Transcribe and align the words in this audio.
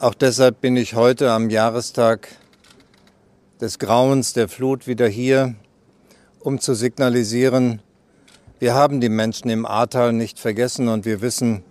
Auch 0.00 0.14
deshalb 0.14 0.60
bin 0.60 0.76
ich 0.76 0.94
heute 0.94 1.32
am 1.32 1.50
Jahrestag 1.50 2.28
des 3.60 3.80
Grauens 3.80 4.32
der 4.32 4.48
Flut 4.48 4.86
wieder 4.86 5.08
hier, 5.08 5.56
um 6.38 6.60
zu 6.60 6.74
signalisieren, 6.74 7.82
wir 8.60 8.74
haben 8.74 9.00
die 9.00 9.08
Menschen 9.08 9.50
im 9.50 9.66
Ahrtal 9.66 10.12
nicht 10.12 10.38
vergessen 10.38 10.88
und 10.88 11.04
wir 11.04 11.20
wissen, 11.20 11.64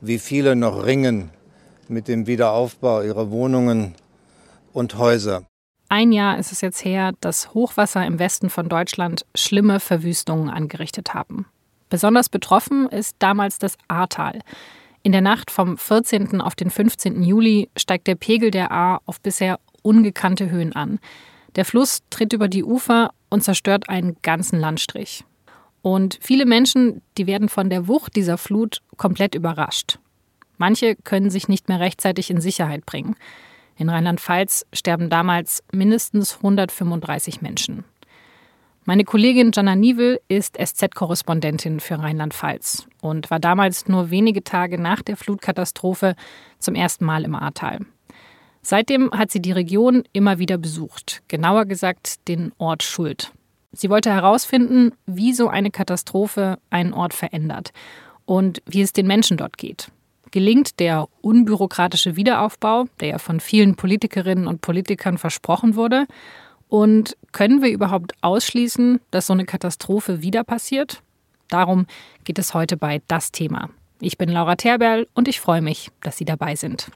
wie 0.00 0.18
viele 0.18 0.56
noch 0.56 0.84
ringen 0.84 1.30
mit 1.88 2.08
dem 2.08 2.26
Wiederaufbau 2.26 3.02
ihrer 3.02 3.30
Wohnungen 3.30 3.94
und 4.72 4.98
Häuser. 4.98 5.44
Ein 5.88 6.10
Jahr 6.10 6.38
ist 6.38 6.50
es 6.50 6.60
jetzt 6.60 6.84
her, 6.84 7.12
dass 7.20 7.54
Hochwasser 7.54 8.04
im 8.04 8.18
Westen 8.18 8.50
von 8.50 8.68
Deutschland 8.68 9.26
schlimme 9.36 9.78
Verwüstungen 9.78 10.50
angerichtet 10.50 11.14
haben. 11.14 11.46
Besonders 11.88 12.28
betroffen 12.28 12.88
ist 12.88 13.16
damals 13.20 13.58
das 13.58 13.76
Ahrtal. 13.88 14.40
In 15.02 15.12
der 15.12 15.22
Nacht 15.22 15.50
vom 15.50 15.78
14. 15.78 16.40
auf 16.42 16.54
den 16.54 16.68
15. 16.68 17.22
Juli 17.22 17.70
steigt 17.76 18.06
der 18.06 18.16
Pegel 18.16 18.50
der 18.50 18.70
Ahr 18.70 19.00
auf 19.06 19.20
bisher 19.20 19.58
ungekannte 19.82 20.50
Höhen 20.50 20.74
an. 20.74 20.98
Der 21.56 21.64
Fluss 21.64 22.00
tritt 22.10 22.34
über 22.34 22.48
die 22.48 22.64
Ufer 22.64 23.10
und 23.30 23.42
zerstört 23.42 23.88
einen 23.88 24.16
ganzen 24.20 24.60
Landstrich. 24.60 25.24
Und 25.82 26.18
viele 26.20 26.44
Menschen, 26.44 27.00
die 27.16 27.26
werden 27.26 27.48
von 27.48 27.70
der 27.70 27.88
Wucht 27.88 28.14
dieser 28.14 28.36
Flut 28.36 28.82
komplett 28.98 29.34
überrascht. 29.34 29.98
Manche 30.58 30.96
können 30.96 31.30
sich 31.30 31.48
nicht 31.48 31.70
mehr 31.70 31.80
rechtzeitig 31.80 32.30
in 32.30 32.42
Sicherheit 32.42 32.84
bringen. 32.84 33.16
In 33.76 33.88
Rheinland-Pfalz 33.88 34.66
sterben 34.74 35.08
damals 35.08 35.62
mindestens 35.72 36.36
135 36.36 37.40
Menschen. 37.40 37.84
Meine 38.90 39.04
Kollegin 39.04 39.52
Jana 39.54 39.76
Niewel 39.76 40.20
ist 40.26 40.58
SZ-Korrespondentin 40.60 41.78
für 41.78 42.00
Rheinland-Pfalz 42.00 42.88
und 43.00 43.30
war 43.30 43.38
damals 43.38 43.86
nur 43.86 44.10
wenige 44.10 44.42
Tage 44.42 44.80
nach 44.80 45.00
der 45.00 45.16
Flutkatastrophe 45.16 46.16
zum 46.58 46.74
ersten 46.74 47.04
Mal 47.04 47.22
im 47.22 47.36
Ahrtal. 47.36 47.78
Seitdem 48.62 49.12
hat 49.12 49.30
sie 49.30 49.40
die 49.40 49.52
Region 49.52 50.02
immer 50.12 50.40
wieder 50.40 50.58
besucht, 50.58 51.22
genauer 51.28 51.66
gesagt 51.66 52.26
den 52.26 52.50
Ort 52.58 52.82
Schuld. 52.82 53.30
Sie 53.70 53.90
wollte 53.90 54.12
herausfinden, 54.12 54.90
wie 55.06 55.34
so 55.34 55.46
eine 55.46 55.70
Katastrophe 55.70 56.58
einen 56.70 56.92
Ort 56.92 57.14
verändert 57.14 57.70
und 58.24 58.60
wie 58.66 58.82
es 58.82 58.92
den 58.92 59.06
Menschen 59.06 59.36
dort 59.36 59.56
geht. 59.56 59.92
Gelingt 60.32 60.80
der 60.80 61.06
unbürokratische 61.20 62.16
Wiederaufbau, 62.16 62.86
der 62.98 63.08
ja 63.08 63.18
von 63.18 63.38
vielen 63.38 63.76
Politikerinnen 63.76 64.48
und 64.48 64.62
Politikern 64.62 65.16
versprochen 65.16 65.76
wurde? 65.76 66.06
Und 66.70 67.16
können 67.32 67.62
wir 67.62 67.70
überhaupt 67.70 68.12
ausschließen, 68.22 69.00
dass 69.10 69.26
so 69.26 69.32
eine 69.32 69.44
Katastrophe 69.44 70.22
wieder 70.22 70.44
passiert? 70.44 71.02
Darum 71.48 71.86
geht 72.24 72.38
es 72.38 72.54
heute 72.54 72.76
bei 72.76 73.02
Das 73.08 73.32
Thema. 73.32 73.70
Ich 74.00 74.16
bin 74.16 74.28
Laura 74.30 74.54
Terberl 74.54 75.08
und 75.12 75.26
ich 75.26 75.40
freue 75.40 75.62
mich, 75.62 75.90
dass 76.00 76.16
Sie 76.16 76.24
dabei 76.24 76.54
sind. 76.54 76.92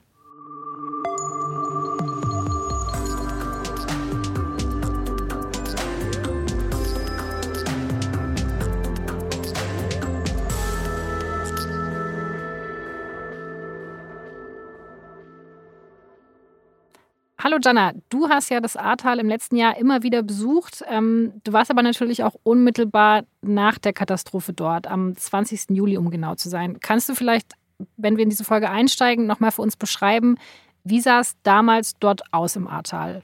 Hallo 17.45 17.59
Jana, 17.63 17.93
du 18.09 18.31
hast 18.31 18.49
ja 18.49 18.63
das 18.63 18.75
Ahrtal 18.75 19.19
im 19.19 19.29
letzten 19.29 19.57
Jahr 19.57 19.77
immer 19.77 20.03
wieder 20.03 20.23
besucht. 20.23 20.83
Ähm, 20.89 21.43
du 21.45 21.53
warst 21.53 21.71
aber 21.71 21.83
natürlich 21.83 22.25
auch 22.25 22.35
unmittelbar 22.43 23.25
nach 23.43 23.77
der 23.77 23.93
Katastrophe 23.93 24.55
dort, 24.55 24.87
am 24.87 25.15
20. 25.15 25.69
Juli, 25.69 25.99
um 25.99 26.09
genau 26.09 26.37
zu 26.37 26.49
sein. 26.49 26.81
Kannst 26.81 27.11
du 27.11 27.15
vielleicht, 27.15 27.53
wenn 27.99 28.17
wir 28.17 28.23
in 28.23 28.31
diese 28.31 28.45
Folge 28.45 28.71
einsteigen, 28.71 29.27
nochmal 29.27 29.51
für 29.51 29.61
uns 29.61 29.77
beschreiben, 29.77 30.39
wie 30.85 31.03
sah 31.03 31.21
es 31.21 31.37
damals 31.43 31.93
dort 32.01 32.23
aus 32.33 32.57
im 32.57 32.67
Ahrtal? 32.67 33.23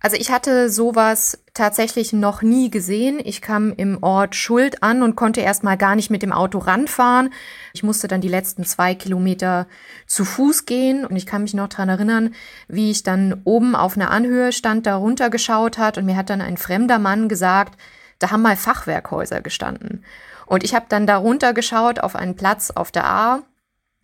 Also 0.00 0.18
ich 0.18 0.30
hatte 0.30 0.68
sowas 0.68 1.42
tatsächlich 1.60 2.14
noch 2.14 2.40
nie 2.40 2.70
gesehen. 2.70 3.20
Ich 3.22 3.42
kam 3.42 3.74
im 3.74 4.02
Ort 4.02 4.34
Schuld 4.34 4.82
an 4.82 5.02
und 5.02 5.14
konnte 5.14 5.42
erstmal 5.42 5.76
gar 5.76 5.94
nicht 5.94 6.08
mit 6.08 6.22
dem 6.22 6.32
Auto 6.32 6.56
ranfahren. 6.56 7.34
Ich 7.74 7.82
musste 7.82 8.08
dann 8.08 8.22
die 8.22 8.28
letzten 8.28 8.64
zwei 8.64 8.94
Kilometer 8.94 9.66
zu 10.06 10.24
Fuß 10.24 10.64
gehen 10.64 11.04
und 11.04 11.16
ich 11.16 11.26
kann 11.26 11.42
mich 11.42 11.52
noch 11.52 11.68
dran 11.68 11.90
erinnern, 11.90 12.34
wie 12.66 12.90
ich 12.90 13.02
dann 13.02 13.42
oben 13.44 13.76
auf 13.76 13.94
einer 13.94 14.10
Anhöhe 14.10 14.52
stand, 14.52 14.86
da 14.86 14.96
runtergeschaut 14.96 15.76
hat 15.76 15.98
und 15.98 16.06
mir 16.06 16.16
hat 16.16 16.30
dann 16.30 16.40
ein 16.40 16.56
fremder 16.56 16.98
Mann 16.98 17.28
gesagt, 17.28 17.78
da 18.20 18.30
haben 18.30 18.40
mal 18.40 18.56
Fachwerkhäuser 18.56 19.42
gestanden. 19.42 20.02
Und 20.46 20.64
ich 20.64 20.74
habe 20.74 20.86
dann 20.88 21.06
da 21.06 21.18
runtergeschaut 21.18 22.00
auf 22.00 22.16
einen 22.16 22.36
Platz 22.36 22.70
auf 22.70 22.90
der 22.90 23.04
A 23.04 23.42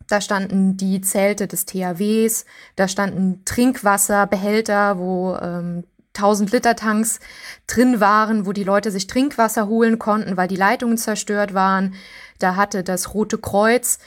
da 0.08 0.20
standen 0.20 0.76
die 0.76 1.00
Zelte 1.00 1.48
des 1.48 1.66
THWs, 1.66 2.44
da 2.76 2.86
standen 2.86 3.44
Trinkwasserbehälter, 3.44 4.98
wo 4.98 5.34
ähm, 5.34 5.82
1000 6.16 6.52
Liter 6.52 6.76
Tanks 6.76 7.20
drin 7.66 8.00
waren, 8.00 8.46
wo 8.46 8.52
die 8.52 8.64
Leute 8.64 8.90
sich 8.90 9.06
Trinkwasser 9.06 9.66
holen 9.66 9.98
konnten, 9.98 10.36
weil 10.36 10.48
die 10.48 10.56
Leitungen 10.56 10.98
zerstört 10.98 11.54
waren. 11.54 11.94
Da 12.38 12.56
hatte 12.56 12.82
das 12.82 13.14
Rote 13.14 13.38
Kreuz 13.38 13.98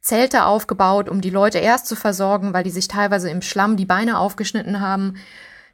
Zelte 0.00 0.44
aufgebaut, 0.44 1.08
um 1.08 1.20
die 1.20 1.30
Leute 1.30 1.58
erst 1.58 1.86
zu 1.86 1.96
versorgen, 1.96 2.52
weil 2.52 2.62
die 2.62 2.70
sich 2.70 2.86
teilweise 2.86 3.28
im 3.28 3.42
Schlamm 3.42 3.76
die 3.76 3.86
Beine 3.86 4.18
aufgeschnitten 4.18 4.80
haben. 4.80 5.16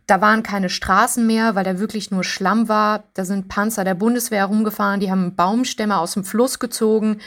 Da 0.07 0.23
waren 0.23 0.43
keine 0.43 0.71
Straßen 0.71 1.27
mehr, 1.27 1.55
weil 1.55 1.65
da 1.65 1.79
wirklich 1.79 2.11
nur 2.11 2.25
Schlamm 2.25 2.69
war. 2.69 3.05
Da 3.13 3.27
sind 3.27 3.49
Panzer 3.49 3.85
der 3.85 3.95
Bundeswehr 3.95 4.47
rumgefahren, 4.47 5.01
die 5.01 5.11
haben 5.11 5.37
Baumstämme 5.37 5.99
aus 5.99 6.15
dem 6.15 6.25
Fluss 6.25 6.59
gezogen 6.59 7.21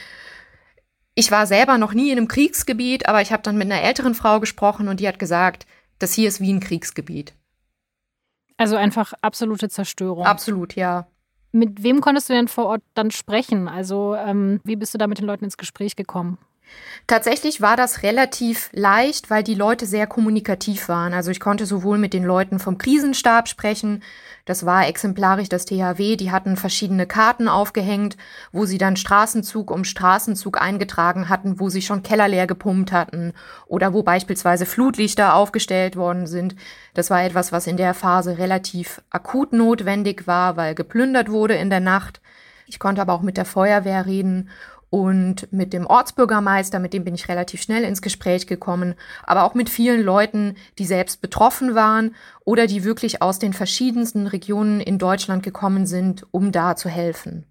ich 1.16 1.32
war 1.32 1.48
selber 1.48 1.78
noch 1.78 1.94
nie 1.94 2.12
in 2.12 2.18
einem 2.18 2.28
Kriegsgebiet, 2.28 3.08
aber 3.08 3.22
ich 3.22 3.32
habe 3.32 3.42
dann 3.42 3.58
mit 3.58 3.72
einer 3.72 3.82
älteren 3.82 4.16
Frau 4.16 4.42
gesprochen 4.42 4.90
und 4.90 5.00
die 5.00 5.08
hat 5.08 5.18
gesagt, 5.18 5.66
das 5.98 6.14
hier 6.14 6.28
ist 6.28 6.42
wie 6.42 6.52
ein 6.52 6.60
Kriegsgebiet. 6.60 7.34
Also 8.58 8.76
einfach 8.76 9.14
absolute 9.22 9.70
Zerstörung. 9.70 10.26
Absolut, 10.26 10.76
ja. 10.76 11.08
Mit 11.52 11.84
wem 11.84 12.02
konntest 12.02 12.30
du 12.30 12.34
denn 12.34 12.48
vor 12.48 12.66
Ort 12.66 12.84
dann 12.94 13.12
sprechen? 13.12 13.68
Also 13.68 14.16
ähm, 14.16 14.60
wie 14.64 14.76
bist 14.76 14.94
du 14.94 14.98
da 14.98 15.08
mit 15.08 15.20
den 15.20 15.26
Leuten 15.26 15.46
ins 15.46 15.58
Gespräch 15.58 15.96
gekommen? 15.96 16.38
Tatsächlich 17.08 17.62
war 17.62 17.78
das 17.78 18.02
relativ 18.02 18.70
leicht, 18.74 19.30
weil 19.30 19.44
die 19.44 19.54
Leute 19.54 19.86
sehr 19.86 20.08
kommunikativ 20.08 20.90
waren. 20.90 21.14
Also 21.14 21.30
ich 21.30 21.40
konnte 21.40 21.66
sowohl 21.66 22.00
mit 22.00 22.14
den 22.14 22.24
Leuten 22.24 22.58
vom 22.58 22.78
Krisenstab 22.78 23.48
sprechen, 23.48 24.02
das 24.46 24.64
war 24.64 24.88
exemplarisch 24.88 25.50
das 25.50 25.66
THW, 25.66 26.16
die 26.18 26.32
hatten 26.32 26.56
verschiedene 26.56 27.08
Karten 27.08 27.48
aufgehängt, 27.48 28.16
wo 28.52 28.66
sie 28.66 28.78
dann 28.78 28.96
Straßenzug 28.96 29.72
um 29.72 29.84
Straßenzug 29.84 30.62
eingetragen 30.62 31.30
hatten, 31.30 31.60
wo 31.60 31.70
sie 31.70 31.82
schon 31.82 32.04
Keller 32.04 32.28
leer 32.28 32.46
gepumpt 32.46 32.92
hatten 32.92 33.34
oder 33.66 33.94
wo 33.94 34.04
beispielsweise 34.04 34.68
Flutlichter 34.68 35.34
aufgestellt 35.34 35.96
worden 35.96 36.28
sind. 36.28 36.56
Das 36.94 37.10
war 37.10 37.24
etwas, 37.24 37.52
was 37.52 37.66
in 37.66 37.78
der 37.78 37.96
Phase 37.96 38.38
relativ 38.38 39.02
akut 39.10 39.52
notwendig 39.52 40.28
war, 40.28 40.58
weil 40.58 40.76
geplündert 40.76 41.32
wurde 41.32 41.56
in 41.56 41.72
der 41.72 41.80
Nacht. 41.80 42.22
Ich 42.68 42.78
konnte 42.78 43.02
aber 43.02 43.14
auch 43.14 43.22
mit 43.22 43.38
der 43.38 43.46
Feuerwehr 43.46 44.06
reden 44.06 44.50
und 44.96 45.52
mit 45.52 45.74
dem 45.74 45.88
Ortsbürgermeister, 45.88 46.80
mit 46.80 46.94
dem 46.94 47.04
bin 47.04 47.16
ich 47.16 47.28
relativ 47.28 47.62
schnell 47.62 47.84
ins 47.84 48.02
Gespräch 48.02 48.48
gekommen, 48.48 48.96
aber 49.26 49.44
auch 49.44 49.54
mit 49.54 49.70
vielen 49.70 50.02
Leuten, 50.02 50.56
die 50.80 50.86
selbst 50.86 51.22
betroffen 51.22 51.76
waren 51.76 52.16
oder 52.46 52.66
die 52.66 52.86
wirklich 52.86 53.22
aus 53.22 53.38
den 53.38 53.52
verschiedensten 53.52 54.26
Regionen 54.26 54.80
in 54.80 54.98
Deutschland 54.98 55.44
gekommen 55.44 55.86
sind, 55.86 56.26
um 56.32 56.54
da 56.54 56.78
zu 56.78 56.88
helfen. 56.88 57.46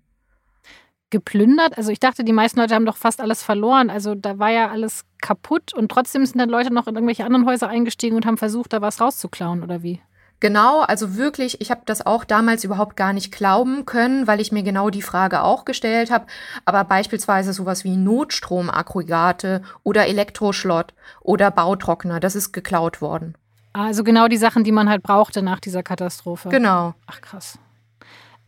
Geplündert? 1.10 1.76
Also 1.76 1.90
ich 1.90 2.00
dachte, 2.00 2.24
die 2.24 2.32
meisten 2.32 2.58
Leute 2.58 2.74
haben 2.74 2.86
doch 2.86 2.96
fast 2.96 3.20
alles 3.20 3.42
verloren. 3.42 3.90
Also 3.90 4.14
da 4.14 4.38
war 4.38 4.50
ja 4.50 4.70
alles 4.70 5.04
kaputt 5.20 5.74
und 5.74 5.90
trotzdem 5.90 6.24
sind 6.24 6.38
dann 6.38 6.48
Leute 6.48 6.72
noch 6.72 6.86
in 6.86 6.94
irgendwelche 6.94 7.26
anderen 7.26 7.44
Häuser 7.44 7.68
eingestiegen 7.68 8.16
und 8.16 8.24
haben 8.24 8.38
versucht, 8.38 8.72
da 8.72 8.80
was 8.80 9.02
rauszuklauen 9.02 9.62
oder 9.62 9.82
wie? 9.82 10.00
Genau, 10.40 10.80
also 10.80 11.16
wirklich, 11.16 11.60
ich 11.60 11.70
habe 11.70 11.82
das 11.86 12.04
auch 12.04 12.24
damals 12.24 12.64
überhaupt 12.64 12.96
gar 12.96 13.12
nicht 13.12 13.32
glauben 13.32 13.86
können, 13.86 14.26
weil 14.26 14.40
ich 14.40 14.52
mir 14.52 14.62
genau 14.62 14.90
die 14.90 15.02
Frage 15.02 15.42
auch 15.42 15.64
gestellt 15.64 16.10
habe. 16.10 16.26
Aber 16.64 16.84
beispielsweise 16.84 17.52
sowas 17.52 17.84
wie 17.84 17.96
Notstromaggregate 17.96 19.62
oder 19.84 20.06
Elektroschlott 20.06 20.92
oder 21.20 21.50
Bautrockner, 21.50 22.20
das 22.20 22.34
ist 22.34 22.52
geklaut 22.52 23.00
worden. 23.00 23.34
Also 23.72 24.04
genau 24.04 24.28
die 24.28 24.36
Sachen, 24.36 24.64
die 24.64 24.72
man 24.72 24.88
halt 24.88 25.02
brauchte 25.02 25.42
nach 25.42 25.60
dieser 25.60 25.82
Katastrophe. 25.82 26.48
Genau. 26.48 26.94
Ach 27.06 27.20
krass. 27.20 27.58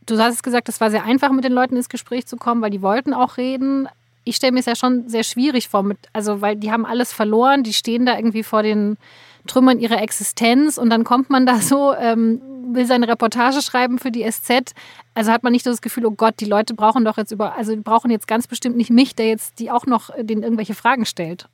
Du 0.06 0.18
hast 0.18 0.42
gesagt, 0.42 0.68
es 0.68 0.80
war 0.80 0.90
sehr 0.90 1.04
einfach, 1.04 1.32
mit 1.32 1.44
den 1.44 1.52
Leuten 1.52 1.76
ins 1.76 1.88
Gespräch 1.88 2.26
zu 2.26 2.36
kommen, 2.36 2.62
weil 2.62 2.70
die 2.70 2.82
wollten 2.82 3.12
auch 3.12 3.38
reden. 3.38 3.88
Ich 4.22 4.36
stelle 4.36 4.52
mir 4.52 4.60
es 4.60 4.66
ja 4.66 4.76
schon 4.76 5.08
sehr 5.08 5.24
schwierig 5.24 5.68
vor, 5.68 5.82
mit, 5.82 5.98
also 6.12 6.40
weil 6.40 6.56
die 6.56 6.70
haben 6.70 6.86
alles 6.86 7.12
verloren, 7.12 7.64
die 7.64 7.72
stehen 7.72 8.06
da 8.06 8.16
irgendwie 8.16 8.44
vor 8.44 8.62
den 8.62 8.98
Trümmern 9.46 9.78
ihrer 9.78 10.02
Existenz 10.02 10.78
und 10.78 10.90
dann 10.90 11.04
kommt 11.04 11.30
man 11.30 11.46
da 11.46 11.60
so, 11.60 11.94
ähm, 11.94 12.40
will 12.68 12.86
seine 12.86 13.08
Reportage 13.08 13.62
schreiben 13.62 13.98
für 13.98 14.10
die 14.10 14.28
SZ. 14.30 14.72
Also 15.14 15.32
hat 15.32 15.42
man 15.42 15.52
nicht 15.52 15.64
so 15.64 15.70
das 15.70 15.80
Gefühl, 15.80 16.06
oh 16.06 16.10
Gott, 16.10 16.34
die 16.40 16.44
Leute 16.46 16.74
brauchen 16.74 17.04
doch 17.04 17.16
jetzt 17.16 17.32
über, 17.32 17.56
also 17.56 17.74
die 17.74 17.80
brauchen 17.80 18.10
jetzt 18.10 18.28
ganz 18.28 18.46
bestimmt 18.46 18.76
nicht 18.76 18.90
mich, 18.90 19.14
der 19.14 19.28
jetzt 19.28 19.58
die 19.58 19.70
auch 19.70 19.86
noch 19.86 20.10
den 20.18 20.42
irgendwelche 20.42 20.74
Fragen 20.74 21.06
stellt. 21.06 21.48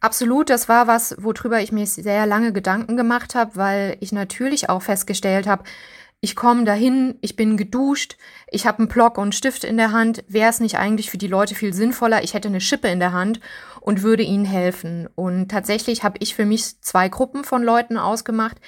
Absolut, 0.00 0.50
das 0.50 0.68
war 0.68 0.86
was, 0.86 1.16
worüber 1.18 1.60
ich 1.60 1.72
mir 1.72 1.86
sehr 1.86 2.26
lange 2.26 2.52
Gedanken 2.52 2.96
gemacht 2.96 3.34
habe, 3.34 3.56
weil 3.56 3.96
ich 4.00 4.12
natürlich 4.12 4.68
auch 4.68 4.82
festgestellt 4.82 5.46
habe, 5.46 5.64
ich 6.20 6.34
komme 6.34 6.64
dahin, 6.64 7.16
ich 7.20 7.36
bin 7.36 7.56
geduscht, 7.56 8.16
ich 8.48 8.66
habe 8.66 8.78
einen 8.78 8.88
Block 8.88 9.18
und 9.18 9.24
einen 9.24 9.32
Stift 9.32 9.62
in 9.62 9.76
der 9.76 9.92
Hand. 9.92 10.24
Wäre 10.26 10.50
es 10.50 10.58
nicht 10.58 10.76
eigentlich 10.76 11.10
für 11.10 11.18
die 11.18 11.28
Leute 11.28 11.54
viel 11.54 11.72
sinnvoller, 11.72 12.24
ich 12.24 12.34
hätte 12.34 12.48
eine 12.48 12.60
Schippe 12.60 12.88
in 12.88 12.98
der 12.98 13.12
Hand 13.12 13.38
und 13.88 14.02
würde 14.02 14.22
ihnen 14.22 14.44
helfen. 14.44 15.08
Und 15.14 15.48
tatsächlich 15.48 16.04
habe 16.04 16.18
ich 16.20 16.34
für 16.34 16.44
mich 16.44 16.78
zwei 16.82 17.08
Gruppen 17.08 17.42
von 17.42 17.62
Leuten 17.62 17.96
ausgemacht. 17.96 18.58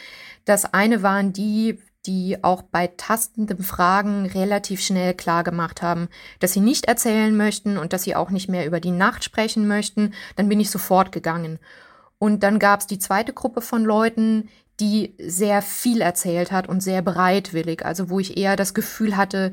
Das 0.46 0.72
eine 0.72 1.02
waren 1.02 1.34
die, 1.34 1.78
die 2.06 2.43
auch 2.43 2.62
bei 2.62 2.87
tastenden 2.87 3.62
Fragen 3.62 4.25
relativ 4.25 4.81
schnell 4.81 5.12
klar 5.12 5.44
gemacht 5.44 5.82
haben, 5.82 6.08
dass 6.38 6.55
sie 6.55 6.61
nicht 6.61 6.87
erzählen 6.87 7.37
möchten 7.37 7.76
und 7.76 7.93
dass 7.93 8.05
sie 8.05 8.17
auch 8.17 8.31
nicht 8.31 8.49
mehr 8.49 8.64
über 8.64 8.81
die 8.81 8.93
Nacht 8.93 9.22
sprechen 9.22 9.69
möchten. 9.69 10.14
Dann 10.37 10.49
bin 10.49 10.58
ich 10.58 10.70
sofort 10.70 11.12
gegangen. 11.12 11.58
Und 12.19 12.43
dann 12.43 12.58
gab 12.58 12.81
es 12.81 12.87
die 12.87 12.99
zweite 12.99 13.34
Gruppe 13.34 13.61
von 13.61 13.84
Leuten, 13.84 14.49
die 14.81 15.17
sehr 15.19 15.61
viel 15.61 16.00
erzählt 16.00 16.50
hat 16.50 16.67
und 16.67 16.82
sehr 16.82 17.02
bereitwillig. 17.02 17.84
Also 17.84 18.08
wo 18.08 18.20
ich 18.20 18.38
eher 18.38 18.56
das 18.56 18.72
Gefühl 18.72 19.19
hatte, 19.19 19.52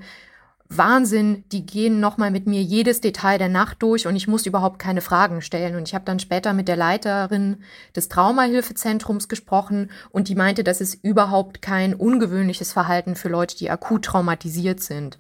Wahnsinn, 0.70 1.44
die 1.52 1.66
gehen 1.66 2.00
nochmal 2.00 2.30
mit 2.30 2.46
mir 2.46 2.62
jedes 2.62 3.00
Detail 3.00 3.38
der 3.38 3.50
Nacht 3.50 3.82
durch 3.82 4.06
und 4.06 4.16
ich 4.16 4.28
muss 4.28 4.46
überhaupt 4.46 4.80
keine 4.80 5.02
Fragen 5.02 5.42
stellen. 5.42 5.76
Und 5.76 5.88
ich 5.88 5.96
habe 5.96 6.06
dann 6.06 6.20
später 6.20 6.54
mit 6.54 6.68
der 6.68 6.76
Leiterin 6.76 7.58
des 7.96 8.10
Traumahilfezentrums 8.10 9.30
gesprochen 9.30 9.90
und 10.10 10.28
die 10.28 10.36
meinte, 10.36 10.64
das 10.64 10.82
ist 10.82 11.04
überhaupt 11.04 11.62
kein 11.62 11.94
ungewöhnliches 11.94 12.74
Verhalten 12.74 13.16
für 13.16 13.30
Leute, 13.30 13.56
die 13.56 13.70
akut 13.70 14.06
traumatisiert 14.06 14.82
sind. 14.82 15.18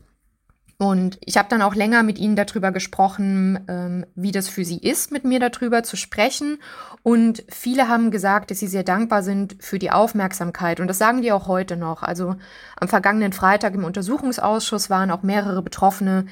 Und 0.79 1.18
ich 1.25 1.38
habe 1.38 1.50
dann 1.50 1.63
auch 1.63 1.74
länger 1.74 2.03
mit 2.03 2.19
ihnen 2.19 2.35
darüber 2.35 2.71
gesprochen, 2.71 3.59
ähm, 3.68 4.06
wie 4.13 4.31
das 4.31 4.47
für 4.47 4.63
sie 4.63 4.77
ist, 4.77 5.12
mit 5.12 5.24
mir 5.24 5.39
darüber 5.39 5.81
zu 5.81 5.97
sprechen. 5.97 6.59
Und 7.01 7.44
viele 7.50 7.88
haben 7.88 8.12
gesagt, 8.12 8.51
dass 8.51 8.59
sie 8.59 8.68
sehr 8.68 8.83
dankbar 8.83 9.24
sind 9.24 9.56
für 9.59 9.79
die 9.79 9.89
Aufmerksamkeit. 9.89 10.79
Und 10.79 10.88
das 10.88 11.00
sagen 11.00 11.24
die 11.24 11.31
auch 11.31 11.47
heute 11.47 11.77
noch. 11.77 12.03
Also 12.03 12.35
am 12.79 12.88
vergangenen 12.88 13.33
Freitag 13.33 13.74
im 13.74 13.85
Untersuchungsausschuss 13.85 14.91
waren 14.91 15.09
auch 15.09 15.24
mehrere 15.24 15.63
Betroffene, 15.63 16.27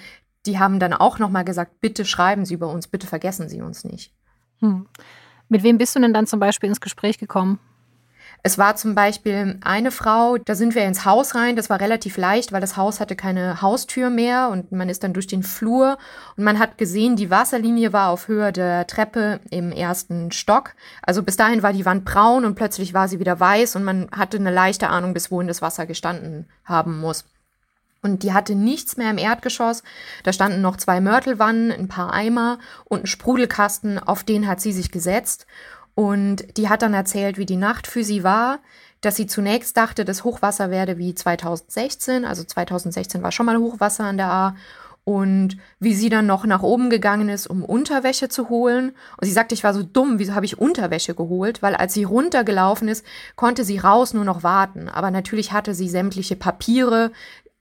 die 0.46 0.60
haben 0.60 0.80
dann 0.80 0.94
auch 0.94 1.18
nochmal 1.18 1.44
gesagt, 1.44 1.82
bitte 1.82 2.06
schreiben 2.06 2.46
Sie 2.46 2.54
über 2.54 2.70
uns, 2.70 2.88
bitte 2.88 3.08
vergessen 3.08 3.50
Sie 3.50 3.62
uns 3.62 3.84
nicht. 3.84 4.14
Hm. 4.60 4.86
Mit 5.50 5.64
wem 5.64 5.80
bist 5.80 5.96
du 5.96 6.00
denn 6.00 6.14
dann 6.14 6.28
zum 6.28 6.40
Beispiel 6.40 6.70
ins 6.70 6.82
Gespräch 6.82 7.18
gekommen? 7.18 7.60
Es 8.44 8.58
war 8.58 8.76
zum 8.76 8.94
Beispiel 8.94 9.58
eine 9.64 9.92
Frau, 9.92 10.38
da 10.38 10.56
sind 10.56 10.76
wir 10.76 10.84
ins 10.84 11.06
Haus 11.06 11.36
rein. 11.36 11.56
Das 11.56 11.70
war 11.70 11.80
relativ 11.80 12.18
leicht, 12.18 12.52
weil 12.52 12.62
das 12.62 12.78
Haus 12.78 13.00
hatte 13.00 13.16
keine 13.16 13.62
Haustür 13.62 14.10
mehr 14.10 14.50
und 14.50 14.72
man 14.72 14.90
ist 14.90 15.04
dann 15.04 15.14
durch 15.14 15.28
den 15.28 15.44
Flur 15.44 15.98
und 16.38 16.44
man 16.44 16.60
hat 16.60 16.78
gesehen, 16.78 17.16
die 17.16 17.32
Wasserlinie 17.32 17.92
war 17.92 18.10
auf 18.10 18.28
Höhe 18.28 18.52
der 18.52 18.86
Treppe 18.88 19.40
im 19.50 19.72
ersten 19.72 20.32
Stock. 20.32 20.74
Also 21.02 21.24
bis 21.24 21.38
dahin 21.38 21.64
war 21.64 21.74
die 21.74 21.86
Wand 21.86 22.06
braun 22.06 22.46
und 22.46 22.56
plötzlich 22.56 22.94
war 22.94 23.08
sie 23.08 23.20
wieder 23.20 23.40
weiß 23.40 23.76
und 23.76 23.84
man 23.84 24.10
hatte 24.12 24.38
eine 24.38 24.52
leichte 24.52 24.90
Ahnung, 24.90 25.14
bis 25.14 25.32
wohin 25.32 25.48
das 25.48 25.62
Wasser 25.62 25.86
gestanden 25.86 26.48
haben 26.66 27.00
muss. 27.00 27.26
Und 28.06 28.22
die 28.22 28.34
hatte 28.34 28.54
nichts 28.54 28.98
mehr 28.98 29.10
im 29.10 29.18
Erdgeschoss. 29.18 29.82
Da 30.22 30.32
standen 30.32 30.62
noch 30.62 30.78
zwei 30.78 31.02
Mörtelwannen, 31.02 31.72
ein 31.72 31.88
paar 31.88 32.14
Eimer 32.14 32.60
und 32.84 33.06
ein 33.06 33.08
Sprudelkasten, 33.08 33.98
auf 33.98 34.24
den 34.24 34.48
hat 34.48 34.62
sie 34.62 34.74
sich 34.74 34.92
gesetzt. 34.92 35.48
Und 35.96 36.58
die 36.58 36.68
hat 36.70 36.82
dann 36.82 36.94
erzählt, 36.94 37.38
wie 37.38 37.46
die 37.46 37.56
Nacht 37.56 37.88
für 37.88 38.04
sie 38.04 38.24
war, 38.24 38.60
dass 39.02 39.16
sie 39.16 39.28
zunächst 39.28 39.78
dachte, 39.78 40.04
das 40.04 40.24
Hochwasser 40.24 40.70
werde 40.70 40.98
wie 40.98 41.16
2016. 41.16 42.26
Also 42.26 42.44
2016 42.44 43.24
war 43.24 43.32
schon 43.32 43.46
mal 43.46 43.58
Hochwasser 43.58 44.04
an 44.04 44.18
der 44.18 44.32
A. 44.32 44.56
Und 45.06 45.58
wie 45.80 45.94
sie 45.94 46.10
dann 46.10 46.26
noch 46.26 46.46
nach 46.46 46.64
oben 46.64 46.90
gegangen 46.90 47.30
ist, 47.30 47.46
um 47.46 47.64
Unterwäsche 47.64 48.28
zu 48.28 48.50
holen. 48.50 48.90
Und 49.18 49.28
sie 49.28 49.32
sagte, 49.32 49.54
ich 49.54 49.64
war 49.64 49.74
so 49.76 49.84
dumm, 49.84 50.18
wieso 50.18 50.34
habe 50.34 50.48
ich 50.48 50.58
Unterwäsche 50.58 51.14
geholt? 51.14 51.62
Weil 51.62 51.76
als 51.76 51.94
sie 51.94 52.04
runtergelaufen 52.04 52.88
ist, 52.88 53.06
konnte 53.36 53.64
sie 53.64 53.78
raus 53.78 54.16
nur 54.16 54.26
noch 54.26 54.42
warten. 54.42 54.90
Aber 54.90 55.12
natürlich 55.12 55.54
hatte 55.54 55.76
sie 55.76 55.90
sämtliche 55.90 56.36
Papiere, 56.36 57.12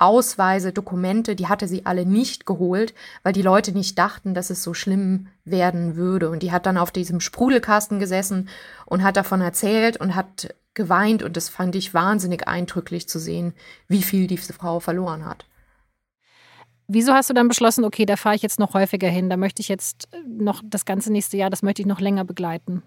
Ausweise, 0.05 0.73
Dokumente, 0.73 1.35
die 1.35 1.49
hatte 1.49 1.67
sie 1.67 1.87
alle 1.87 2.05
nicht 2.05 2.47
geholt, 2.47 2.95
weil 3.23 3.33
die 3.33 3.43
Leute 3.43 3.73
nicht 3.73 3.99
dachten, 3.99 4.35
dass 4.35 4.51
es 4.51 4.63
so 4.63 4.75
schlimm 4.75 5.29
werden 5.45 5.97
würde. 5.97 6.29
Und 6.29 6.43
die 6.43 6.53
hat 6.53 6.67
dann 6.67 6.77
auf 6.77 6.91
diesem 6.91 7.21
Sprudelkasten 7.21 7.99
gesessen 7.99 8.49
und 8.87 9.03
hat 9.03 9.17
davon 9.17 9.41
erzählt 9.41 9.97
und 9.97 10.15
hat 10.15 10.55
geweint. 10.75 11.23
Und 11.23 11.37
das 11.37 11.49
fand 11.49 11.75
ich 11.75 11.95
wahnsinnig 11.95 12.47
eindrücklich 12.47 13.09
zu 13.09 13.19
sehen, 13.19 13.55
wie 13.89 14.03
viel 14.03 14.27
diese 14.27 14.53
Frau 14.53 14.79
verloren 14.79 15.25
hat. 15.25 15.47
Wieso 16.87 17.15
hast 17.15 17.31
du 17.31 17.35
dann 17.35 17.49
beschlossen, 17.49 17.85
okay, 17.85 18.05
da 18.05 18.17
fahre 18.17 18.37
ich 18.37 18.43
jetzt 18.43 18.61
noch 18.61 18.75
häufiger 18.75 19.09
hin, 19.09 19.31
da 19.31 19.39
möchte 19.39 19.63
ich 19.63 19.69
jetzt 19.69 20.09
noch 20.27 20.61
das 20.63 20.85
ganze 20.85 21.11
nächste 21.11 21.39
Jahr, 21.39 21.49
das 21.49 21.63
möchte 21.63 21.81
ich 21.81 21.89
noch 21.89 22.01
länger 22.01 22.25
begleiten? 22.25 22.83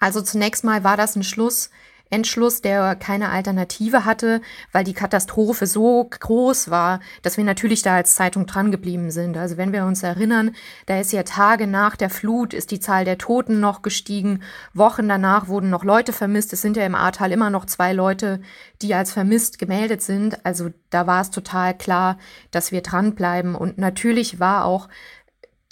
Also 0.00 0.20
zunächst 0.22 0.64
mal 0.64 0.82
war 0.82 0.96
das 0.96 1.14
ein 1.14 1.22
Schluss, 1.22 1.70
Entschluss, 2.12 2.60
der 2.60 2.94
keine 2.94 3.30
Alternative 3.30 4.04
hatte, 4.04 4.40
weil 4.70 4.84
die 4.84 4.92
Katastrophe 4.92 5.66
so 5.66 6.04
groß 6.08 6.70
war, 6.70 7.00
dass 7.22 7.36
wir 7.36 7.44
natürlich 7.44 7.82
da 7.82 7.96
als 7.96 8.14
Zeitung 8.14 8.46
dran 8.46 8.70
geblieben 8.70 9.10
sind. 9.10 9.36
Also 9.36 9.56
wenn 9.56 9.72
wir 9.72 9.86
uns 9.86 10.02
erinnern, 10.02 10.54
da 10.86 11.00
ist 11.00 11.12
ja 11.12 11.22
Tage 11.22 11.66
nach 11.66 11.96
der 11.96 12.10
Flut 12.10 12.52
ist 12.52 12.70
die 12.70 12.80
Zahl 12.80 13.04
der 13.04 13.18
Toten 13.18 13.60
noch 13.60 13.82
gestiegen. 13.82 14.42
Wochen 14.74 15.08
danach 15.08 15.48
wurden 15.48 15.70
noch 15.70 15.84
Leute 15.84 16.12
vermisst. 16.12 16.52
Es 16.52 16.62
sind 16.62 16.76
ja 16.76 16.84
im 16.84 16.94
Ahrtal 16.94 17.32
immer 17.32 17.50
noch 17.50 17.64
zwei 17.64 17.92
Leute, 17.92 18.40
die 18.82 18.94
als 18.94 19.12
vermisst 19.12 19.58
gemeldet 19.58 20.02
sind. 20.02 20.44
Also 20.44 20.70
da 20.90 21.06
war 21.06 21.22
es 21.22 21.30
total 21.30 21.76
klar, 21.76 22.18
dass 22.50 22.72
wir 22.72 22.82
dranbleiben. 22.82 23.54
Und 23.54 23.78
natürlich 23.78 24.38
war 24.38 24.64
auch 24.66 24.88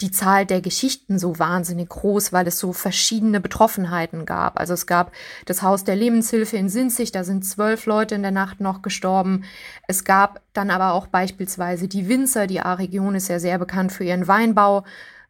die 0.01 0.11
Zahl 0.11 0.45
der 0.45 0.61
Geschichten 0.61 1.19
so 1.19 1.39
wahnsinnig 1.39 1.89
groß, 1.89 2.33
weil 2.33 2.47
es 2.47 2.59
so 2.59 2.73
verschiedene 2.73 3.39
Betroffenheiten 3.39 4.25
gab. 4.25 4.59
Also 4.59 4.73
es 4.73 4.87
gab 4.87 5.11
das 5.45 5.61
Haus 5.61 5.83
der 5.83 5.95
Lebenshilfe 5.95 6.57
in 6.57 6.69
Sinzig, 6.69 7.11
da 7.11 7.23
sind 7.23 7.45
zwölf 7.45 7.85
Leute 7.85 8.15
in 8.15 8.21
der 8.21 8.31
Nacht 8.31 8.59
noch 8.59 8.81
gestorben. 8.81 9.43
Es 9.87 10.03
gab 10.03 10.41
dann 10.53 10.69
aber 10.69 10.93
auch 10.93 11.07
beispielsweise 11.07 11.87
die 11.87 12.09
Winzer, 12.09 12.47
die 12.47 12.61
A-Region 12.61 13.15
ist 13.15 13.27
ja 13.27 13.39
sehr 13.39 13.59
bekannt 13.59 13.91
für 13.91 14.03
ihren 14.03 14.27
Weinbau. 14.27 14.83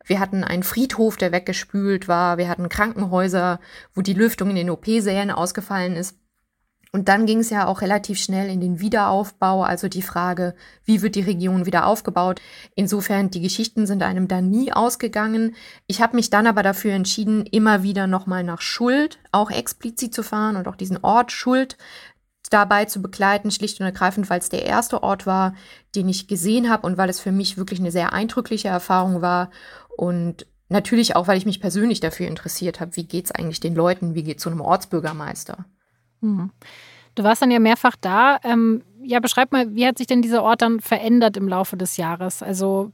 Wir 0.05 0.19
hatten 0.19 0.43
einen 0.43 0.63
Friedhof, 0.63 1.17
der 1.17 1.31
weggespült 1.31 2.07
war. 2.07 2.37
Wir 2.37 2.49
hatten 2.49 2.69
Krankenhäuser, 2.69 3.59
wo 3.93 4.01
die 4.01 4.13
Lüftung 4.13 4.49
in 4.49 4.55
den 4.55 4.69
OP-Sälen 4.69 5.31
ausgefallen 5.31 5.95
ist. 5.95 6.17
Und 6.93 7.07
dann 7.07 7.25
ging 7.25 7.39
es 7.39 7.49
ja 7.49 7.67
auch 7.67 7.81
relativ 7.81 8.19
schnell 8.19 8.49
in 8.49 8.59
den 8.59 8.81
Wiederaufbau, 8.81 9.63
also 9.63 9.87
die 9.87 10.01
Frage, 10.01 10.55
wie 10.83 11.01
wird 11.01 11.15
die 11.15 11.21
Region 11.21 11.65
wieder 11.65 11.85
aufgebaut. 11.85 12.41
Insofern, 12.75 13.29
die 13.29 13.39
Geschichten 13.39 13.87
sind 13.87 14.03
einem 14.03 14.27
da 14.27 14.41
nie 14.41 14.73
ausgegangen. 14.73 15.55
Ich 15.87 16.01
habe 16.01 16.17
mich 16.17 16.29
dann 16.29 16.47
aber 16.47 16.63
dafür 16.63 16.91
entschieden, 16.91 17.45
immer 17.45 17.83
wieder 17.83 18.07
nochmal 18.07 18.43
nach 18.43 18.59
Schuld 18.59 19.19
auch 19.31 19.51
explizit 19.51 20.13
zu 20.13 20.21
fahren 20.21 20.57
und 20.57 20.67
auch 20.67 20.75
diesen 20.75 20.97
Ort 21.01 21.31
Schuld 21.31 21.77
dabei 22.49 22.83
zu 22.83 23.01
begleiten, 23.01 23.51
schlicht 23.51 23.79
und 23.79 23.85
ergreifend, 23.85 24.29
weil 24.29 24.39
es 24.39 24.49
der 24.49 24.65
erste 24.65 25.01
Ort 25.01 25.25
war, 25.25 25.55
den 25.95 26.09
ich 26.09 26.27
gesehen 26.27 26.69
habe 26.69 26.85
und 26.85 26.97
weil 26.97 27.09
es 27.09 27.21
für 27.21 27.31
mich 27.31 27.57
wirklich 27.57 27.79
eine 27.79 27.91
sehr 27.91 28.11
eindrückliche 28.11 28.67
Erfahrung 28.67 29.21
war. 29.21 29.49
Und 29.95 30.45
natürlich 30.67 31.15
auch, 31.15 31.27
weil 31.27 31.37
ich 31.37 31.45
mich 31.45 31.61
persönlich 31.61 32.01
dafür 32.01 32.27
interessiert 32.27 32.81
habe, 32.81 32.97
wie 32.97 33.05
geht 33.05 33.25
es 33.25 33.31
eigentlich 33.31 33.61
den 33.61 33.75
Leuten, 33.75 34.13
wie 34.13 34.23
geht 34.23 34.39
es 34.39 34.43
so 34.43 34.49
einem 34.49 34.59
Ortsbürgermeister. 34.59 35.65
Mhm. 36.21 36.51
Du 37.15 37.23
warst 37.23 37.41
dann 37.41 37.51
ja 37.51 37.59
mehrfach 37.59 37.95
da. 37.99 38.39
Ähm, 38.43 38.83
ja, 39.03 39.19
beschreib 39.19 39.51
mal, 39.51 39.75
wie 39.75 39.85
hat 39.85 39.97
sich 39.97 40.07
denn 40.07 40.21
dieser 40.21 40.43
Ort 40.43 40.61
dann 40.61 40.79
verändert 40.79 41.35
im 41.37 41.47
Laufe 41.47 41.75
des 41.75 41.97
Jahres? 41.97 42.41
Also, 42.41 42.91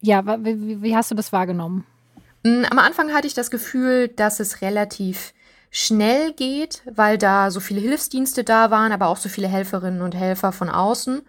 ja, 0.00 0.24
wie, 0.44 0.82
wie 0.82 0.96
hast 0.96 1.10
du 1.10 1.14
das 1.14 1.32
wahrgenommen? 1.32 1.84
Mm, 2.44 2.64
am 2.70 2.78
Anfang 2.78 3.12
hatte 3.12 3.26
ich 3.26 3.34
das 3.34 3.50
Gefühl, 3.50 4.08
dass 4.08 4.40
es 4.40 4.62
relativ 4.62 5.34
schnell 5.70 6.32
geht, 6.32 6.82
weil 6.90 7.18
da 7.18 7.50
so 7.50 7.60
viele 7.60 7.80
Hilfsdienste 7.80 8.44
da 8.44 8.70
waren, 8.70 8.92
aber 8.92 9.08
auch 9.08 9.18
so 9.18 9.28
viele 9.28 9.48
Helferinnen 9.48 10.00
und 10.00 10.14
Helfer 10.14 10.52
von 10.52 10.70
außen. 10.70 11.22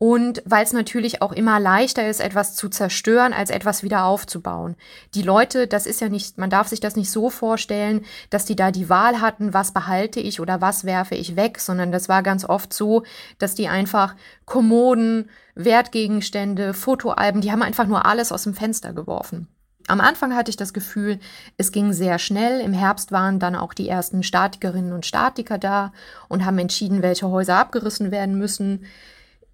Und 0.00 0.42
weil 0.44 0.64
es 0.64 0.72
natürlich 0.72 1.22
auch 1.22 1.32
immer 1.32 1.58
leichter 1.58 2.08
ist, 2.08 2.20
etwas 2.20 2.54
zu 2.54 2.68
zerstören, 2.68 3.32
als 3.32 3.50
etwas 3.50 3.82
wieder 3.82 4.04
aufzubauen. 4.04 4.76
Die 5.14 5.22
Leute, 5.22 5.66
das 5.66 5.86
ist 5.86 6.00
ja 6.00 6.08
nicht, 6.08 6.38
man 6.38 6.50
darf 6.50 6.68
sich 6.68 6.78
das 6.78 6.94
nicht 6.94 7.10
so 7.10 7.30
vorstellen, 7.30 8.04
dass 8.30 8.44
die 8.44 8.54
da 8.54 8.70
die 8.70 8.88
Wahl 8.88 9.20
hatten, 9.20 9.54
was 9.54 9.72
behalte 9.72 10.20
ich 10.20 10.40
oder 10.40 10.60
was 10.60 10.84
werfe 10.84 11.16
ich 11.16 11.34
weg, 11.34 11.58
sondern 11.58 11.90
das 11.90 12.08
war 12.08 12.22
ganz 12.22 12.44
oft 12.44 12.72
so, 12.72 13.02
dass 13.40 13.56
die 13.56 13.66
einfach 13.66 14.14
Kommoden, 14.44 15.30
Wertgegenstände, 15.56 16.74
Fotoalben, 16.74 17.40
die 17.40 17.50
haben 17.50 17.62
einfach 17.62 17.88
nur 17.88 18.06
alles 18.06 18.30
aus 18.30 18.44
dem 18.44 18.54
Fenster 18.54 18.92
geworfen. 18.92 19.48
Am 19.88 20.00
Anfang 20.00 20.36
hatte 20.36 20.50
ich 20.50 20.56
das 20.56 20.74
Gefühl, 20.74 21.18
es 21.56 21.72
ging 21.72 21.92
sehr 21.94 22.18
schnell. 22.18 22.60
Im 22.60 22.74
Herbst 22.74 23.10
waren 23.10 23.38
dann 23.40 23.56
auch 23.56 23.72
die 23.72 23.88
ersten 23.88 24.22
Statikerinnen 24.22 24.92
und 24.92 25.06
Statiker 25.06 25.56
da 25.56 25.92
und 26.28 26.44
haben 26.44 26.58
entschieden, 26.58 27.02
welche 27.02 27.28
Häuser 27.28 27.56
abgerissen 27.56 28.10
werden 28.10 28.38
müssen. 28.38 28.84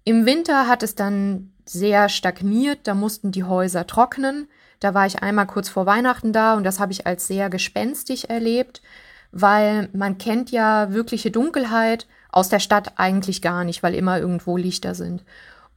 Im 0.05 0.27
Winter 0.27 0.67
hat 0.67 0.83
es 0.83 0.93
dann 0.93 1.51
sehr 1.65 2.09
stagniert, 2.09 2.81
da 2.83 2.93
mussten 2.93 3.31
die 3.31 3.43
Häuser 3.43 3.87
trocknen. 3.87 4.47
Da 4.79 4.93
war 4.93 5.07
ich 5.07 5.23
einmal 5.23 5.47
kurz 5.47 5.67
vor 5.67 5.87
Weihnachten 5.87 6.31
da 6.31 6.53
und 6.53 6.63
das 6.63 6.79
habe 6.79 6.91
ich 6.91 7.07
als 7.07 7.25
sehr 7.25 7.49
gespenstig 7.49 8.29
erlebt, 8.29 8.83
weil 9.31 9.89
man 9.93 10.19
kennt 10.19 10.51
ja 10.51 10.91
wirkliche 10.93 11.31
Dunkelheit 11.31 12.05
aus 12.31 12.49
der 12.49 12.59
Stadt 12.59 12.93
eigentlich 12.97 13.41
gar 13.41 13.63
nicht, 13.63 13.81
weil 13.81 13.95
immer 13.95 14.19
irgendwo 14.19 14.57
Lichter 14.57 14.93
sind. 14.93 15.23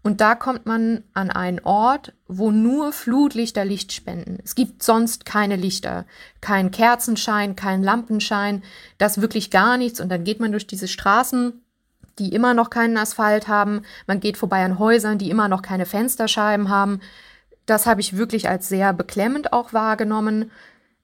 Und 0.02 0.20
da 0.20 0.35
kommt 0.35 0.66
man 0.66 1.04
an 1.14 1.30
einen 1.30 1.61
Ort, 1.61 2.12
wo 2.26 2.50
nur 2.50 2.92
Flutlichter 2.92 3.64
Licht 3.64 3.92
spenden. 3.94 4.38
Es 4.44 4.54
gibt 4.54 4.82
sonst 4.82 5.25
keine 5.25 5.56
Lichter, 5.56 6.04
kein 6.42 6.70
Kerzenschein, 6.70 7.56
kein 7.56 7.82
Lampenschein, 7.82 8.62
das 8.99 9.23
wirklich 9.23 9.50
gar 9.50 9.78
nichts. 9.78 10.00
Und 10.00 10.11
dann 10.11 10.25
geht 10.25 10.38
man 10.38 10.52
durch 10.52 10.66
diese 10.66 10.88
Straßen 10.88 11.62
die 12.18 12.34
immer 12.34 12.54
noch 12.54 12.70
keinen 12.70 12.96
Asphalt 12.96 13.48
haben. 13.48 13.82
Man 14.06 14.20
geht 14.20 14.37
vorbei 14.37 14.64
an 14.64 14.78
Häusern, 14.78 15.18
die 15.18 15.30
immer 15.30 15.48
noch 15.48 15.62
keine 15.62 15.87
Fensterscheiben 15.87 16.68
haben. 16.68 17.00
Das 17.66 17.87
habe 17.87 18.00
ich 18.00 18.16
wirklich 18.16 18.48
als 18.48 18.68
sehr 18.68 18.92
beklemmend 18.92 19.52
auch 19.52 19.72
wahrgenommen. 19.72 20.50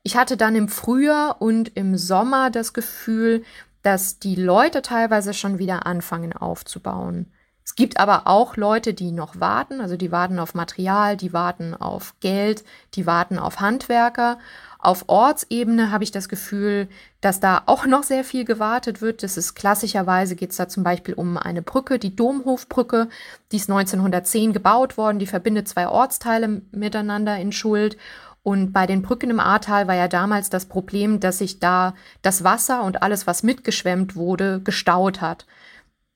Ich 0.02 0.16
hatte 0.16 0.36
dann 0.36 0.54
im 0.54 0.68
Frühjahr 0.68 1.40
und 1.40 1.76
im 1.76 1.96
Sommer 1.96 2.50
das 2.50 2.72
Gefühl, 2.72 3.44
dass 3.82 4.18
die 4.18 4.34
Leute 4.34 4.82
teilweise 4.82 5.34
schon 5.34 5.58
wieder 5.58 5.86
anfangen 5.86 6.32
aufzubauen. 6.32 7.30
Es 7.64 7.74
gibt 7.74 7.98
aber 7.98 8.26
auch 8.26 8.56
Leute, 8.56 8.92
die 8.92 9.10
noch 9.10 9.40
warten, 9.40 9.80
also 9.80 9.96
die 9.96 10.12
warten 10.12 10.38
auf 10.38 10.54
Material, 10.54 11.16
die 11.16 11.32
warten 11.32 11.74
auf 11.74 12.14
Geld, 12.20 12.64
die 12.94 13.06
warten 13.06 13.38
auf 13.38 13.60
Handwerker. 13.60 14.38
Auf 14.84 15.04
Ortsebene 15.06 15.90
habe 15.90 16.04
ich 16.04 16.10
das 16.10 16.28
Gefühl, 16.28 16.88
dass 17.22 17.40
da 17.40 17.62
auch 17.64 17.86
noch 17.86 18.02
sehr 18.02 18.22
viel 18.22 18.44
gewartet 18.44 19.00
wird. 19.00 19.22
Das 19.22 19.38
ist 19.38 19.54
klassischerweise 19.54 20.36
geht 20.36 20.50
es 20.50 20.58
da 20.58 20.68
zum 20.68 20.82
Beispiel 20.82 21.14
um 21.14 21.38
eine 21.38 21.62
Brücke, 21.62 21.98
die 21.98 22.14
Domhofbrücke, 22.14 23.08
die 23.50 23.56
ist 23.56 23.70
1910 23.70 24.52
gebaut 24.52 24.98
worden, 24.98 25.18
die 25.18 25.26
verbindet 25.26 25.68
zwei 25.68 25.88
Ortsteile 25.88 26.60
miteinander 26.70 27.38
in 27.38 27.50
Schuld. 27.50 27.96
Und 28.42 28.74
bei 28.74 28.86
den 28.86 29.00
Brücken 29.00 29.30
im 29.30 29.40
Ahrtal 29.40 29.88
war 29.88 29.94
ja 29.94 30.06
damals 30.06 30.50
das 30.50 30.66
Problem, 30.66 31.18
dass 31.18 31.38
sich 31.38 31.60
da 31.60 31.94
das 32.20 32.44
Wasser 32.44 32.82
und 32.82 33.02
alles, 33.02 33.26
was 33.26 33.42
mitgeschwemmt 33.42 34.16
wurde, 34.16 34.60
gestaut 34.60 35.22
hat. 35.22 35.46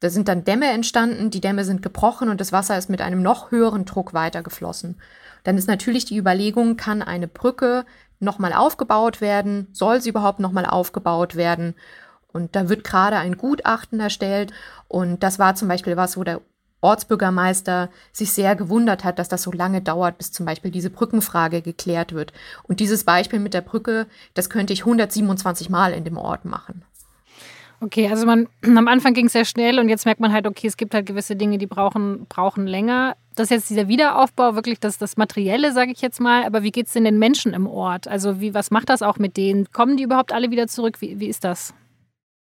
Da 0.01 0.11
sind 0.11 0.29
dann 0.29 0.45
Dämme 0.45 0.67
entstanden, 0.67 1.31
die 1.31 1.41
Dämme 1.41 1.65
sind 1.65 1.81
gebrochen 1.81 2.29
und 2.29 2.39
das 2.39 2.53
Wasser 2.53 2.77
ist 2.77 2.91
mit 2.91 3.01
einem 3.01 3.23
noch 3.23 3.51
höheren 3.51 3.87
Druck 3.87 4.13
weitergeflossen. 4.13 5.01
Dann 5.45 5.57
ist 5.57 5.69
natürlich 5.69 6.05
die 6.05 6.19
Überlegung, 6.19 6.77
kann 6.77 7.01
eine 7.01 7.29
Brücke 7.29 7.87
nochmal 8.21 8.53
aufgebaut 8.53 9.21
werden? 9.21 9.69
Soll 9.73 10.01
sie 10.01 10.11
überhaupt 10.11 10.41
nochmal 10.41 10.67
aufgebaut 10.67 11.37
werden? 11.37 11.75
Und 12.33 12.55
da 12.57 12.69
wird 12.69 12.85
gerade 12.85 13.17
ein 13.17 13.37
Gutachten 13.37 14.01
erstellt. 14.01 14.53
Und 14.87 15.23
das 15.23 15.39
war 15.39 15.55
zum 15.55 15.69
Beispiel 15.69 15.97
was, 15.97 16.17
wo 16.17 16.25
der 16.25 16.41
Ortsbürgermeister 16.81 17.91
sich 18.13 18.33
sehr 18.33 18.55
gewundert 18.55 19.03
hat, 19.03 19.19
dass 19.19 19.29
das 19.29 19.43
so 19.43 19.51
lange 19.51 19.81
dauert, 19.81 20.19
bis 20.19 20.31
zum 20.31 20.47
Beispiel 20.47 20.71
diese 20.71 20.91
Brückenfrage 20.91 21.63
geklärt 21.63 22.13
wird. 22.13 22.33
Und 22.63 22.81
dieses 22.81 23.05
Beispiel 23.05 23.41
mit 23.41 23.55
der 23.55 23.63
Brücke, 23.63 24.07
das 24.35 24.49
könnte 24.49 24.73
ich 24.73 24.81
127 24.83 25.71
Mal 25.71 25.93
in 25.93 26.05
dem 26.05 26.17
Ort 26.17 26.45
machen. 26.45 26.85
Okay, 27.81 28.09
also 28.09 28.27
man, 28.27 28.49
am 28.63 28.89
Anfang 28.89 29.15
ging 29.15 29.27
es 29.27 29.33
sehr 29.33 29.45
schnell 29.45 29.79
und 29.79 29.89
jetzt 29.89 30.05
merkt 30.05 30.21
man 30.21 30.33
halt, 30.33 30.47
okay, 30.47 30.67
es 30.67 30.77
gibt 30.77 30.95
halt 30.95 31.07
gewisse 31.07 31.37
Dinge, 31.37 31.59
die 31.59 31.67
brauchen, 31.67 32.27
brauchen 32.29 32.67
länger. 32.67 33.17
Das 33.35 33.45
ist 33.45 33.51
jetzt 33.51 33.71
dieser 33.71 33.89
Wiederaufbau, 33.89 34.55
wirklich 34.55 34.81
das, 34.81 34.99
das 34.99 35.17
Materielle, 35.17 35.73
sage 35.73 35.93
ich 35.93 36.01
jetzt 36.01 36.21
mal. 36.21 36.45
Aber 36.45 36.63
wie 36.63 36.73
geht 36.73 36.89
es 36.89 36.93
denn 36.93 37.05
den 37.05 37.19
Menschen 37.19 37.55
im 37.55 37.67
Ort? 37.67 38.09
Also 38.09 38.41
wie, 38.41 38.53
was 38.53 38.71
macht 38.71 38.89
das 38.89 39.03
auch 39.03 39.19
mit 39.19 39.37
denen? 39.37 39.71
Kommen 39.73 39.97
die 39.97 40.03
überhaupt 40.03 40.33
alle 40.33 40.51
wieder 40.51 40.67
zurück? 40.67 41.01
Wie, 41.01 41.21
wie 41.21 41.29
ist 41.29 41.45
das? 41.45 41.73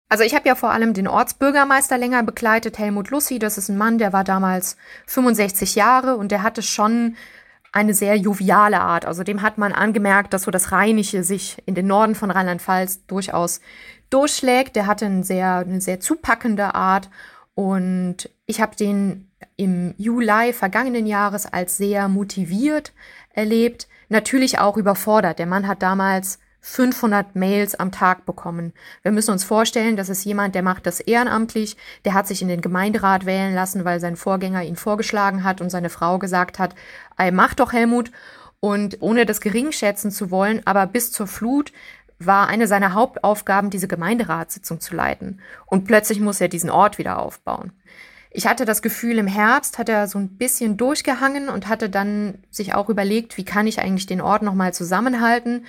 Also 0.10 0.24
ich 0.24 0.36
habe 0.36 0.48
ja 0.48 0.54
vor 0.54 0.70
allem 0.70 0.94
den 0.94 1.08
Ortsbürgermeister 1.08 1.98
länger 1.98 2.22
begleitet, 2.22 2.78
Helmut 2.78 3.10
Lussi. 3.10 3.40
Das 3.40 3.58
ist 3.58 3.70
ein 3.70 3.78
Mann, 3.78 3.98
der 3.98 4.14
war 4.14 4.24
damals 4.24 4.78
65 5.08 5.74
Jahre 5.74 6.18
und 6.18 6.32
der 6.32 6.44
hatte 6.44 6.62
schon 6.62 7.16
eine 7.72 7.96
sehr 7.96 8.16
joviale 8.16 8.80
Art. 8.80 9.06
Also 9.06 9.24
dem 9.24 9.42
hat 9.42 9.58
man 9.58 9.74
angemerkt, 9.74 10.32
dass 10.32 10.44
so 10.44 10.52
das 10.52 10.72
Rheinische 10.72 11.24
sich 11.24 11.58
in 11.66 11.74
den 11.74 11.88
Norden 11.88 12.14
von 12.14 12.30
Rheinland-Pfalz 12.30 13.08
durchaus 13.08 13.60
durchschlägt. 14.14 14.76
Der 14.76 14.88
hatte 14.88 15.06
eine 15.06 15.24
sehr, 15.24 15.58
eine 15.58 15.82
sehr 15.82 16.00
zupackende 16.00 16.76
Art 16.76 17.10
und 17.56 18.30
ich 18.46 18.62
habe 18.62 18.76
den 18.76 19.30
im 19.56 19.94
Juli 19.98 20.54
vergangenen 20.54 21.06
Jahres 21.06 21.46
als 21.46 21.78
sehr 21.78 22.08
motiviert 22.08 22.94
erlebt, 23.30 23.88
natürlich 24.10 24.60
auch 24.60 24.78
überfordert. 24.78 25.40
Der 25.40 25.46
Mann 25.46 25.68
hat 25.68 25.82
damals 25.82 26.40
500 26.62 27.36
Mails 27.36 27.76
am 27.76 27.92
Tag 27.92 28.26
bekommen. 28.26 28.72
Wir 29.02 29.12
müssen 29.12 29.32
uns 29.32 29.44
vorstellen, 29.44 29.98
das 29.98 30.08
ist 30.08 30.24
jemand, 30.24 30.56
der 30.56 30.64
macht 30.64 30.86
das 30.86 31.02
ehrenamtlich, 31.02 31.76
der 32.06 32.14
hat 32.14 32.26
sich 32.26 32.42
in 32.42 32.48
den 32.48 32.62
Gemeinderat 32.62 33.26
wählen 33.26 33.54
lassen, 33.54 33.84
weil 33.84 34.00
sein 34.00 34.16
Vorgänger 34.16 34.64
ihn 34.64 34.78
vorgeschlagen 34.78 35.44
hat 35.44 35.60
und 35.60 35.70
seine 35.70 35.90
Frau 35.90 36.20
gesagt 36.20 36.60
hat, 36.60 36.74
ey, 37.18 37.32
mach 37.32 37.54
doch 37.54 37.74
Helmut. 37.74 38.12
Und 38.62 39.02
ohne 39.02 39.26
das 39.26 39.42
gering 39.42 39.74
schätzen 39.74 40.10
zu 40.10 40.32
wollen, 40.32 40.62
aber 40.64 40.88
bis 40.88 41.12
zur 41.12 41.28
Flut 41.28 41.74
war 42.20 42.48
eine 42.48 42.68
seiner 42.68 42.94
Hauptaufgaben, 42.94 43.70
diese 43.70 43.88
Gemeinderatssitzung 43.88 44.80
zu 44.80 44.96
leiten. 44.96 45.42
Und 45.66 45.86
plötzlich 45.86 46.20
muss 46.20 46.42
er 46.42 46.48
diesen 46.48 46.70
Ort 46.70 46.98
wieder 46.98 47.20
aufbauen. 47.20 47.72
Ich 48.36 48.48
hatte 48.48 48.66
das 48.66 48.82
Gefühl, 48.82 49.20
im 49.20 49.28
Herbst 49.28 49.78
hat 49.78 49.90
er 49.90 50.08
so 50.08 50.18
ein 50.18 50.38
bisschen 50.38 50.76
durchgehangen 50.76 51.50
und 51.50 51.68
hatte 51.68 51.90
dann 51.90 52.40
sich 52.50 52.74
auch 52.74 52.90
überlegt, 52.90 53.38
wie 53.38 53.46
kann 53.46 53.68
ich 53.68 53.80
eigentlich 53.80 54.08
den 54.08 54.22
Ort 54.22 54.42
nochmal 54.42 54.74
zusammenhalten 54.74 55.66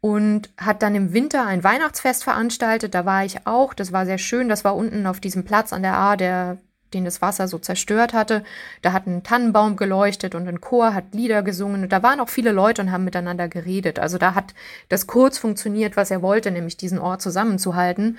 und 0.00 0.50
hat 0.58 0.82
dann 0.82 0.96
im 0.96 1.12
Winter 1.12 1.46
ein 1.46 1.62
Weihnachtsfest 1.62 2.24
veranstaltet. 2.24 2.92
Da 2.94 3.06
war 3.06 3.24
ich 3.24 3.46
auch. 3.46 3.72
Das 3.72 3.92
war 3.92 4.04
sehr 4.04 4.18
schön. 4.18 4.48
Das 4.48 4.64
war 4.64 4.74
unten 4.74 5.06
auf 5.06 5.20
diesem 5.20 5.44
Platz 5.44 5.72
an 5.72 5.82
der 5.82 5.94
A, 5.96 6.16
der 6.16 6.58
den 6.94 7.04
das 7.04 7.22
Wasser 7.22 7.48
so 7.48 7.58
zerstört 7.58 8.12
hatte. 8.12 8.44
Da 8.82 8.92
hat 8.92 9.06
ein 9.06 9.22
Tannenbaum 9.22 9.76
geleuchtet 9.76 10.34
und 10.34 10.48
ein 10.48 10.60
Chor 10.60 10.94
hat 10.94 11.14
Lieder 11.14 11.42
gesungen 11.42 11.82
und 11.82 11.92
da 11.92 12.02
waren 12.02 12.20
auch 12.20 12.28
viele 12.28 12.52
Leute 12.52 12.82
und 12.82 12.92
haben 12.92 13.04
miteinander 13.04 13.48
geredet. 13.48 13.98
Also 13.98 14.18
da 14.18 14.34
hat 14.34 14.54
das 14.88 15.06
kurz 15.06 15.38
funktioniert, 15.38 15.96
was 15.96 16.10
er 16.10 16.22
wollte, 16.22 16.50
nämlich 16.50 16.76
diesen 16.76 16.98
Ort 16.98 17.22
zusammenzuhalten. 17.22 18.18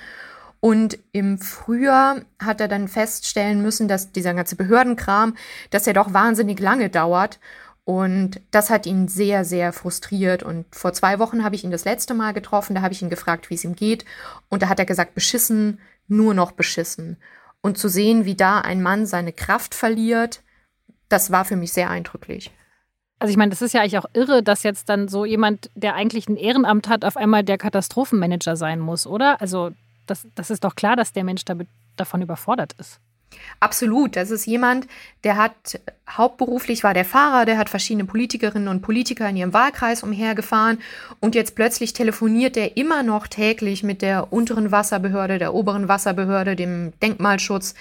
Und 0.60 0.98
im 1.12 1.40
Frühjahr 1.40 2.22
hat 2.42 2.62
er 2.62 2.70
dann 2.70 2.88
feststellen 2.88 3.62
müssen, 3.62 3.90
dass 3.90 4.14
dieser 4.14 4.34
ganze 4.34 4.56
Behördenkram, 4.56 5.36
dass 5.72 5.88
er 5.88 5.94
doch 5.94 6.14
wahnsinnig 6.14 6.58
lange 6.62 6.90
dauert. 6.90 7.40
Und 7.86 8.40
das 8.52 8.70
hat 8.70 8.86
ihn 8.86 9.10
sehr, 9.10 9.44
sehr 9.44 9.74
frustriert. 9.74 10.42
Und 10.42 10.66
vor 10.74 10.94
zwei 10.94 11.20
Wochen 11.20 11.44
habe 11.44 11.56
ich 11.56 11.66
ihn 11.66 11.72
das 11.72 11.84
letzte 11.84 12.14
Mal 12.14 12.34
getroffen. 12.34 12.76
Da 12.76 12.82
habe 12.82 12.94
ich 12.94 13.02
ihn 13.02 13.10
gefragt, 13.10 13.50
wie 13.50 13.56
es 13.56 13.66
ihm 13.66 13.76
geht. 13.76 14.06
Und 14.48 14.64
da 14.64 14.70
hat 14.70 14.80
er 14.80 14.86
gesagt, 14.86 15.16
beschissen, 15.16 15.80
nur 16.08 16.34
noch 16.34 16.54
beschissen. 16.54 17.18
Und 17.64 17.78
zu 17.78 17.88
sehen, 17.88 18.26
wie 18.26 18.36
da 18.36 18.60
ein 18.60 18.84
Mann 18.84 19.08
seine 19.08 19.34
Kraft 19.34 19.74
verliert, 19.74 20.44
das 21.10 21.32
war 21.32 21.46
für 21.46 21.56
mich 21.56 21.74
sehr 21.74 21.90
eindrücklich. 21.90 22.52
Also 23.20 23.32
ich 23.32 23.38
meine, 23.38 23.52
das 23.52 23.62
ist 23.62 23.74
ja 23.74 23.82
eigentlich 23.82 23.98
auch 23.98 24.10
irre, 24.14 24.44
dass 24.44 24.64
jetzt 24.64 24.90
dann 24.90 25.08
so 25.08 25.24
jemand, 25.24 25.72
der 25.74 25.96
eigentlich 25.96 26.28
ein 26.28 26.36
Ehrenamt 26.36 26.90
hat, 26.90 27.06
auf 27.06 27.16
einmal 27.16 27.44
der 27.44 27.58
Katastrophenmanager 27.58 28.58
sein 28.58 28.80
muss, 28.80 29.08
oder? 29.08 29.40
Also 29.40 29.72
das, 30.06 30.28
das 30.36 30.50
ist 30.50 30.66
doch 30.66 30.76
klar, 30.76 30.98
dass 30.98 31.14
der 31.14 31.24
Mensch 31.24 31.46
damit, 31.46 31.70
davon 31.96 32.22
überfordert 32.22 32.74
ist. 32.74 33.00
Absolut. 33.60 34.16
Das 34.16 34.32
ist 34.32 34.46
jemand, 34.46 34.88
der 35.24 35.38
hat 35.38 35.80
hauptberuflich 36.10 36.84
war 36.84 36.94
der 36.94 37.06
Fahrer, 37.06 37.46
der 37.46 37.58
hat 37.58 37.70
verschiedene 37.70 38.06
Politikerinnen 38.06 38.68
und 38.68 38.82
Politiker 38.82 39.30
in 39.30 39.38
ihrem 39.38 39.54
Wahlkreis 39.54 40.04
umhergefahren 40.04 40.80
und 41.22 41.34
jetzt 41.34 41.56
plötzlich 41.56 41.94
telefoniert 41.94 42.58
er 42.58 42.76
immer 42.78 43.04
noch 43.04 43.28
täglich 43.28 43.84
mit 43.84 44.02
der 44.02 44.34
unteren 44.34 44.72
Wasserbehörde, 44.72 45.40
der 45.40 45.54
oberen 45.54 45.88
Wasserbehörde, 45.88 46.56
dem 46.56 46.92
Denkmalschutz, 47.02 47.74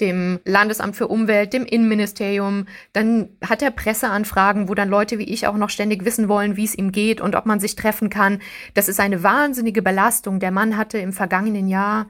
dem 0.00 0.40
Landesamt 0.44 0.96
für 0.96 1.08
Umwelt, 1.08 1.52
dem 1.52 1.64
Innenministerium. 1.64 2.66
Dann 2.92 3.28
hat 3.46 3.62
er 3.62 3.70
Presseanfragen, 3.70 4.68
wo 4.68 4.74
dann 4.74 4.88
Leute 4.88 5.18
wie 5.18 5.24
ich 5.24 5.46
auch 5.46 5.56
noch 5.56 5.70
ständig 5.70 6.04
wissen 6.04 6.28
wollen, 6.28 6.56
wie 6.56 6.64
es 6.64 6.74
ihm 6.74 6.92
geht 6.92 7.20
und 7.20 7.34
ob 7.34 7.46
man 7.46 7.60
sich 7.60 7.76
treffen 7.76 8.10
kann. 8.10 8.40
Das 8.74 8.88
ist 8.88 9.00
eine 9.00 9.22
wahnsinnige 9.22 9.82
Belastung. 9.82 10.40
Der 10.40 10.50
Mann 10.50 10.76
hatte 10.76 10.98
im 10.98 11.12
vergangenen 11.12 11.68
Jahr 11.68 12.06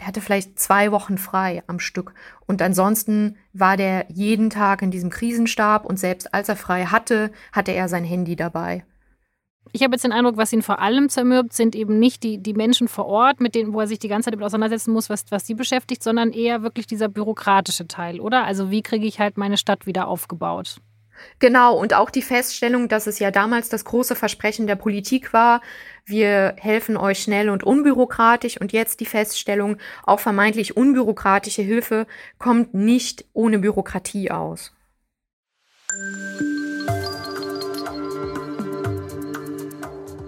der 0.00 0.06
hatte 0.06 0.22
vielleicht 0.22 0.58
zwei 0.58 0.92
Wochen 0.92 1.18
frei 1.18 1.62
am 1.66 1.78
Stück. 1.78 2.14
Und 2.46 2.62
ansonsten 2.62 3.36
war 3.52 3.76
der 3.76 4.06
jeden 4.08 4.48
Tag 4.48 4.80
in 4.80 4.90
diesem 4.90 5.10
Krisenstab 5.10 5.84
und 5.84 5.98
selbst 5.98 6.32
als 6.32 6.48
er 6.48 6.56
frei 6.56 6.86
hatte, 6.86 7.30
hatte 7.52 7.72
er 7.72 7.88
sein 7.88 8.04
Handy 8.04 8.34
dabei. 8.34 8.84
Ich 9.72 9.82
habe 9.82 9.94
jetzt 9.94 10.02
den 10.04 10.12
Eindruck, 10.12 10.38
was 10.38 10.52
ihn 10.52 10.62
vor 10.62 10.80
allem 10.80 11.10
zermürbt, 11.10 11.52
sind 11.52 11.76
eben 11.76 11.98
nicht 11.98 12.22
die, 12.22 12.38
die 12.42 12.54
Menschen 12.54 12.88
vor 12.88 13.06
Ort, 13.06 13.40
mit 13.40 13.54
denen, 13.54 13.72
wo 13.72 13.80
er 13.80 13.86
sich 13.86 13.98
die 13.98 14.08
ganze 14.08 14.24
Zeit 14.26 14.34
damit 14.34 14.46
auseinandersetzen 14.46 14.92
muss, 14.92 15.10
was, 15.10 15.24
was 15.30 15.44
die 15.44 15.54
beschäftigt, 15.54 16.02
sondern 16.02 16.32
eher 16.32 16.62
wirklich 16.62 16.86
dieser 16.86 17.08
bürokratische 17.08 17.86
Teil, 17.86 18.20
oder? 18.20 18.44
Also 18.44 18.70
wie 18.70 18.82
kriege 18.82 19.06
ich 19.06 19.20
halt 19.20 19.36
meine 19.36 19.58
Stadt 19.58 19.86
wieder 19.86 20.08
aufgebaut? 20.08 20.80
Genau, 21.38 21.76
und 21.76 21.94
auch 21.94 22.10
die 22.10 22.22
Feststellung, 22.22 22.88
dass 22.88 23.06
es 23.06 23.18
ja 23.18 23.30
damals 23.30 23.68
das 23.68 23.84
große 23.84 24.14
Versprechen 24.14 24.66
der 24.66 24.76
Politik 24.76 25.32
war, 25.32 25.60
wir 26.04 26.54
helfen 26.58 26.96
euch 26.96 27.22
schnell 27.22 27.50
und 27.50 27.62
unbürokratisch 27.62 28.60
und 28.60 28.72
jetzt 28.72 29.00
die 29.00 29.06
Feststellung, 29.06 29.76
auch 30.04 30.20
vermeintlich 30.20 30.76
unbürokratische 30.76 31.62
Hilfe 31.62 32.06
kommt 32.38 32.74
nicht 32.74 33.24
ohne 33.32 33.60
Bürokratie 33.60 34.30
aus. 34.30 34.72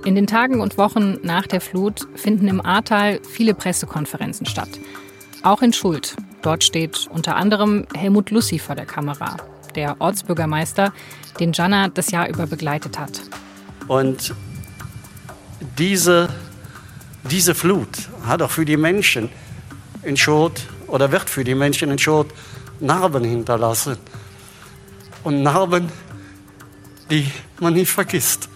In 0.05 0.15
den 0.15 0.27
Tagen 0.27 0.61
und 0.61 0.79
Wochen 0.79 1.19
nach 1.23 1.47
der 1.47 1.61
Flut 1.61 2.09
finden 2.17 2.49
im 2.49 2.65
Ahrtal 2.65 3.21
viele 3.29 3.55
Pressekonferenzen 3.55 4.47
statt. 4.47 4.71
Auch 5.43 5.63
in 5.63 5.73
Schuld. 5.73 6.17
Dort 6.43 6.65
steht 6.65 7.09
unter 7.11 7.37
anderem 7.37 7.87
Helmut 7.97 8.31
Lussi 8.31 8.59
vor 8.59 8.75
der 8.75 8.87
Kamera 8.87 9.37
der 9.75 9.97
Ortsbürgermeister, 10.00 10.93
den 11.41 11.52
Jana 11.52 11.88
das 11.88 12.11
Jahr 12.11 12.29
über 12.29 12.47
begleitet 12.47 12.99
hat. 12.99 13.23
Und 13.88 14.35
diese, 15.79 16.29
diese 17.25 17.55
Flut 17.55 17.88
hat 18.26 18.43
auch 18.43 18.50
für 18.50 18.64
die 18.64 18.76
Menschen 18.76 19.29
in 20.02 20.17
Schot 20.17 20.62
oder 20.87 21.11
wird 21.12 21.31
für 21.31 21.45
die 21.45 21.55
Menschen 21.55 21.91
in 21.91 21.99
Schot 21.99 22.29
Narben 22.81 23.25
hinterlassen. 23.25 23.97
Und 25.23 25.43
Narben, 25.43 25.88
die 27.11 27.31
man 27.61 27.75
nie 27.75 27.87
vergisst, 27.87 28.49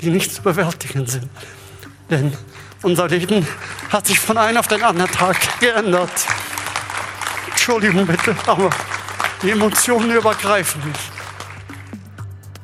die 0.00 0.10
nicht 0.10 0.34
zu 0.34 0.42
bewältigen 0.42 1.06
sind. 1.06 1.28
Denn 2.10 2.32
unser 2.82 3.08
Leben 3.08 3.46
hat 3.90 4.06
sich 4.06 4.20
von 4.20 4.36
einem 4.36 4.58
auf 4.58 4.68
den 4.68 4.82
anderen 4.82 5.10
Tag 5.10 5.36
geändert. 5.60 6.10
Entschuldigung 7.48 8.06
bitte, 8.06 8.36
aber 8.46 8.70
die 9.42 9.50
Emotionen 9.50 10.10
übergreifen 10.10 10.82
mich. 10.84 10.96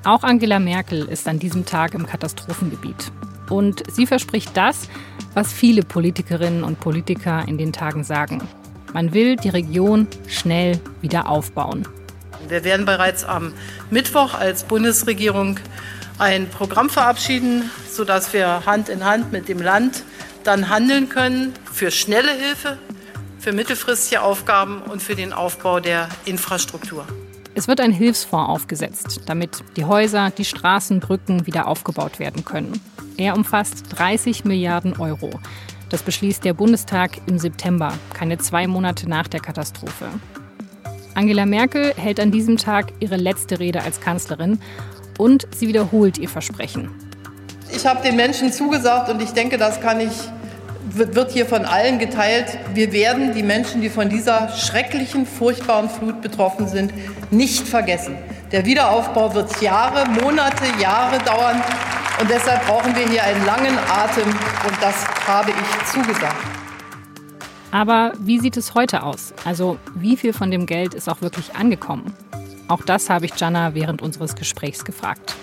Auch 0.05 0.23
Angela 0.23 0.59
Merkel 0.59 1.07
ist 1.07 1.29
an 1.29 1.39
diesem 1.39 1.65
Tag 1.65 1.95
im 1.95 2.07
Katastrophengebiet. 2.07 3.13
Und 3.49 3.83
sie 3.91 4.07
verspricht 4.07 4.57
das, 4.57 4.89
was 5.35 5.53
viele 5.53 5.83
Politikerinnen 5.83 6.65
und 6.65 6.81
Politiker 6.81 7.45
in 7.47 7.59
den 7.59 7.73
Tagen 7.73 8.03
sagen. 8.03 8.43
Man 8.93 9.15
will 9.15 9.37
die 9.37 9.49
Region 9.49 10.07
schnell 10.27 10.81
wieder 11.01 11.29
aufbauen. 11.29 11.87
Wir 12.49 12.65
werden 12.65 12.85
bereits 12.85 13.25
am 13.25 13.53
Mittwoch 13.91 14.35
als 14.35 14.65
Bundesregierung 14.65 15.61
ein 16.19 16.49
Programm 16.49 16.91
verabschieden, 16.91 17.71
sodass 17.91 18.33
wir 18.33 18.67
Hand 18.67 18.89
in 18.89 19.05
Hand 19.05 19.33
mit 19.33 19.49
dem 19.49 19.61
Land 19.61 20.03
dann 20.45 20.69
handeln 20.69 21.09
können 21.09 21.53
für 21.73 21.91
schnelle 21.91 22.33
Hilfe, 22.33 22.79
für 23.43 23.53
mittelfristige 23.53 24.23
Aufgaben 24.23 24.81
und 24.83 25.03
für 25.03 25.17
den 25.17 25.33
Aufbau 25.33 25.81
der 25.81 26.09
Infrastruktur. 26.25 27.05
Es 27.55 27.67
wird 27.67 27.81
ein 27.81 27.91
Hilfsfonds 27.91 28.49
aufgesetzt, 28.49 29.23
damit 29.27 29.65
die 29.77 29.85
Häuser, 29.85 30.31
die 30.31 30.45
Straßen, 30.45 31.01
Brücken 31.01 31.45
wieder 31.45 31.67
aufgebaut 31.67 32.21
werden 32.21 32.45
können. 32.45 32.81
Er 33.17 33.35
umfasst 33.35 33.85
30 33.91 34.45
Milliarden 34.45 34.99
Euro. 34.99 35.31
Das 35.91 36.03
beschließt 36.03 36.45
der 36.45 36.55
Bundestag 36.55 37.21
im 37.27 37.39
September, 37.39 37.93
keine 38.15 38.39
zwei 38.39 38.69
Monate 38.69 39.09
nach 39.09 39.27
der 39.27 39.41
Katastrophe. 39.41 40.07
Angela 41.15 41.45
Merkel 41.45 41.93
hält 41.97 42.21
an 42.21 42.31
diesem 42.31 42.57
Tag 42.57 42.93
ihre 43.01 43.17
letzte 43.17 43.59
Rede 43.59 43.83
als 43.83 44.01
Kanzlerin 44.01 44.61
und 45.19 45.49
sie 45.55 45.67
wiederholt 45.67 46.17
ihr 46.17 46.29
Versprechen. 46.29 46.91
Ich 47.75 47.85
habe 47.87 48.03
den 48.03 48.17
Menschen 48.17 48.53
zugesagt 48.53 49.11
und 49.11 49.21
ich 49.21 49.33
denke, 49.33 49.59
das 49.59 49.81
kann 49.81 50.01
ich, 50.01 50.13
wird 50.95 51.33
hier 51.33 51.47
von 51.47 51.65
allen 51.65 51.99
geteilt. 51.99 52.59
Wir 52.75 52.93
werden 52.93 53.35
die 53.35 53.43
Menschen, 53.43 53.81
die 53.81 53.89
von 53.89 54.09
dieser 54.09 54.51
schrecklichen, 54.51 55.27
furchtbaren 55.27 55.89
Flut 55.89 56.21
betroffen 56.21 56.69
sind, 56.69 56.93
nicht 57.31 57.67
vergessen. 57.67 58.17
Der 58.51 58.67
Wiederaufbau 58.67 59.35
wird 59.35 59.61
Jahre, 59.63 60.07
Monate, 60.09 60.65
Jahre 60.81 61.19
dauern 61.25 61.63
und 62.21 62.29
deshalb 62.29 62.67
brauchen 62.67 62.95
wir 62.95 63.09
hier 63.09 63.25
einen 63.25 63.45
langen 63.47 63.79
Atem 63.89 64.29
und 64.29 64.77
das 64.81 65.07
habe 65.27 65.51
ich 65.51 65.91
zugesagt. 65.91 66.37
Aber 67.71 68.13
wie 68.19 68.39
sieht 68.39 68.59
es 68.59 68.75
heute 68.75 69.03
aus? 69.03 69.33
Also 69.47 69.79
wie 69.95 70.19
viel 70.19 70.35
von 70.35 70.51
dem 70.51 70.67
Geld 70.67 70.93
ist 70.93 71.09
auch 71.09 71.23
wirklich 71.23 71.57
angekommen? 71.57 72.13
Auch 72.69 72.83
das 72.83 73.09
habe 73.09 73.25
ich 73.25 73.35
Jana 73.37 73.75
während 73.75 74.03
unseres 74.03 74.35
Gesprächs 74.35 74.85
gefragt. 74.85 75.35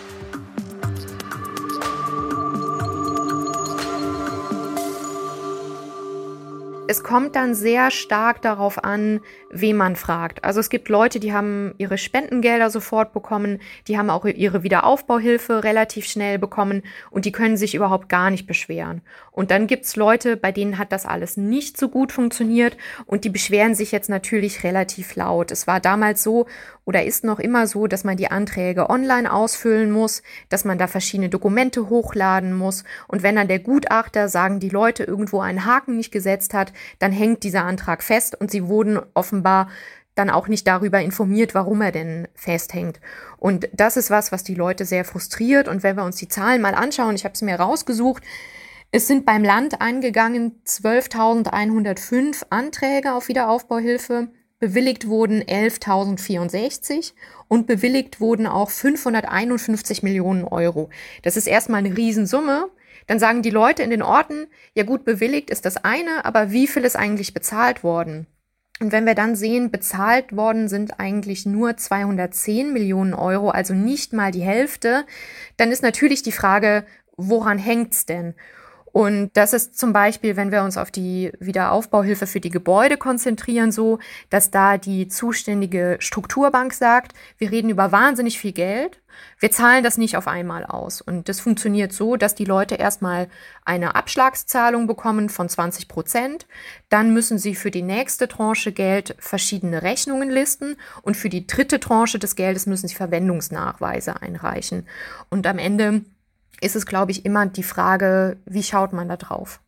Es 6.89 7.03
kommt 7.03 7.36
dann 7.36 7.53
sehr 7.53 7.91
stark 7.91 8.41
darauf 8.41 8.84
an, 8.84 9.19
wen 9.51 9.77
man 9.77 9.96
fragt. 9.96 10.43
Also 10.43 10.60
es 10.60 10.72
gibt 10.72 10.89
Leute, 10.89 11.19
die 11.19 11.34
haben 11.34 11.75
ihre 11.77 12.00
Spendengelder 12.00 12.72
sofort 12.72 13.13
bekommen, 13.13 13.60
die 13.88 14.00
haben 14.00 14.10
auch 14.10 14.25
ihre 14.25 14.63
Wiederaufbauhilfe 14.63 15.63
relativ 15.63 16.08
schnell 16.08 16.39
bekommen 16.39 16.81
und 17.12 17.25
die 17.25 17.31
können 17.31 17.58
sich 17.58 17.75
überhaupt 17.75 18.10
gar 18.10 18.31
nicht 18.31 18.48
beschweren. 18.48 19.01
Und 19.31 19.51
dann 19.51 19.67
gibt's 19.67 19.96
Leute, 19.98 20.36
bei 20.36 20.51
denen 20.51 20.79
hat 20.79 20.91
das 20.91 21.05
alles 21.05 21.38
nicht 21.38 21.77
so 21.77 21.89
gut 21.89 22.12
funktioniert 22.12 22.75
und 23.05 23.24
die 23.24 23.29
beschweren 23.29 23.75
sich 23.75 23.91
jetzt 23.91 24.10
natürlich 24.10 24.63
relativ 24.63 25.15
laut. 25.15 25.51
Es 25.51 25.67
war 25.67 25.79
damals 25.79 26.24
so 26.24 26.48
oder 26.86 27.03
ist 27.05 27.24
noch 27.24 27.38
immer 27.38 27.67
so, 27.67 27.86
dass 27.86 28.03
man 28.03 28.17
die 28.17 28.31
Anträge 28.31 28.89
online 28.89 29.31
ausfüllen 29.31 29.91
muss, 29.91 30.24
dass 30.50 30.65
man 30.65 30.79
da 30.79 30.88
verschiedene 30.88 31.29
Dokumente 31.29 31.88
hochladen 31.88 32.51
muss 32.51 32.84
und 33.08 33.22
wenn 33.22 33.36
dann 33.36 33.48
der 33.48 33.60
Gutachter, 33.60 34.27
sagen 34.27 34.60
die 34.60 34.69
Leute, 34.69 35.03
irgendwo 35.03 35.39
einen 35.39 35.65
Haken 35.65 35.98
nicht 35.98 36.12
gesetzt 36.12 36.55
hat, 36.55 36.74
dann 37.00 37.12
hängt 37.12 37.43
dieser 37.43 37.65
Antrag 37.65 38.03
fest 38.03 38.39
und 38.39 38.51
sie 38.51 38.67
wurden 38.67 39.00
offenbar 39.13 39.69
dann 40.15 40.29
auch 40.29 40.48
nicht 40.48 40.67
darüber 40.67 41.01
informiert, 41.01 41.55
warum 41.55 41.81
er 41.81 41.91
denn 41.91 42.27
festhängt. 42.36 43.00
Und 43.38 43.69
das 43.74 43.98
ist 43.98 44.09
was, 44.09 44.31
was 44.31 44.43
die 44.43 44.55
Leute 44.55 44.86
sehr 44.86 45.05
frustriert. 45.05 45.67
Und 45.67 45.81
wenn 45.81 45.95
wir 45.95 46.03
uns 46.03 46.17
die 46.17 46.27
Zahlen 46.27 46.62
mal 46.62 46.75
anschauen, 46.75 47.15
ich 47.15 47.24
habe 47.24 47.33
es 47.33 47.41
mir 47.41 47.55
rausgesucht, 47.55 48.24
es 48.91 49.07
sind 49.07 49.25
beim 49.25 49.43
Land 49.43 49.81
eingegangen 49.81 50.62
12.105 50.65 52.44
Anträge 52.50 53.13
auf 53.13 53.27
Wiederaufbauhilfe, 53.27 54.29
bewilligt 54.59 55.07
wurden 55.07 55.44
11.064 55.44 57.13
und 57.48 57.68
bewilligt 57.68 58.20
wurden 58.20 58.48
auch 58.48 58.72
551 58.72 60.03
Millionen 60.03 60.44
Euro. 60.44 60.89
Das 61.24 61.37
ist 61.37 61.48
erstmal 61.48 61.79
eine 61.85 61.96
Riesensumme, 61.96 62.70
dann 63.09 63.17
sagen 63.17 63.41
die 63.41 63.50
Leute 63.50 63.81
in 63.81 63.89
den 63.89 64.03
Orten, 64.03 64.45
ja 64.75 64.83
gut, 64.83 65.03
bewilligt 65.03 65.50
ist 65.50 65.65
das 65.65 65.77
eine, 65.77 66.25
aber 66.25 66.51
wie 66.51 66.67
viel 66.67 66.83
ist 66.83 66.95
eigentlich 66.95 67.33
bezahlt 67.33 67.83
worden? 67.83 68.27
Und 68.79 68.91
wenn 68.91 69.07
wir 69.07 69.15
dann 69.15 69.35
sehen, 69.35 69.72
bezahlt 69.72 70.35
worden 70.35 70.67
sind 70.67 71.00
eigentlich 71.00 71.48
nur 71.48 71.75
210 71.75 72.72
Millionen 72.72 73.15
Euro, 73.15 73.50
also 73.50 73.74
nicht 73.74 74.13
mal 74.13 74.31
die 74.31 74.43
Hälfte, 74.43 75.07
dann 75.57 75.72
ist 75.72 75.81
natürlich 75.81 76.22
die 76.22 76.31
Frage, 76.31 76.85
woran 77.17 77.57
hängt's 77.57 78.05
denn? 78.05 78.35
Und 78.92 79.32
das 79.36 79.54
ist 79.54 79.78
zum 79.78 79.94
Beispiel, 79.94 80.36
wenn 80.36 80.52
wir 80.52 80.64
uns 80.64 80.78
auf 80.78 80.92
die 80.92 81.32
Wiederaufbauhilfe 81.40 82.28
für 82.28 82.40
die 82.40 82.50
Gebäude 82.50 82.98
konzentrieren, 82.98 83.72
so, 83.72 84.00
dass 84.30 84.52
da 84.52 84.78
die 84.78 85.08
zuständige 85.08 85.98
Strukturbank 86.00 86.74
sagt, 86.74 87.14
wir 87.38 87.52
reden 87.52 87.70
über 87.70 87.92
wahnsinnig 87.92 88.40
viel 88.40 88.52
Geld, 88.52 89.00
wir 89.40 89.52
zahlen 89.52 89.84
das 89.84 89.98
nicht 89.98 90.18
auf 90.18 90.28
einmal 90.28 90.66
aus. 90.66 91.02
Und 91.02 91.30
das 91.30 91.40
funktioniert 91.40 91.94
so, 91.94 92.16
dass 92.16 92.36
die 92.36 92.46
Leute 92.46 92.75
erstmal 92.75 93.28
eine 93.66 93.96
Abschlagszahlung 93.96 94.88
bekommen 94.88 95.30
von 95.30 95.50
20 95.50 95.88
Prozent, 95.88 96.48
dann 96.90 97.14
müssen 97.14 97.38
sie 97.38 97.56
für 97.56 97.72
die 97.72 97.82
nächste 97.82 98.28
Tranche 98.28 98.72
Geld 98.72 99.16
verschiedene 99.20 99.82
Rechnungen 99.82 100.30
listen 100.30 100.78
und 101.02 101.18
für 101.18 101.30
die 101.30 101.48
dritte 101.48 101.80
Tranche 101.80 102.20
des 102.20 102.36
Geldes 102.36 102.66
müssen 102.66 102.88
sie 102.88 102.96
Verwendungsnachweise 102.96 104.22
einreichen. 104.22 104.88
Und 105.30 105.48
am 105.48 105.58
Ende 105.58 106.04
ist 106.61 106.75
es, 106.75 106.85
glaube 106.85 107.11
ich, 107.11 107.25
immer 107.25 107.45
die 107.45 107.63
Frage, 107.63 108.37
wie 108.45 108.63
schaut 108.63 108.93
man 108.93 109.07
da 109.07 109.17
drauf? 109.17 109.59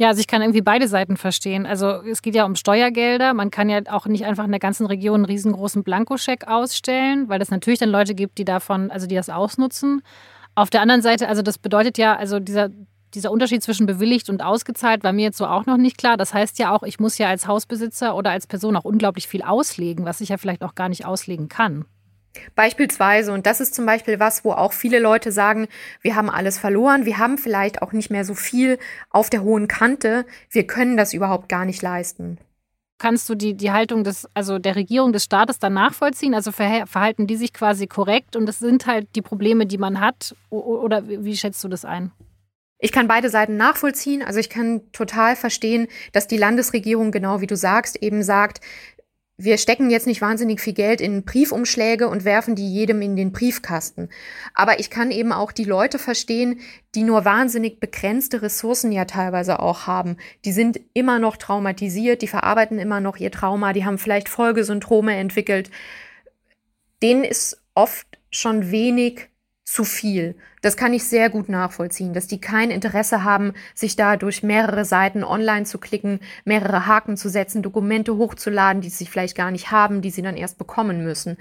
Ja, 0.00 0.08
also 0.08 0.20
ich 0.20 0.28
kann 0.28 0.42
irgendwie 0.42 0.62
beide 0.62 0.86
Seiten 0.86 1.16
verstehen. 1.16 1.66
Also 1.66 2.02
es 2.02 2.22
geht 2.22 2.36
ja 2.36 2.44
um 2.44 2.54
Steuergelder. 2.54 3.34
Man 3.34 3.50
kann 3.50 3.68
ja 3.68 3.80
auch 3.90 4.06
nicht 4.06 4.24
einfach 4.24 4.44
in 4.44 4.52
der 4.52 4.60
ganzen 4.60 4.86
Region 4.86 5.16
einen 5.16 5.24
riesengroßen 5.24 5.82
Blankoscheck 5.82 6.46
ausstellen, 6.46 7.28
weil 7.28 7.42
es 7.42 7.50
natürlich 7.50 7.80
dann 7.80 7.90
Leute 7.90 8.14
gibt, 8.14 8.38
die 8.38 8.44
davon, 8.44 8.92
also 8.92 9.08
die 9.08 9.16
das 9.16 9.28
ausnutzen. 9.28 10.02
Auf 10.54 10.70
der 10.70 10.82
anderen 10.82 11.02
Seite, 11.02 11.28
also 11.28 11.42
das 11.42 11.58
bedeutet 11.58 11.98
ja, 11.98 12.14
also 12.14 12.38
dieser, 12.38 12.68
dieser 13.12 13.32
Unterschied 13.32 13.60
zwischen 13.64 13.86
bewilligt 13.86 14.30
und 14.30 14.40
ausgezahlt 14.40 15.02
war 15.02 15.12
mir 15.12 15.22
jetzt 15.22 15.38
so 15.38 15.46
auch 15.46 15.66
noch 15.66 15.76
nicht 15.76 15.98
klar. 15.98 16.16
Das 16.16 16.32
heißt 16.32 16.60
ja 16.60 16.72
auch, 16.72 16.84
ich 16.84 17.00
muss 17.00 17.18
ja 17.18 17.28
als 17.28 17.48
Hausbesitzer 17.48 18.14
oder 18.14 18.30
als 18.30 18.46
Person 18.46 18.76
auch 18.76 18.84
unglaublich 18.84 19.26
viel 19.26 19.42
auslegen, 19.42 20.04
was 20.04 20.20
ich 20.20 20.28
ja 20.28 20.36
vielleicht 20.36 20.62
auch 20.62 20.76
gar 20.76 20.88
nicht 20.88 21.06
auslegen 21.06 21.48
kann. 21.48 21.86
Beispielsweise, 22.54 23.32
und 23.32 23.46
das 23.46 23.60
ist 23.60 23.74
zum 23.74 23.86
Beispiel 23.86 24.20
was, 24.20 24.44
wo 24.44 24.52
auch 24.52 24.72
viele 24.72 24.98
Leute 24.98 25.32
sagen, 25.32 25.68
wir 26.02 26.16
haben 26.16 26.30
alles 26.30 26.58
verloren, 26.58 27.04
wir 27.04 27.18
haben 27.18 27.38
vielleicht 27.38 27.82
auch 27.82 27.92
nicht 27.92 28.10
mehr 28.10 28.24
so 28.24 28.34
viel 28.34 28.78
auf 29.10 29.30
der 29.30 29.42
hohen 29.42 29.68
Kante, 29.68 30.26
wir 30.50 30.66
können 30.66 30.96
das 30.96 31.12
überhaupt 31.12 31.48
gar 31.48 31.64
nicht 31.64 31.82
leisten. 31.82 32.38
Kannst 32.98 33.28
du 33.28 33.36
die, 33.36 33.54
die 33.54 33.70
Haltung 33.70 34.02
des, 34.02 34.28
also 34.34 34.58
der 34.58 34.74
Regierung 34.74 35.12
des 35.12 35.22
Staates 35.22 35.60
dann 35.60 35.72
nachvollziehen? 35.72 36.34
Also 36.34 36.50
verhalten 36.50 37.28
die 37.28 37.36
sich 37.36 37.52
quasi 37.52 37.86
korrekt 37.86 38.34
und 38.34 38.46
das 38.46 38.58
sind 38.58 38.86
halt 38.86 39.14
die 39.14 39.22
Probleme, 39.22 39.66
die 39.66 39.78
man 39.78 40.00
hat? 40.00 40.34
Oder 40.50 41.06
wie 41.06 41.36
schätzt 41.36 41.62
du 41.62 41.68
das 41.68 41.84
ein? 41.84 42.10
Ich 42.80 42.90
kann 42.90 43.06
beide 43.06 43.30
Seiten 43.30 43.56
nachvollziehen. 43.56 44.22
Also 44.22 44.40
ich 44.40 44.50
kann 44.50 44.82
total 44.92 45.36
verstehen, 45.36 45.86
dass 46.12 46.26
die 46.26 46.36
Landesregierung, 46.36 47.12
genau 47.12 47.40
wie 47.40 47.46
du 47.46 47.56
sagst, 47.56 48.02
eben 48.02 48.24
sagt, 48.24 48.60
wir 49.40 49.56
stecken 49.56 49.88
jetzt 49.88 50.08
nicht 50.08 50.20
wahnsinnig 50.20 50.60
viel 50.60 50.72
Geld 50.72 51.00
in 51.00 51.24
Briefumschläge 51.24 52.08
und 52.08 52.24
werfen 52.24 52.56
die 52.56 52.74
jedem 52.74 53.00
in 53.00 53.14
den 53.14 53.30
Briefkasten. 53.30 54.08
Aber 54.52 54.80
ich 54.80 54.90
kann 54.90 55.12
eben 55.12 55.30
auch 55.30 55.52
die 55.52 55.64
Leute 55.64 56.00
verstehen, 56.00 56.58
die 56.96 57.04
nur 57.04 57.24
wahnsinnig 57.24 57.78
begrenzte 57.78 58.42
Ressourcen 58.42 58.90
ja 58.90 59.04
teilweise 59.04 59.60
auch 59.60 59.86
haben. 59.86 60.16
Die 60.44 60.50
sind 60.50 60.80
immer 60.92 61.20
noch 61.20 61.36
traumatisiert, 61.36 62.20
die 62.20 62.26
verarbeiten 62.26 62.80
immer 62.80 62.98
noch 62.98 63.16
ihr 63.16 63.30
Trauma, 63.30 63.72
die 63.72 63.84
haben 63.84 63.98
vielleicht 63.98 64.28
Folgesyndrome 64.28 65.14
entwickelt. 65.14 65.70
Denen 67.00 67.22
ist 67.22 67.62
oft 67.76 68.18
schon 68.30 68.72
wenig 68.72 69.28
zu 69.70 69.84
viel. 69.84 70.34
Das 70.62 70.78
kann 70.78 70.94
ich 70.94 71.04
sehr 71.04 71.28
gut 71.28 71.50
nachvollziehen, 71.50 72.14
dass 72.14 72.26
die 72.26 72.40
kein 72.40 72.70
Interesse 72.70 73.22
haben, 73.22 73.52
sich 73.74 73.96
da 73.96 74.16
durch 74.16 74.42
mehrere 74.42 74.86
Seiten 74.86 75.22
online 75.22 75.66
zu 75.66 75.76
klicken, 75.76 76.20
mehrere 76.46 76.86
Haken 76.86 77.18
zu 77.18 77.28
setzen, 77.28 77.62
Dokumente 77.62 78.16
hochzuladen, 78.16 78.80
die 78.80 78.88
sie 78.88 79.04
vielleicht 79.04 79.36
gar 79.36 79.50
nicht 79.50 79.70
haben, 79.70 80.00
die 80.00 80.08
sie 80.08 80.22
dann 80.22 80.38
erst 80.38 80.56
bekommen 80.56 81.04
müssen. 81.04 81.36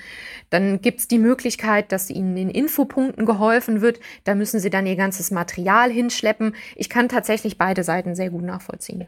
Dann 0.49 0.81
gibt 0.81 0.99
es 0.99 1.07
die 1.07 1.19
Möglichkeit, 1.19 1.93
dass 1.93 2.09
ihnen 2.09 2.35
in 2.35 2.49
Infopunkten 2.49 3.25
geholfen 3.25 3.79
wird. 3.79 4.01
Da 4.25 4.35
müssen 4.35 4.59
sie 4.59 4.69
dann 4.69 4.85
ihr 4.85 4.97
ganzes 4.97 5.31
Material 5.31 5.89
hinschleppen. 5.89 6.53
Ich 6.75 6.89
kann 6.89 7.07
tatsächlich 7.07 7.57
beide 7.57 7.85
Seiten 7.85 8.13
sehr 8.13 8.29
gut 8.29 8.43
nachvollziehen. 8.43 9.07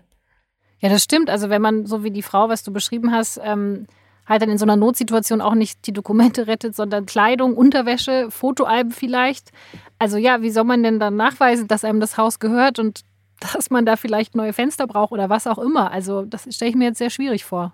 Ja, 0.80 0.88
das 0.88 1.04
stimmt. 1.04 1.30
Also 1.30 1.50
wenn 1.50 1.62
man, 1.62 1.86
so 1.86 2.06
wie 2.06 2.12
die 2.12 2.24
Frau, 2.24 2.48
was 2.48 2.64
du 2.64 2.72
beschrieben 2.72 3.12
hast, 3.12 3.38
ähm 3.44 3.86
halt 4.30 4.44
dann 4.44 4.50
in 4.50 4.58
so 4.58 4.66
einer 4.66 4.76
Notsituation 4.76 5.42
auch 5.42 5.56
nicht 5.56 5.86
die 5.88 5.94
Dokumente 5.94 6.48
rettet, 6.48 6.76
sondern 6.76 7.06
Kleidung, 7.06 7.58
Unterwäsche, 7.58 8.30
Fotoalben 8.30 8.92
vielleicht. 8.92 9.52
Also 9.98 10.18
ja, 10.18 10.42
wie 10.42 10.52
soll 10.52 10.64
man 10.64 10.84
denn 10.84 11.00
dann 11.00 11.18
nachweisen, 11.18 11.68
dass 11.68 11.84
einem 11.84 12.00
das 12.00 12.18
Haus 12.18 12.40
gehört 12.40 12.80
und 12.80 13.02
dass 13.54 13.70
man 13.70 13.86
da 13.86 13.96
vielleicht 13.96 14.36
neue 14.36 14.54
Fenster 14.54 14.88
braucht 14.88 15.12
oder 15.12 15.30
was 15.30 15.48
auch 15.48 15.58
immer? 15.58 15.92
Also 15.92 16.24
das 16.24 16.48
stelle 16.54 16.70
ich 16.70 16.78
mir 16.78 16.86
jetzt 16.86 17.00
sehr 17.00 17.10
schwierig 17.10 17.44
vor. 17.44 17.74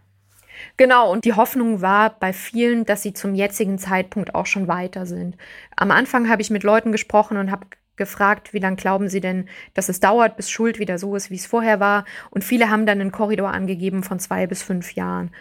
Genau, 0.78 1.12
und 1.12 1.26
die 1.26 1.34
Hoffnung 1.34 1.82
war 1.82 2.12
bei 2.12 2.32
vielen, 2.32 2.86
dass 2.86 3.02
sie 3.02 3.12
zum 3.12 3.36
jetzigen 3.36 3.78
Zeitpunkt 3.78 4.36
auch 4.36 4.46
schon 4.46 4.70
weiter 4.70 5.06
sind. 5.06 5.36
Am 5.76 5.92
Anfang 5.92 6.30
habe 6.30 6.42
ich 6.42 6.50
mit 6.50 6.64
Leuten 6.64 6.94
gesprochen 6.94 7.36
und 7.36 7.52
habe 7.52 7.68
gefragt, 7.98 8.54
wie 8.54 8.60
lange 8.60 8.76
glauben 8.76 9.10
sie 9.10 9.22
denn, 9.22 9.48
dass 9.74 9.90
es 9.90 10.00
dauert, 10.00 10.38
bis 10.38 10.50
Schuld 10.50 10.80
wieder 10.80 10.98
so 10.98 11.16
ist, 11.16 11.30
wie 11.30 11.36
es 11.36 11.46
vorher 11.46 11.80
war. 11.80 12.06
Und 12.30 12.44
viele 12.44 12.70
haben 12.70 12.86
dann 12.86 13.02
einen 13.02 13.12
Korridor 13.12 13.52
angegeben 13.52 14.04
von 14.04 14.20
zwei 14.20 14.48
bis 14.48 14.64
fünf 14.64 14.94
Jahren. 14.94 15.32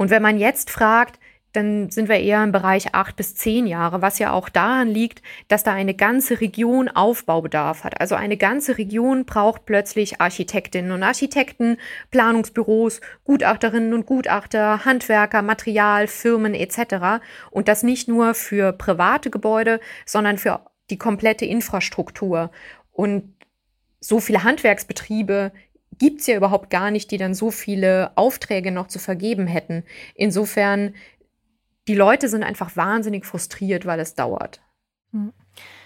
Und 0.00 0.08
wenn 0.08 0.22
man 0.22 0.38
jetzt 0.38 0.70
fragt, 0.70 1.20
dann 1.52 1.90
sind 1.90 2.08
wir 2.08 2.18
eher 2.18 2.42
im 2.42 2.52
Bereich 2.52 2.94
acht 2.94 3.16
bis 3.16 3.34
zehn 3.34 3.66
Jahre, 3.66 4.00
was 4.00 4.18
ja 4.18 4.32
auch 4.32 4.48
daran 4.48 4.88
liegt, 4.88 5.20
dass 5.48 5.62
da 5.62 5.74
eine 5.74 5.92
ganze 5.92 6.40
Region 6.40 6.88
Aufbaubedarf 6.88 7.84
hat. 7.84 8.00
Also 8.00 8.14
eine 8.14 8.38
ganze 8.38 8.78
Region 8.78 9.26
braucht 9.26 9.66
plötzlich 9.66 10.18
Architektinnen 10.18 10.92
und 10.92 11.02
Architekten, 11.02 11.76
Planungsbüros, 12.10 13.02
Gutachterinnen 13.24 13.92
und 13.92 14.06
Gutachter, 14.06 14.86
Handwerker, 14.86 15.42
Material, 15.42 16.06
Firmen 16.06 16.54
etc. 16.54 17.22
Und 17.50 17.68
das 17.68 17.82
nicht 17.82 18.08
nur 18.08 18.32
für 18.32 18.72
private 18.72 19.28
Gebäude, 19.28 19.80
sondern 20.06 20.38
für 20.38 20.64
die 20.88 20.96
komplette 20.96 21.44
Infrastruktur. 21.44 22.50
Und 22.90 23.34
so 24.00 24.18
viele 24.18 24.44
Handwerksbetriebe 24.44 25.52
gibt 26.00 26.22
es 26.22 26.26
ja 26.26 26.36
überhaupt 26.36 26.70
gar 26.70 26.90
nicht, 26.90 27.12
die 27.12 27.18
dann 27.18 27.34
so 27.34 27.52
viele 27.52 28.10
Aufträge 28.16 28.72
noch 28.72 28.88
zu 28.88 28.98
vergeben 28.98 29.46
hätten. 29.46 29.84
Insofern 30.16 30.94
die 31.86 31.94
Leute 31.94 32.28
sind 32.28 32.42
einfach 32.42 32.74
wahnsinnig 32.76 33.24
frustriert, 33.24 33.86
weil 33.86 34.00
es 34.00 34.14
dauert. 34.14 34.60
Hm. 35.12 35.32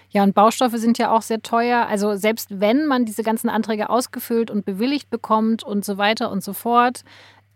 Ja, 0.09 0.23
und 0.23 0.33
Baustoffe 0.33 0.77
sind 0.77 0.97
ja 0.97 1.11
auch 1.11 1.21
sehr 1.21 1.41
teuer. 1.41 1.87
Also 1.87 2.15
selbst 2.15 2.59
wenn 2.61 2.85
man 2.85 3.05
diese 3.05 3.23
ganzen 3.23 3.49
Anträge 3.49 3.89
ausgefüllt 3.89 4.49
und 4.49 4.65
bewilligt 4.65 5.09
bekommt 5.09 5.63
und 5.63 5.83
so 5.83 5.97
weiter 5.97 6.31
und 6.31 6.43
so 6.43 6.53
fort. 6.53 7.01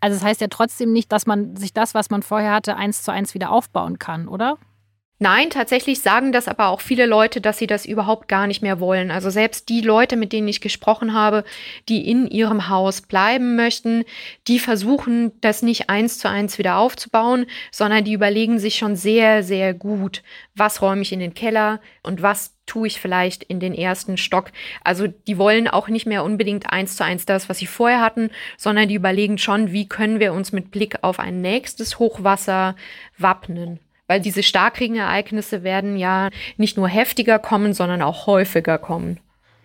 Also 0.00 0.16
das 0.16 0.24
heißt 0.24 0.40
ja 0.40 0.48
trotzdem 0.48 0.92
nicht, 0.92 1.10
dass 1.12 1.26
man 1.26 1.56
sich 1.56 1.72
das, 1.72 1.94
was 1.94 2.10
man 2.10 2.22
vorher 2.22 2.52
hatte, 2.52 2.76
eins 2.76 3.02
zu 3.02 3.12
eins 3.12 3.34
wieder 3.34 3.50
aufbauen 3.50 3.98
kann, 3.98 4.28
oder? 4.28 4.58
Nein, 5.22 5.50
tatsächlich 5.50 6.00
sagen 6.00 6.32
das 6.32 6.48
aber 6.48 6.68
auch 6.68 6.80
viele 6.80 7.04
Leute, 7.04 7.42
dass 7.42 7.58
sie 7.58 7.66
das 7.66 7.84
überhaupt 7.84 8.26
gar 8.26 8.46
nicht 8.46 8.62
mehr 8.62 8.80
wollen. 8.80 9.10
Also 9.10 9.28
selbst 9.28 9.68
die 9.68 9.82
Leute, 9.82 10.16
mit 10.16 10.32
denen 10.32 10.48
ich 10.48 10.62
gesprochen 10.62 11.12
habe, 11.12 11.44
die 11.90 12.10
in 12.10 12.26
ihrem 12.26 12.70
Haus 12.70 13.02
bleiben 13.02 13.54
möchten, 13.54 14.04
die 14.48 14.58
versuchen, 14.58 15.38
das 15.42 15.60
nicht 15.60 15.90
eins 15.90 16.18
zu 16.18 16.30
eins 16.30 16.56
wieder 16.56 16.78
aufzubauen, 16.78 17.44
sondern 17.70 18.04
die 18.04 18.14
überlegen 18.14 18.58
sich 18.58 18.76
schon 18.76 18.96
sehr, 18.96 19.42
sehr 19.42 19.74
gut, 19.74 20.22
was 20.54 20.80
räume 20.80 21.02
ich 21.02 21.12
in 21.12 21.20
den 21.20 21.34
Keller 21.34 21.82
und 22.02 22.22
was 22.22 22.56
tue 22.64 22.86
ich 22.86 22.98
vielleicht 22.98 23.42
in 23.42 23.60
den 23.60 23.74
ersten 23.74 24.16
Stock. 24.16 24.52
Also 24.84 25.06
die 25.06 25.36
wollen 25.36 25.68
auch 25.68 25.88
nicht 25.88 26.06
mehr 26.06 26.24
unbedingt 26.24 26.72
eins 26.72 26.96
zu 26.96 27.04
eins 27.04 27.26
das, 27.26 27.50
was 27.50 27.58
sie 27.58 27.66
vorher 27.66 28.00
hatten, 28.00 28.30
sondern 28.56 28.88
die 28.88 28.94
überlegen 28.94 29.36
schon, 29.36 29.70
wie 29.70 29.86
können 29.86 30.18
wir 30.18 30.32
uns 30.32 30.52
mit 30.52 30.70
Blick 30.70 30.96
auf 31.02 31.18
ein 31.18 31.42
nächstes 31.42 31.98
Hochwasser 31.98 32.74
wappnen 33.18 33.80
weil 34.10 34.20
diese 34.20 34.42
Starkregenereignisse 34.42 35.62
werden 35.62 35.96
ja 35.96 36.30
nicht 36.56 36.76
nur 36.76 36.88
heftiger 36.88 37.38
kommen, 37.38 37.74
sondern 37.74 38.02
auch 38.02 38.26
häufiger 38.26 38.76
kommen. 38.76 39.20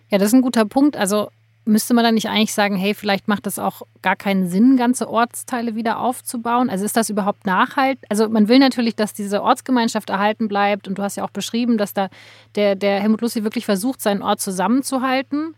Ja, 0.08 0.18
das 0.18 0.28
ist 0.28 0.34
ein 0.34 0.42
guter 0.42 0.64
Punkt. 0.64 0.96
Also 0.96 1.30
müsste 1.64 1.94
man 1.94 2.04
dann 2.04 2.14
nicht 2.14 2.28
eigentlich 2.28 2.54
sagen, 2.54 2.76
hey, 2.76 2.94
vielleicht 2.94 3.26
macht 3.26 3.48
es 3.48 3.58
auch 3.58 3.82
gar 4.02 4.14
keinen 4.14 4.48
Sinn, 4.48 4.76
ganze 4.76 5.10
Ortsteile 5.10 5.74
wieder 5.74 5.98
aufzubauen? 5.98 6.70
Also 6.70 6.84
ist 6.84 6.96
das 6.96 7.10
überhaupt 7.10 7.44
nachhaltig? 7.44 8.04
Also 8.08 8.28
man 8.28 8.46
will 8.46 8.60
natürlich, 8.60 8.94
dass 8.94 9.12
diese 9.12 9.42
Ortsgemeinschaft 9.42 10.10
erhalten 10.10 10.46
bleibt 10.46 10.86
und 10.86 10.96
du 10.96 11.02
hast 11.02 11.16
ja 11.16 11.24
auch 11.24 11.30
beschrieben, 11.30 11.76
dass 11.76 11.92
da 11.92 12.08
der, 12.54 12.76
der 12.76 13.00
Helmut 13.00 13.22
Lussi 13.22 13.42
wirklich 13.42 13.64
versucht, 13.64 14.00
seinen 14.00 14.22
Ort 14.22 14.40
zusammenzuhalten. 14.40 15.56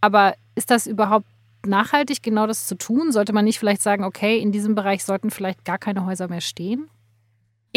Aber 0.00 0.36
ist 0.54 0.70
das 0.70 0.86
überhaupt 0.86 1.26
nachhaltig, 1.66 2.22
genau 2.22 2.46
das 2.46 2.68
zu 2.68 2.76
tun? 2.76 3.10
Sollte 3.10 3.32
man 3.32 3.44
nicht 3.44 3.58
vielleicht 3.58 3.82
sagen, 3.82 4.04
okay, 4.04 4.38
in 4.38 4.52
diesem 4.52 4.76
Bereich 4.76 5.04
sollten 5.04 5.32
vielleicht 5.32 5.64
gar 5.64 5.78
keine 5.78 6.06
Häuser 6.06 6.28
mehr 6.28 6.40
stehen? 6.40 6.88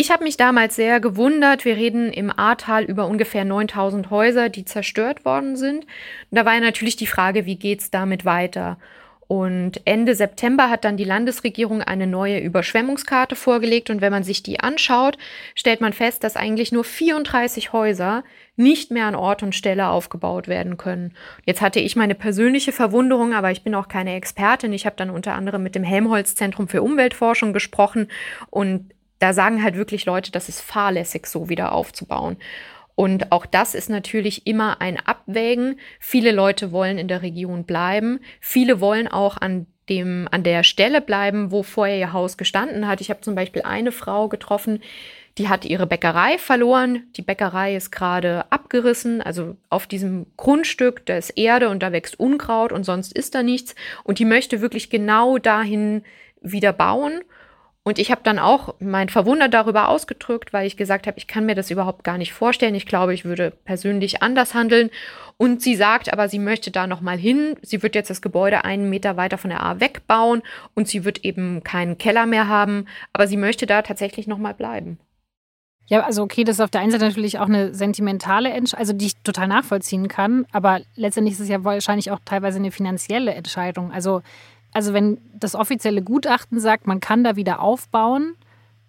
Ich 0.01 0.09
habe 0.09 0.23
mich 0.23 0.35
damals 0.35 0.75
sehr 0.75 0.99
gewundert. 0.99 1.63
Wir 1.63 1.77
reden 1.77 2.11
im 2.11 2.31
Ahrtal 2.35 2.85
über 2.85 3.05
ungefähr 3.05 3.45
9000 3.45 4.09
Häuser, 4.09 4.49
die 4.49 4.65
zerstört 4.65 5.25
worden 5.25 5.55
sind. 5.55 5.83
Und 5.83 5.87
da 6.31 6.43
war 6.43 6.55
ja 6.55 6.59
natürlich 6.59 6.95
die 6.95 7.05
Frage, 7.05 7.45
wie 7.45 7.55
geht's 7.55 7.91
damit 7.91 8.25
weiter? 8.25 8.79
Und 9.27 9.79
Ende 9.85 10.15
September 10.15 10.71
hat 10.71 10.85
dann 10.85 10.97
die 10.97 11.03
Landesregierung 11.03 11.83
eine 11.83 12.07
neue 12.07 12.39
Überschwemmungskarte 12.39 13.35
vorgelegt. 13.35 13.91
Und 13.91 14.01
wenn 14.01 14.11
man 14.11 14.23
sich 14.23 14.41
die 14.41 14.59
anschaut, 14.59 15.19
stellt 15.53 15.81
man 15.81 15.93
fest, 15.93 16.23
dass 16.23 16.35
eigentlich 16.35 16.71
nur 16.71 16.83
34 16.83 17.71
Häuser 17.71 18.23
nicht 18.55 18.89
mehr 18.89 19.05
an 19.05 19.13
Ort 19.13 19.43
und 19.43 19.53
Stelle 19.53 19.89
aufgebaut 19.89 20.47
werden 20.47 20.77
können. 20.77 21.13
Jetzt 21.45 21.61
hatte 21.61 21.79
ich 21.79 21.95
meine 21.95 22.15
persönliche 22.15 22.71
Verwunderung, 22.71 23.35
aber 23.35 23.51
ich 23.51 23.63
bin 23.63 23.75
auch 23.75 23.87
keine 23.87 24.15
Expertin. 24.15 24.73
Ich 24.73 24.87
habe 24.87 24.95
dann 24.95 25.11
unter 25.11 25.35
anderem 25.35 25.61
mit 25.61 25.75
dem 25.75 25.83
Helmholtz-Zentrum 25.83 26.67
für 26.67 26.81
Umweltforschung 26.81 27.53
gesprochen 27.53 28.07
und 28.49 28.89
da 29.21 29.33
sagen 29.33 29.63
halt 29.63 29.75
wirklich 29.75 30.05
Leute, 30.05 30.31
das 30.31 30.49
ist 30.49 30.61
fahrlässig, 30.61 31.27
so 31.27 31.47
wieder 31.47 31.73
aufzubauen. 31.73 32.37
Und 32.95 33.31
auch 33.31 33.45
das 33.45 33.73
ist 33.75 33.89
natürlich 33.89 34.45
immer 34.47 34.81
ein 34.81 34.97
Abwägen. 34.97 35.79
Viele 35.99 36.31
Leute 36.31 36.71
wollen 36.71 36.97
in 36.97 37.07
der 37.07 37.21
Region 37.21 37.63
bleiben. 37.63 38.19
Viele 38.39 38.81
wollen 38.81 39.07
auch 39.07 39.37
an 39.37 39.67
dem, 39.89 40.27
an 40.31 40.43
der 40.43 40.63
Stelle 40.63 41.01
bleiben, 41.01 41.51
wo 41.51 41.63
vorher 41.63 41.97
ihr 41.97 42.13
Haus 42.13 42.37
gestanden 42.37 42.87
hat. 42.87 43.01
Ich 43.01 43.09
habe 43.09 43.21
zum 43.21 43.35
Beispiel 43.35 43.61
eine 43.63 43.91
Frau 43.91 44.27
getroffen, 44.27 44.81
die 45.37 45.49
hat 45.49 45.65
ihre 45.65 45.87
Bäckerei 45.87 46.37
verloren. 46.37 47.03
Die 47.15 47.21
Bäckerei 47.21 47.75
ist 47.75 47.91
gerade 47.91 48.51
abgerissen. 48.51 49.21
Also 49.21 49.55
auf 49.69 49.87
diesem 49.87 50.25
Grundstück, 50.35 51.05
da 51.05 51.17
ist 51.17 51.31
Erde 51.31 51.69
und 51.69 51.81
da 51.81 51.91
wächst 51.91 52.19
Unkraut 52.19 52.71
und 52.71 52.83
sonst 52.83 53.13
ist 53.13 53.33
da 53.35 53.43
nichts. 53.43 53.75
Und 54.03 54.19
die 54.19 54.25
möchte 54.25 54.61
wirklich 54.61 54.89
genau 54.89 55.37
dahin 55.37 56.03
wieder 56.41 56.73
bauen. 56.73 57.21
Und 57.83 57.97
ich 57.97 58.11
habe 58.11 58.21
dann 58.23 58.37
auch 58.37 58.75
mein 58.79 59.09
Verwunder 59.09 59.49
darüber 59.49 59.89
ausgedrückt, 59.89 60.53
weil 60.53 60.67
ich 60.67 60.77
gesagt 60.77 61.07
habe, 61.07 61.17
ich 61.17 61.25
kann 61.25 61.47
mir 61.47 61.55
das 61.55 61.71
überhaupt 61.71 62.03
gar 62.03 62.19
nicht 62.19 62.31
vorstellen. 62.31 62.75
Ich 62.75 62.85
glaube, 62.85 63.13
ich 63.13 63.25
würde 63.25 63.51
persönlich 63.65 64.21
anders 64.21 64.53
handeln. 64.53 64.91
Und 65.37 65.63
sie 65.63 65.75
sagt 65.75 66.13
aber, 66.13 66.29
sie 66.29 66.37
möchte 66.37 66.69
da 66.69 66.85
noch 66.85 67.01
mal 67.01 67.17
hin. 67.17 67.55
Sie 67.63 67.81
wird 67.81 67.95
jetzt 67.95 68.11
das 68.11 68.21
Gebäude 68.21 68.63
einen 68.65 68.91
Meter 68.91 69.17
weiter 69.17 69.39
von 69.39 69.49
der 69.49 69.63
A 69.63 69.79
wegbauen 69.79 70.43
und 70.75 70.87
sie 70.87 71.03
wird 71.05 71.25
eben 71.25 71.63
keinen 71.63 71.97
Keller 71.97 72.27
mehr 72.27 72.47
haben. 72.47 72.85
Aber 73.13 73.25
sie 73.25 73.37
möchte 73.37 73.65
da 73.65 73.81
tatsächlich 73.81 74.27
noch 74.27 74.37
mal 74.37 74.53
bleiben. 74.53 74.99
Ja, 75.87 76.03
also 76.03 76.21
okay, 76.21 76.43
das 76.43 76.57
ist 76.57 76.61
auf 76.61 76.69
der 76.69 76.81
einen 76.81 76.91
Seite 76.91 77.05
natürlich 77.05 77.39
auch 77.39 77.47
eine 77.47 77.73
sentimentale 77.73 78.49
Entscheidung, 78.49 78.79
also 78.79 78.93
die 78.93 79.07
ich 79.07 79.17
total 79.23 79.47
nachvollziehen 79.47 80.07
kann, 80.07 80.45
aber 80.53 80.79
letztendlich 80.95 81.33
ist 81.33 81.41
es 81.41 81.49
ja 81.49 81.65
wahrscheinlich 81.65 82.11
auch 82.11 82.19
teilweise 82.23 82.59
eine 82.59 82.71
finanzielle 82.71 83.33
Entscheidung. 83.33 83.91
Also 83.91 84.21
also 84.73 84.93
wenn 84.93 85.19
das 85.33 85.55
offizielle 85.55 86.01
Gutachten 86.01 86.59
sagt, 86.59 86.87
man 86.87 86.99
kann 86.99 87.23
da 87.23 87.35
wieder 87.35 87.59
aufbauen, 87.59 88.35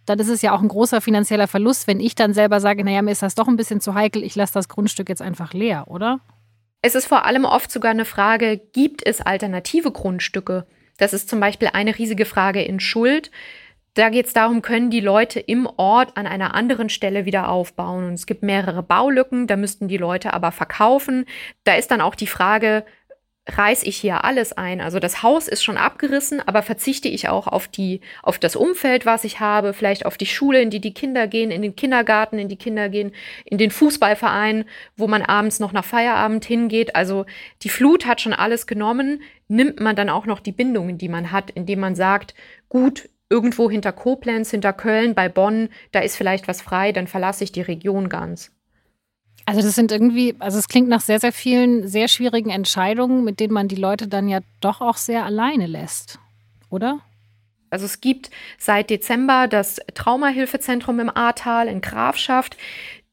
dann 0.06 0.18
ist 0.18 0.28
es 0.28 0.42
ja 0.42 0.52
auch 0.52 0.60
ein 0.60 0.68
großer 0.68 1.00
finanzieller 1.00 1.48
Verlust, 1.48 1.86
wenn 1.86 2.00
ich 2.00 2.14
dann 2.14 2.34
selber 2.34 2.60
sage, 2.60 2.84
naja, 2.84 3.02
mir 3.02 3.12
ist 3.12 3.22
das 3.22 3.34
doch 3.34 3.48
ein 3.48 3.56
bisschen 3.56 3.80
zu 3.80 3.94
heikel, 3.94 4.22
ich 4.22 4.34
lasse 4.34 4.54
das 4.54 4.68
Grundstück 4.68 5.08
jetzt 5.08 5.22
einfach 5.22 5.52
leer, 5.52 5.84
oder? 5.88 6.20
Es 6.82 6.96
ist 6.96 7.06
vor 7.06 7.24
allem 7.24 7.44
oft 7.44 7.70
sogar 7.70 7.92
eine 7.92 8.04
Frage, 8.04 8.60
gibt 8.72 9.06
es 9.06 9.20
alternative 9.20 9.92
Grundstücke? 9.92 10.66
Das 10.98 11.12
ist 11.12 11.28
zum 11.28 11.38
Beispiel 11.38 11.70
eine 11.72 11.96
riesige 11.96 12.24
Frage 12.24 12.62
in 12.62 12.80
Schuld. 12.80 13.30
Da 13.94 14.08
geht 14.08 14.26
es 14.26 14.32
darum, 14.32 14.62
können 14.62 14.90
die 14.90 15.00
Leute 15.00 15.38
im 15.38 15.66
Ort 15.76 16.16
an 16.16 16.26
einer 16.26 16.54
anderen 16.54 16.88
Stelle 16.88 17.24
wieder 17.24 17.48
aufbauen? 17.48 18.08
Und 18.08 18.14
es 18.14 18.26
gibt 18.26 18.42
mehrere 18.42 18.82
Baulücken, 18.82 19.46
da 19.46 19.56
müssten 19.56 19.86
die 19.86 19.96
Leute 19.96 20.32
aber 20.32 20.50
verkaufen. 20.50 21.26
Da 21.64 21.74
ist 21.74 21.90
dann 21.90 22.00
auch 22.00 22.14
die 22.14 22.26
Frage, 22.26 22.84
reiß 23.48 23.82
ich 23.82 23.96
hier 23.96 24.24
alles 24.24 24.52
ein. 24.52 24.80
Also 24.80 25.00
das 25.00 25.22
Haus 25.22 25.48
ist 25.48 25.64
schon 25.64 25.76
abgerissen, 25.76 26.40
aber 26.40 26.62
verzichte 26.62 27.08
ich 27.08 27.28
auch 27.28 27.48
auf 27.48 27.66
die, 27.66 28.00
auf 28.22 28.38
das 28.38 28.54
Umfeld, 28.54 29.04
was 29.04 29.24
ich 29.24 29.40
habe, 29.40 29.72
vielleicht 29.72 30.06
auf 30.06 30.16
die 30.16 30.26
Schule, 30.26 30.62
in 30.62 30.70
die 30.70 30.80
die 30.80 30.94
Kinder 30.94 31.26
gehen, 31.26 31.50
in 31.50 31.62
den 31.62 31.74
Kindergarten, 31.74 32.38
in 32.38 32.48
die 32.48 32.56
Kinder 32.56 32.88
gehen, 32.88 33.12
in 33.44 33.58
den 33.58 33.72
Fußballverein, 33.72 34.64
wo 34.96 35.08
man 35.08 35.22
abends 35.22 35.58
noch 35.58 35.72
nach 35.72 35.84
Feierabend 35.84 36.44
hingeht. 36.44 36.94
Also 36.94 37.26
die 37.62 37.68
Flut 37.68 38.06
hat 38.06 38.20
schon 38.20 38.32
alles 38.32 38.66
genommen. 38.66 39.22
Nimmt 39.48 39.80
man 39.80 39.96
dann 39.96 40.08
auch 40.08 40.26
noch 40.26 40.40
die 40.40 40.52
Bindungen, 40.52 40.96
die 40.96 41.08
man 41.08 41.32
hat, 41.32 41.50
indem 41.50 41.80
man 41.80 41.96
sagt, 41.96 42.34
gut, 42.68 43.08
irgendwo 43.28 43.70
hinter 43.70 43.92
Koblenz, 43.92 44.50
hinter 44.50 44.72
Köln, 44.72 45.14
bei 45.14 45.28
Bonn, 45.28 45.68
da 45.90 46.00
ist 46.00 46.16
vielleicht 46.16 46.46
was 46.46 46.62
frei, 46.62 46.92
dann 46.92 47.06
verlasse 47.08 47.44
ich 47.44 47.50
die 47.50 47.62
Region 47.62 48.08
ganz. 48.08 48.52
Also 49.44 49.60
das 49.60 49.74
sind 49.74 49.90
irgendwie, 49.90 50.36
also 50.38 50.58
es 50.58 50.68
klingt 50.68 50.88
nach 50.88 51.00
sehr, 51.00 51.18
sehr 51.18 51.32
vielen 51.32 51.88
sehr 51.88 52.08
schwierigen 52.08 52.50
Entscheidungen, 52.50 53.24
mit 53.24 53.40
denen 53.40 53.52
man 53.52 53.68
die 53.68 53.76
Leute 53.76 54.08
dann 54.08 54.28
ja 54.28 54.40
doch 54.60 54.80
auch 54.80 54.96
sehr 54.96 55.24
alleine 55.24 55.66
lässt, 55.66 56.18
oder? 56.70 57.00
Also 57.70 57.86
es 57.86 58.00
gibt 58.00 58.30
seit 58.58 58.90
Dezember 58.90 59.48
das 59.48 59.80
Traumahilfezentrum 59.94 61.00
im 61.00 61.08
Ahrtal 61.08 61.68
in 61.68 61.80
Grafschaft 61.80 62.56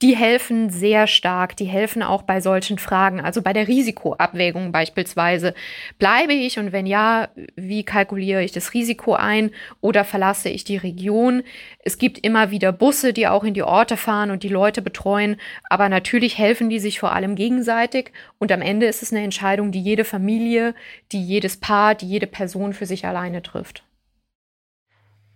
die 0.01 0.15
helfen 0.15 0.69
sehr 0.69 1.07
stark. 1.07 1.57
Die 1.57 1.65
helfen 1.65 2.03
auch 2.03 2.21
bei 2.21 2.39
solchen 2.39 2.77
Fragen, 2.77 3.19
also 3.19 3.41
bei 3.41 3.51
der 3.51 3.67
Risikoabwägung 3.67 4.71
beispielsweise. 4.71 5.53
Bleibe 5.97 6.33
ich 6.33 6.57
und 6.57 6.71
wenn 6.71 6.85
ja, 6.85 7.29
wie 7.55 7.83
kalkuliere 7.83 8.43
ich 8.43 8.51
das 8.51 8.73
Risiko 8.73 9.13
ein 9.13 9.51
oder 9.81 10.05
verlasse 10.05 10.49
ich 10.49 10.63
die 10.63 10.77
Region? 10.77 11.43
Es 11.83 11.97
gibt 11.97 12.19
immer 12.19 12.51
wieder 12.51 12.71
Busse, 12.71 13.11
die 13.11 13.27
auch 13.27 13.43
in 13.43 13.53
die 13.53 13.63
Orte 13.63 13.97
fahren 13.97 14.31
und 14.31 14.43
die 14.43 14.49
Leute 14.49 14.81
betreuen, 14.81 15.35
aber 15.69 15.89
natürlich 15.89 16.37
helfen 16.37 16.69
die 16.69 16.79
sich 16.79 16.99
vor 16.99 17.11
allem 17.11 17.35
gegenseitig 17.35 18.11
und 18.37 18.51
am 18.51 18.61
Ende 18.61 18.85
ist 18.85 19.03
es 19.03 19.11
eine 19.11 19.23
Entscheidung, 19.23 19.71
die 19.71 19.81
jede 19.81 20.05
Familie, 20.05 20.75
die 21.11 21.21
jedes 21.21 21.57
Paar, 21.57 21.95
die 21.95 22.07
jede 22.07 22.27
Person 22.27 22.73
für 22.73 22.85
sich 22.85 23.05
alleine 23.05 23.41
trifft. 23.41 23.83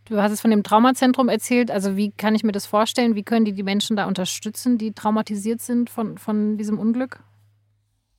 Du 0.06 0.22
hast 0.22 0.32
es 0.32 0.42
von 0.42 0.52
dem 0.52 0.64
Traumazentrum 0.64 1.30
erzählt. 1.30 1.72
Also 1.72 1.96
wie 1.96 2.12
kann 2.12 2.36
ich 2.36 2.44
mir 2.44 2.52
das 2.52 2.66
vorstellen? 2.66 3.16
Wie 3.16 3.24
können 3.24 3.46
die 3.46 3.54
die 3.54 3.64
Menschen 3.64 3.96
da 3.96 4.06
unterstützen, 4.06 4.78
die 4.78 4.92
traumatisiert 4.92 5.62
sind 5.62 5.90
von, 5.90 6.18
von 6.18 6.58
diesem 6.58 6.78
Unglück? 6.78 7.24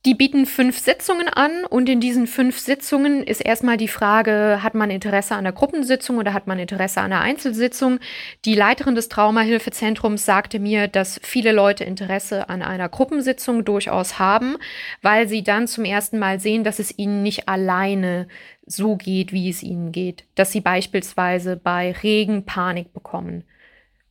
Die 0.05 0.13
bieten 0.13 0.45
fünf 0.45 0.77
Sitzungen 0.77 1.27
an 1.27 1.65
und 1.65 1.89
in 1.89 1.99
diesen 1.99 2.27
fünf 2.27 2.59
Sitzungen 2.59 3.23
ist 3.23 3.41
erstmal 3.41 3.75
die 3.75 3.87
Frage, 3.87 4.59
hat 4.61 4.75
man 4.75 4.91
Interesse 4.91 5.33
an 5.33 5.39
einer 5.39 5.51
Gruppensitzung 5.51 6.19
oder 6.19 6.31
hat 6.31 6.45
man 6.45 6.59
Interesse 6.59 7.01
an 7.01 7.11
einer 7.11 7.21
Einzelsitzung? 7.21 7.99
Die 8.45 8.53
Leiterin 8.53 8.93
des 8.93 9.09
Traumahilfezentrums 9.09 10.23
sagte 10.23 10.59
mir, 10.59 10.87
dass 10.87 11.19
viele 11.23 11.51
Leute 11.53 11.85
Interesse 11.85 12.49
an 12.49 12.61
einer 12.61 12.87
Gruppensitzung 12.87 13.65
durchaus 13.65 14.19
haben, 14.19 14.57
weil 15.01 15.27
sie 15.27 15.41
dann 15.41 15.67
zum 15.67 15.85
ersten 15.85 16.19
Mal 16.19 16.39
sehen, 16.39 16.63
dass 16.63 16.77
es 16.77 16.95
ihnen 16.99 17.23
nicht 17.23 17.49
alleine 17.49 18.27
so 18.65 18.95
geht, 18.95 19.31
wie 19.31 19.49
es 19.49 19.63
ihnen 19.63 19.91
geht, 19.91 20.25
dass 20.35 20.51
sie 20.51 20.61
beispielsweise 20.61 21.55
bei 21.55 21.91
Regen 21.91 22.45
Panik 22.45 22.93
bekommen 22.93 23.43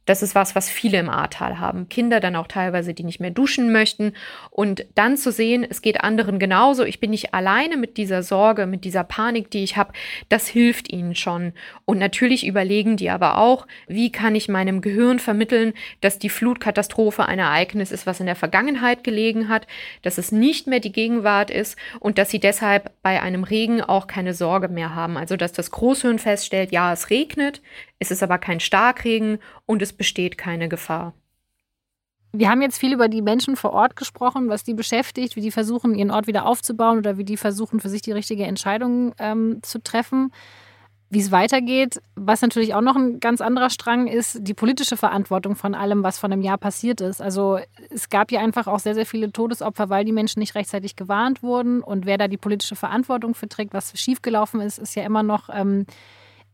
das 0.07 0.23
ist 0.23 0.35
was, 0.35 0.55
was 0.55 0.69
viele 0.69 0.99
im 0.99 1.09
Ahrtal 1.09 1.59
haben. 1.59 1.89
Kinder 1.89 2.21
dann 2.21 2.37
auch 2.37 2.47
teilweise, 2.47 2.95
die 2.95 3.05
nicht 3.05 3.21
mehr 3.21 3.31
duschen 3.31 3.73
möchten. 3.73 4.13
Und 4.51 4.87
dann 4.95 5.17
zu 5.17 5.33
sehen, 5.33 5.67
es 5.69 5.83
geht 5.83 6.03
anderen 6.03 6.39
genauso. 6.39 6.85
Ich 6.85 7.01
bin 7.01 7.11
nicht 7.11 7.33
alleine 7.33 7.77
mit 7.77 7.97
dieser 7.97 8.23
Sorge, 8.23 8.67
mit 8.67 8.85
dieser 8.85 9.05
Panik, 9.05 9.51
die 9.51 9.65
ich 9.65 9.77
habe. 9.77 9.93
Das 10.29 10.47
hilft 10.47 10.93
ihnen 10.93 11.15
schon. 11.15 11.53
Und 11.85 11.99
natürlich 11.99 12.47
überlegen 12.47 12.97
die 12.97 13.11
aber 13.11 13.39
auch, 13.39 13.67
wie 13.87 14.13
kann 14.13 14.35
ich 14.35 14.49
meinem 14.49 14.81
Gehirn 14.81 15.19
vermitteln, 15.19 15.73
dass 16.01 16.19
die 16.19 16.29
Flutkatastrophe 16.29 17.27
ein 17.27 17.39
Ereignis 17.39 17.91
ist, 17.91 18.07
was 18.07 18.21
in 18.21 18.27
der 18.27 18.37
Vergangenheit 18.37 19.05
gelegen 19.05 19.49
hat, 19.49 19.67
dass 20.03 20.19
es 20.19 20.33
nicht 20.33 20.67
mehr 20.67 20.81
die 20.81 20.93
Gegenwart 20.93 21.51
ist 21.51 21.79
und 22.01 22.19
dass 22.19 22.31
sie 22.31 22.41
deshalb 22.41 22.93
bei 23.03 23.23
einem 23.23 23.45
Regen 23.45 23.81
auch 23.81 24.07
keine 24.07 24.35
Sorge 24.35 24.69
mehr 24.69 24.95
haben. 24.95 25.17
Also, 25.17 25.37
dass 25.37 25.53
das 25.53 25.71
Großhirn 25.71 26.19
feststellt, 26.19 26.73
ja, 26.73 26.93
es 26.93 27.11
regnet, 27.11 27.63
es 28.05 28.11
ist 28.11 28.23
aber 28.23 28.39
kein 28.39 28.61
Starkregen 28.61 29.39
und 29.67 29.83
es 29.83 29.93
besteht 29.93 30.37
keine 30.39 30.69
Gefahr. 30.69 31.15
Wir 32.37 32.51
haben 32.51 32.63
jetzt 32.63 32.79
viel 32.79 32.93
über 32.93 33.09
die 33.09 33.23
Menschen 33.23 33.55
vor 33.55 33.73
Ort 33.73 33.95
gesprochen, 33.95 34.49
was 34.49 34.65
die 34.65 34.75
beschäftigt, 34.75 35.37
wie 35.37 35.41
die 35.41 35.53
versuchen, 35.53 35.95
ihren 35.95 36.11
Ort 36.11 36.27
wieder 36.27 36.47
aufzubauen 36.47 36.99
oder 36.99 37.17
wie 37.17 37.25
die 37.25 37.37
versuchen, 37.37 37.79
für 37.79 37.89
sich 37.89 38.03
die 38.03 38.13
richtige 38.13 38.45
Entscheidung 38.45 39.15
ähm, 39.19 39.61
zu 39.63 39.81
treffen. 39.81 40.33
Wie 41.11 41.21
es 41.21 41.31
weitergeht, 41.31 42.03
was 42.17 42.43
natürlich 42.43 42.75
auch 42.75 42.81
noch 42.81 42.97
ein 42.97 43.21
ganz 43.21 43.41
anderer 43.41 43.71
Strang 43.71 44.09
ist, 44.09 44.39
die 44.41 44.55
politische 44.55 44.97
Verantwortung 44.97 45.55
von 45.55 45.77
allem, 45.77 46.03
was 46.03 46.19
von 46.19 46.33
einem 46.33 46.43
Jahr 46.43 46.59
passiert 46.59 47.01
ist. 47.01 47.23
Also 47.23 47.61
es 47.91 48.09
gab 48.09 48.33
ja 48.33 48.41
einfach 48.41 48.67
auch 48.67 48.81
sehr, 48.81 48.95
sehr 48.95 49.07
viele 49.07 49.31
Todesopfer, 49.31 49.89
weil 49.89 50.05
die 50.05 50.11
Menschen 50.11 50.41
nicht 50.41 50.57
rechtzeitig 50.57 50.97
gewarnt 50.97 51.45
wurden. 51.45 51.83
Und 51.83 52.05
wer 52.05 52.19
da 52.19 52.27
die 52.27 52.37
politische 52.37 52.75
Verantwortung 52.75 53.37
für 53.37 53.49
trägt, 53.49 53.75
was 53.75 53.97
schiefgelaufen 53.97 54.61
ist, 54.61 54.79
ist 54.79 54.97
ja 54.97 55.05
immer 55.05 55.23
noch 55.23 55.51
ähm, 55.53 55.87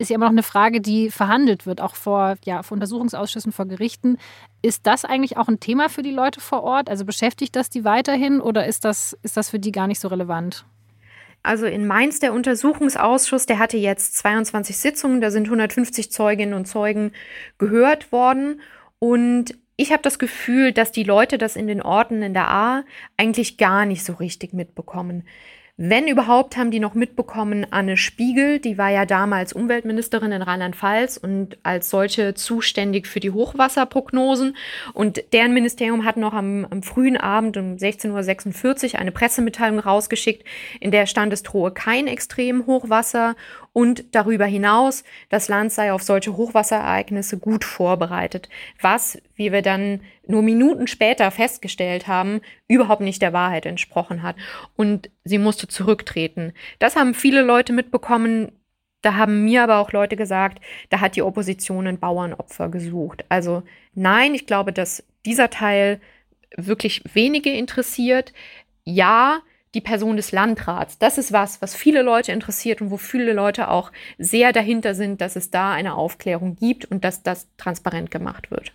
ist 0.01 0.09
ja 0.09 0.15
immer 0.15 0.25
noch 0.25 0.33
eine 0.33 0.43
Frage, 0.43 0.81
die 0.81 1.11
verhandelt 1.11 1.67
wird, 1.67 1.83
auch 1.83 1.95
vor, 1.95 2.37
ja, 2.47 2.63
vor 2.63 2.77
Untersuchungsausschüssen, 2.77 3.53
vor 3.53 3.67
Gerichten. 3.67 4.17
Ist 4.63 4.87
das 4.87 5.05
eigentlich 5.05 5.37
auch 5.37 5.47
ein 5.47 5.61
Thema 5.61 5.91
für 5.91 6.01
die 6.01 6.11
Leute 6.11 6.41
vor 6.41 6.63
Ort? 6.63 6.89
Also 6.89 7.05
beschäftigt 7.05 7.55
das 7.55 7.69
die 7.69 7.85
weiterhin 7.85 8.41
oder 8.41 8.67
ist 8.67 8.87
das, 8.87 9.15
ist 9.23 9.37
das 9.37 9.51
für 9.51 9.59
die 9.59 9.73
gar 9.73 9.87
nicht 9.87 10.01
so 10.01 10.09
relevant? 10.09 10.65
Also 11.43 11.67
in 11.67 11.87
Mainz 11.87 12.19
der 12.19 12.33
Untersuchungsausschuss, 12.33 13.45
der 13.45 13.59
hatte 13.59 13.77
jetzt 13.77 14.17
22 14.17 14.79
Sitzungen, 14.79 15.21
da 15.21 15.31
sind 15.31 15.45
150 15.45 16.11
Zeuginnen 16.11 16.55
und 16.55 16.65
Zeugen 16.65 17.13
gehört 17.59 18.11
worden. 18.11 18.63
Und 18.99 19.55
ich 19.77 19.93
habe 19.93 20.03
das 20.03 20.19
Gefühl, 20.19 20.73
dass 20.73 20.93
die 20.93 21.05
Leute 21.05 21.37
das 21.37 21.57
in 21.57 21.67
den 21.67 21.83
Orten 21.83 22.23
in 22.23 22.33
der 22.33 22.49
A 22.49 22.85
eigentlich 23.19 23.59
gar 23.59 23.85
nicht 23.85 24.03
so 24.03 24.15
richtig 24.15 24.55
mitbekommen. 24.55 25.25
Wenn 25.83 26.09
überhaupt, 26.09 26.59
haben 26.59 26.71
die 26.71 26.79
noch 26.79 26.93
mitbekommen, 26.93 27.67
Anne 27.71 27.97
Spiegel, 27.97 28.59
die 28.59 28.77
war 28.77 28.91
ja 28.91 29.07
damals 29.07 29.55
Umweltministerin 29.55 30.31
in 30.31 30.43
Rheinland-Pfalz 30.43 31.17
und 31.17 31.57
als 31.63 31.89
solche 31.89 32.35
zuständig 32.35 33.07
für 33.07 33.19
die 33.19 33.31
Hochwasserprognosen. 33.31 34.59
Und 34.93 35.23
deren 35.33 35.55
Ministerium 35.55 36.05
hat 36.05 36.19
noch 36.19 36.35
am, 36.35 36.67
am 36.69 36.83
frühen 36.83 37.17
Abend 37.17 37.57
um 37.57 37.77
16.46 37.77 38.93
Uhr 38.93 39.01
eine 39.01 39.11
Pressemitteilung 39.11 39.79
rausgeschickt, 39.79 40.47
in 40.81 40.91
der 40.91 41.07
stand, 41.07 41.33
es 41.33 41.43
drohe 41.43 41.71
kein 41.71 42.09
extrem 42.09 42.67
Hochwasser 42.67 43.35
und 43.73 44.15
darüber 44.15 44.47
hinaus, 44.47 45.05
das 45.29 45.49
Land 45.49 45.73
sei 45.73 45.93
auf 45.93 46.03
solche 46.03 46.37
Hochwasserereignisse 46.37 47.39
gut 47.39 47.65
vorbereitet, 47.65 48.49
was, 48.81 49.21
wie 49.37 49.53
wir 49.53 49.63
dann 49.63 50.01
nur 50.27 50.43
Minuten 50.43 50.87
später 50.87 51.31
festgestellt 51.31 52.09
haben, 52.09 52.41
überhaupt 52.67 53.01
nicht 53.01 53.23
der 53.23 53.33
Wahrheit 53.33 53.67
entsprochen 53.67 54.23
hat. 54.23 54.37
Und 54.77 55.11
sie 55.25 55.39
musste 55.39 55.69
zurücktreten. 55.69 56.53
Das 56.79 56.97
haben 56.97 57.15
viele 57.15 57.43
Leute 57.43 57.73
mitbekommen. 57.73 58.53
Da 59.03 59.15
haben 59.15 59.45
mir 59.45 59.63
aber 59.63 59.79
auch 59.79 59.93
Leute 59.93 60.17
gesagt, 60.17 60.61
da 60.91 61.01
hat 61.01 61.17
die 61.17 61.23
Opposition 61.23 61.87
ein 61.87 61.99
Bauernopfer 61.99 62.69
gesucht. 62.69 63.25
Also 63.29 63.63
nein, 63.95 64.35
ich 64.35 64.47
glaube, 64.47 64.73
dass 64.73 65.05
dieser 65.25 65.49
Teil 65.49 66.01
wirklich 66.57 67.03
wenige 67.15 67.53
interessiert. 67.53 68.33
Ja, 68.85 69.41
die 69.75 69.81
Person 69.81 70.17
des 70.17 70.33
Landrats. 70.33 70.99
Das 70.99 71.19
ist 71.19 71.33
was, 71.33 71.63
was 71.63 71.75
viele 71.75 72.03
Leute 72.03 72.33
interessiert 72.33 72.81
und 72.81 72.91
wo 72.91 72.97
viele 72.97 73.33
Leute 73.33 73.69
auch 73.69 73.93
sehr 74.19 74.53
dahinter 74.53 74.95
sind, 74.95 75.21
dass 75.21 75.37
es 75.37 75.51
da 75.51 75.73
eine 75.73 75.95
Aufklärung 75.95 76.57
gibt 76.57 76.85
und 76.87 77.05
dass 77.05 77.23
das 77.23 77.49
transparent 77.57 78.11
gemacht 78.11 78.51
wird. 78.51 78.73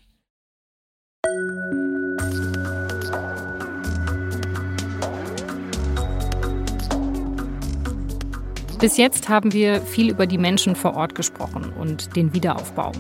Bis 8.80 8.98
jetzt 8.98 9.30
haben 9.30 9.52
wir 9.52 9.82
viel 9.82 10.12
über 10.12 10.28
die 10.28 10.38
Menschen 10.38 10.76
vor 10.76 10.96
Ort 10.96 11.16
gesprochen 11.16 11.74
und 11.74 12.16
den 12.16 12.34
Wiederaufbau. 12.34 12.92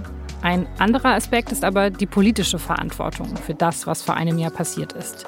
Ein 0.42 0.68
anderer 0.80 1.14
Aspekt 1.14 1.52
ist 1.52 1.64
aber 1.64 1.90
die 1.90 2.06
politische 2.06 2.60
Verantwortung 2.60 3.36
für 3.38 3.54
das, 3.54 3.86
was 3.86 4.02
vor 4.02 4.16
einem 4.16 4.38
Jahr 4.38 4.52
passiert 4.52 4.94
ist. 4.94 5.26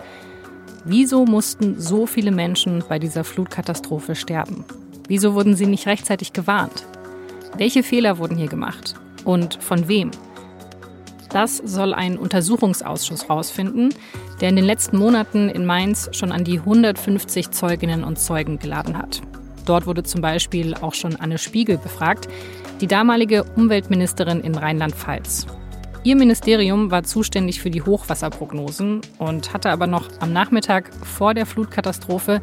Wieso 0.86 1.26
mussten 1.26 1.80
so 1.80 2.06
viele 2.06 2.32
Menschen 2.32 2.84
bei 2.88 3.00
dieser 3.00 3.24
Flutkatastrophe 3.24 4.16
sterben? 4.16 4.64
Wieso 5.08 5.34
wurden 5.34 5.56
sie 5.56 5.66
nicht 5.66 5.88
rechtzeitig 5.88 6.34
gewarnt? 6.34 6.86
Welche 7.58 7.84
Fehler 7.84 8.18
wurden 8.18 8.38
hier 8.38 8.48
gemacht? 8.48 8.96
Und 9.24 9.62
von 9.62 9.88
wem? 9.88 10.12
Das 11.30 11.58
soll 11.58 11.94
ein 11.94 12.18
Untersuchungsausschuss 12.18 13.24
herausfinden, 13.28 13.90
der 14.40 14.50
in 14.50 14.56
den 14.56 14.66
letzten 14.66 14.98
Monaten 14.98 15.50
in 15.50 15.66
Mainz 15.66 16.10
schon 16.12 16.32
an 16.32 16.44
die 16.44 16.60
150 16.60 17.52
Zeuginnen 17.52 18.04
und 18.04 18.20
Zeugen 18.20 18.60
geladen 18.60 18.98
hat. 18.98 19.22
Dort 19.66 19.86
wurde 19.86 20.04
zum 20.04 20.22
Beispiel 20.22 20.74
auch 20.76 20.94
schon 20.94 21.16
Anne 21.18 21.38
Spiegel 21.38 21.78
befragt, 21.78 22.30
die 22.80 22.88
damalige 22.88 23.44
Umweltministerin 23.56 24.40
in 24.40 24.56
Rheinland-Pfalz. 24.56 25.48
Ihr 26.08 26.16
Ministerium 26.16 26.90
war 26.90 27.04
zuständig 27.04 27.60
für 27.60 27.70
die 27.70 27.82
Hochwasserprognosen 27.82 29.02
und 29.18 29.54
hatte 29.54 29.72
aber 29.72 29.88
noch 29.88 30.08
am 30.22 30.32
Nachmittag 30.32 30.90
vor 31.04 31.34
der 31.34 31.46
Flutkatastrophe 31.46 32.40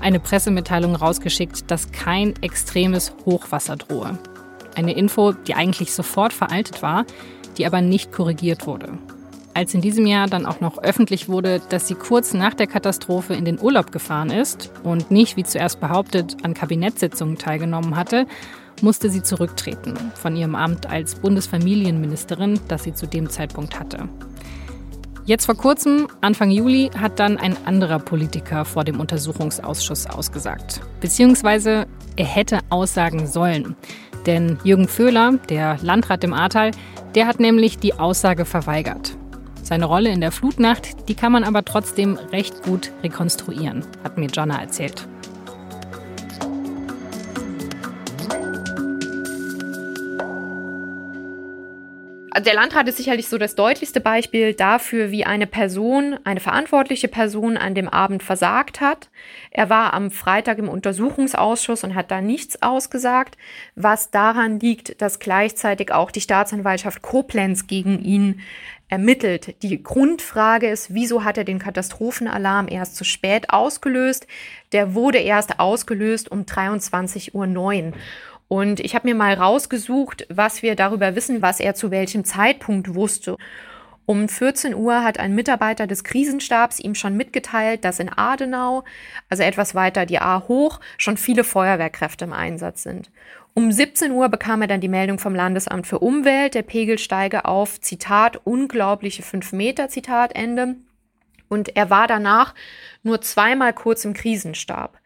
eine 0.00 0.18
Pressemitteilung 0.18 0.96
rausgeschickt, 0.96 1.70
dass 1.70 1.92
kein 1.92 2.34
extremes 2.42 3.12
Hochwasser 3.24 3.76
drohe. 3.76 4.18
Eine 4.74 4.94
Info, 4.94 5.30
die 5.30 5.54
eigentlich 5.54 5.92
sofort 5.92 6.32
veraltet 6.32 6.82
war, 6.82 7.04
die 7.56 7.66
aber 7.66 7.80
nicht 7.82 8.10
korrigiert 8.10 8.66
wurde. 8.66 8.98
Als 9.54 9.72
in 9.74 9.80
diesem 9.80 10.06
Jahr 10.06 10.26
dann 10.26 10.44
auch 10.44 10.60
noch 10.60 10.82
öffentlich 10.82 11.28
wurde, 11.28 11.62
dass 11.68 11.86
sie 11.86 11.94
kurz 11.94 12.34
nach 12.34 12.54
der 12.54 12.66
Katastrophe 12.66 13.34
in 13.34 13.44
den 13.44 13.60
Urlaub 13.60 13.92
gefahren 13.92 14.30
ist 14.30 14.72
und 14.82 15.12
nicht, 15.12 15.36
wie 15.36 15.44
zuerst 15.44 15.78
behauptet, 15.78 16.38
an 16.42 16.54
Kabinettssitzungen 16.54 17.38
teilgenommen 17.38 17.94
hatte, 17.94 18.26
musste 18.84 19.10
sie 19.10 19.22
zurücktreten 19.22 19.94
von 20.14 20.36
ihrem 20.36 20.54
Amt 20.54 20.86
als 20.86 21.16
Bundesfamilienministerin, 21.16 22.60
das 22.68 22.84
sie 22.84 22.92
zu 22.92 23.06
dem 23.06 23.30
Zeitpunkt 23.30 23.80
hatte. 23.80 24.08
Jetzt 25.24 25.46
vor 25.46 25.56
kurzem, 25.56 26.06
Anfang 26.20 26.50
Juli, 26.50 26.90
hat 26.94 27.18
dann 27.18 27.38
ein 27.38 27.56
anderer 27.64 27.98
Politiker 27.98 28.66
vor 28.66 28.84
dem 28.84 29.00
Untersuchungsausschuss 29.00 30.06
ausgesagt. 30.06 30.82
Beziehungsweise 31.00 31.86
er 32.16 32.26
hätte 32.26 32.58
aussagen 32.68 33.26
sollen. 33.26 33.74
Denn 34.26 34.58
Jürgen 34.64 34.86
Föhler, 34.86 35.38
der 35.48 35.78
Landrat 35.80 36.22
im 36.22 36.34
Ahrtal, 36.34 36.72
der 37.14 37.26
hat 37.26 37.40
nämlich 37.40 37.78
die 37.78 37.94
Aussage 37.94 38.44
verweigert. 38.44 39.16
Seine 39.62 39.86
Rolle 39.86 40.10
in 40.10 40.20
der 40.20 40.30
Flutnacht, 40.30 41.08
die 41.08 41.14
kann 41.14 41.32
man 41.32 41.42
aber 41.42 41.64
trotzdem 41.64 42.18
recht 42.32 42.62
gut 42.62 42.92
rekonstruieren, 43.02 43.82
hat 44.02 44.18
mir 44.18 44.28
Jana 44.30 44.60
erzählt. 44.60 45.08
Also 52.34 52.46
der 52.46 52.54
Landrat 52.54 52.88
ist 52.88 52.96
sicherlich 52.96 53.28
so 53.28 53.38
das 53.38 53.54
deutlichste 53.54 54.00
Beispiel 54.00 54.54
dafür, 54.54 55.12
wie 55.12 55.24
eine 55.24 55.46
Person, 55.46 56.18
eine 56.24 56.40
verantwortliche 56.40 57.06
Person 57.06 57.56
an 57.56 57.76
dem 57.76 57.88
Abend 57.88 58.24
versagt 58.24 58.80
hat. 58.80 59.08
Er 59.52 59.70
war 59.70 59.94
am 59.94 60.10
Freitag 60.10 60.58
im 60.58 60.68
Untersuchungsausschuss 60.68 61.84
und 61.84 61.94
hat 61.94 62.10
da 62.10 62.20
nichts 62.20 62.60
ausgesagt, 62.60 63.38
was 63.76 64.10
daran 64.10 64.58
liegt, 64.58 65.00
dass 65.00 65.20
gleichzeitig 65.20 65.92
auch 65.92 66.10
die 66.10 66.20
Staatsanwaltschaft 66.20 67.02
Koblenz 67.02 67.68
gegen 67.68 68.02
ihn 68.02 68.40
ermittelt. 68.88 69.62
Die 69.62 69.80
Grundfrage 69.80 70.68
ist, 70.68 70.92
wieso 70.92 71.22
hat 71.22 71.38
er 71.38 71.44
den 71.44 71.60
Katastrophenalarm 71.60 72.66
erst 72.68 72.96
zu 72.96 73.04
spät 73.04 73.50
ausgelöst? 73.50 74.26
Der 74.72 74.94
wurde 74.94 75.18
erst 75.18 75.60
ausgelöst 75.60 76.32
um 76.32 76.42
23.09 76.42 77.32
Uhr. 77.32 77.92
Und 78.48 78.80
ich 78.80 78.94
habe 78.94 79.08
mir 79.08 79.14
mal 79.14 79.34
rausgesucht, 79.34 80.26
was 80.28 80.62
wir 80.62 80.76
darüber 80.76 81.16
wissen, 81.16 81.42
was 81.42 81.60
er 81.60 81.74
zu 81.74 81.90
welchem 81.90 82.24
Zeitpunkt 82.24 82.94
wusste. 82.94 83.36
Um 84.06 84.28
14 84.28 84.74
Uhr 84.74 85.02
hat 85.02 85.18
ein 85.18 85.34
Mitarbeiter 85.34 85.86
des 85.86 86.04
Krisenstabs 86.04 86.78
ihm 86.78 86.94
schon 86.94 87.16
mitgeteilt, 87.16 87.86
dass 87.86 88.00
in 88.00 88.10
Adenau, 88.10 88.84
also 89.30 89.42
etwas 89.42 89.74
weiter 89.74 90.04
die 90.04 90.18
A 90.18 90.44
hoch, 90.46 90.80
schon 90.98 91.16
viele 91.16 91.42
Feuerwehrkräfte 91.42 92.26
im 92.26 92.34
Einsatz 92.34 92.82
sind. 92.82 93.10
Um 93.54 93.72
17 93.72 94.10
Uhr 94.10 94.28
bekam 94.28 94.60
er 94.60 94.68
dann 94.68 94.82
die 94.82 94.88
Meldung 94.88 95.18
vom 95.18 95.34
Landesamt 95.34 95.86
für 95.86 96.00
Umwelt, 96.00 96.54
der 96.54 96.62
Pegel 96.62 96.98
steige 96.98 97.46
auf, 97.46 97.80
Zitat, 97.80 98.40
unglaubliche 98.44 99.22
5 99.22 99.52
Meter, 99.52 99.88
Zitat, 99.88 100.34
Ende. 100.34 100.76
Und 101.48 101.74
er 101.76 101.88
war 101.88 102.06
danach 102.06 102.54
nur 103.04 103.22
zweimal 103.22 103.72
kurz 103.72 104.04
im 104.04 104.12
Krisenstab. 104.12 104.98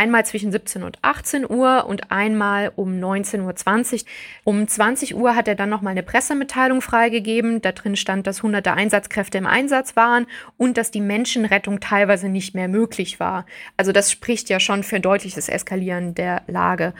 Einmal 0.00 0.24
zwischen 0.24 0.50
17 0.50 0.82
und 0.82 0.96
18 1.02 1.50
Uhr 1.50 1.84
und 1.86 2.10
einmal 2.10 2.72
um 2.74 2.92
19.20 2.92 3.92
Uhr. 3.92 4.00
Um 4.44 4.66
20 4.66 5.14
Uhr 5.14 5.36
hat 5.36 5.46
er 5.46 5.54
dann 5.54 5.68
nochmal 5.68 5.90
eine 5.90 6.02
Pressemitteilung 6.02 6.80
freigegeben. 6.80 7.60
Da 7.60 7.72
drin 7.72 7.96
stand, 7.96 8.26
dass 8.26 8.42
hunderte 8.42 8.72
Einsatzkräfte 8.72 9.36
im 9.36 9.44
Einsatz 9.44 9.96
waren 9.96 10.26
und 10.56 10.78
dass 10.78 10.90
die 10.90 11.02
Menschenrettung 11.02 11.80
teilweise 11.80 12.30
nicht 12.30 12.54
mehr 12.54 12.66
möglich 12.66 13.20
war. 13.20 13.44
Also 13.76 13.92
das 13.92 14.10
spricht 14.10 14.48
ja 14.48 14.58
schon 14.58 14.84
für 14.84 14.96
ein 14.96 15.02
deutliches 15.02 15.50
Eskalieren 15.50 16.14
der 16.14 16.44
Lage. 16.46 16.94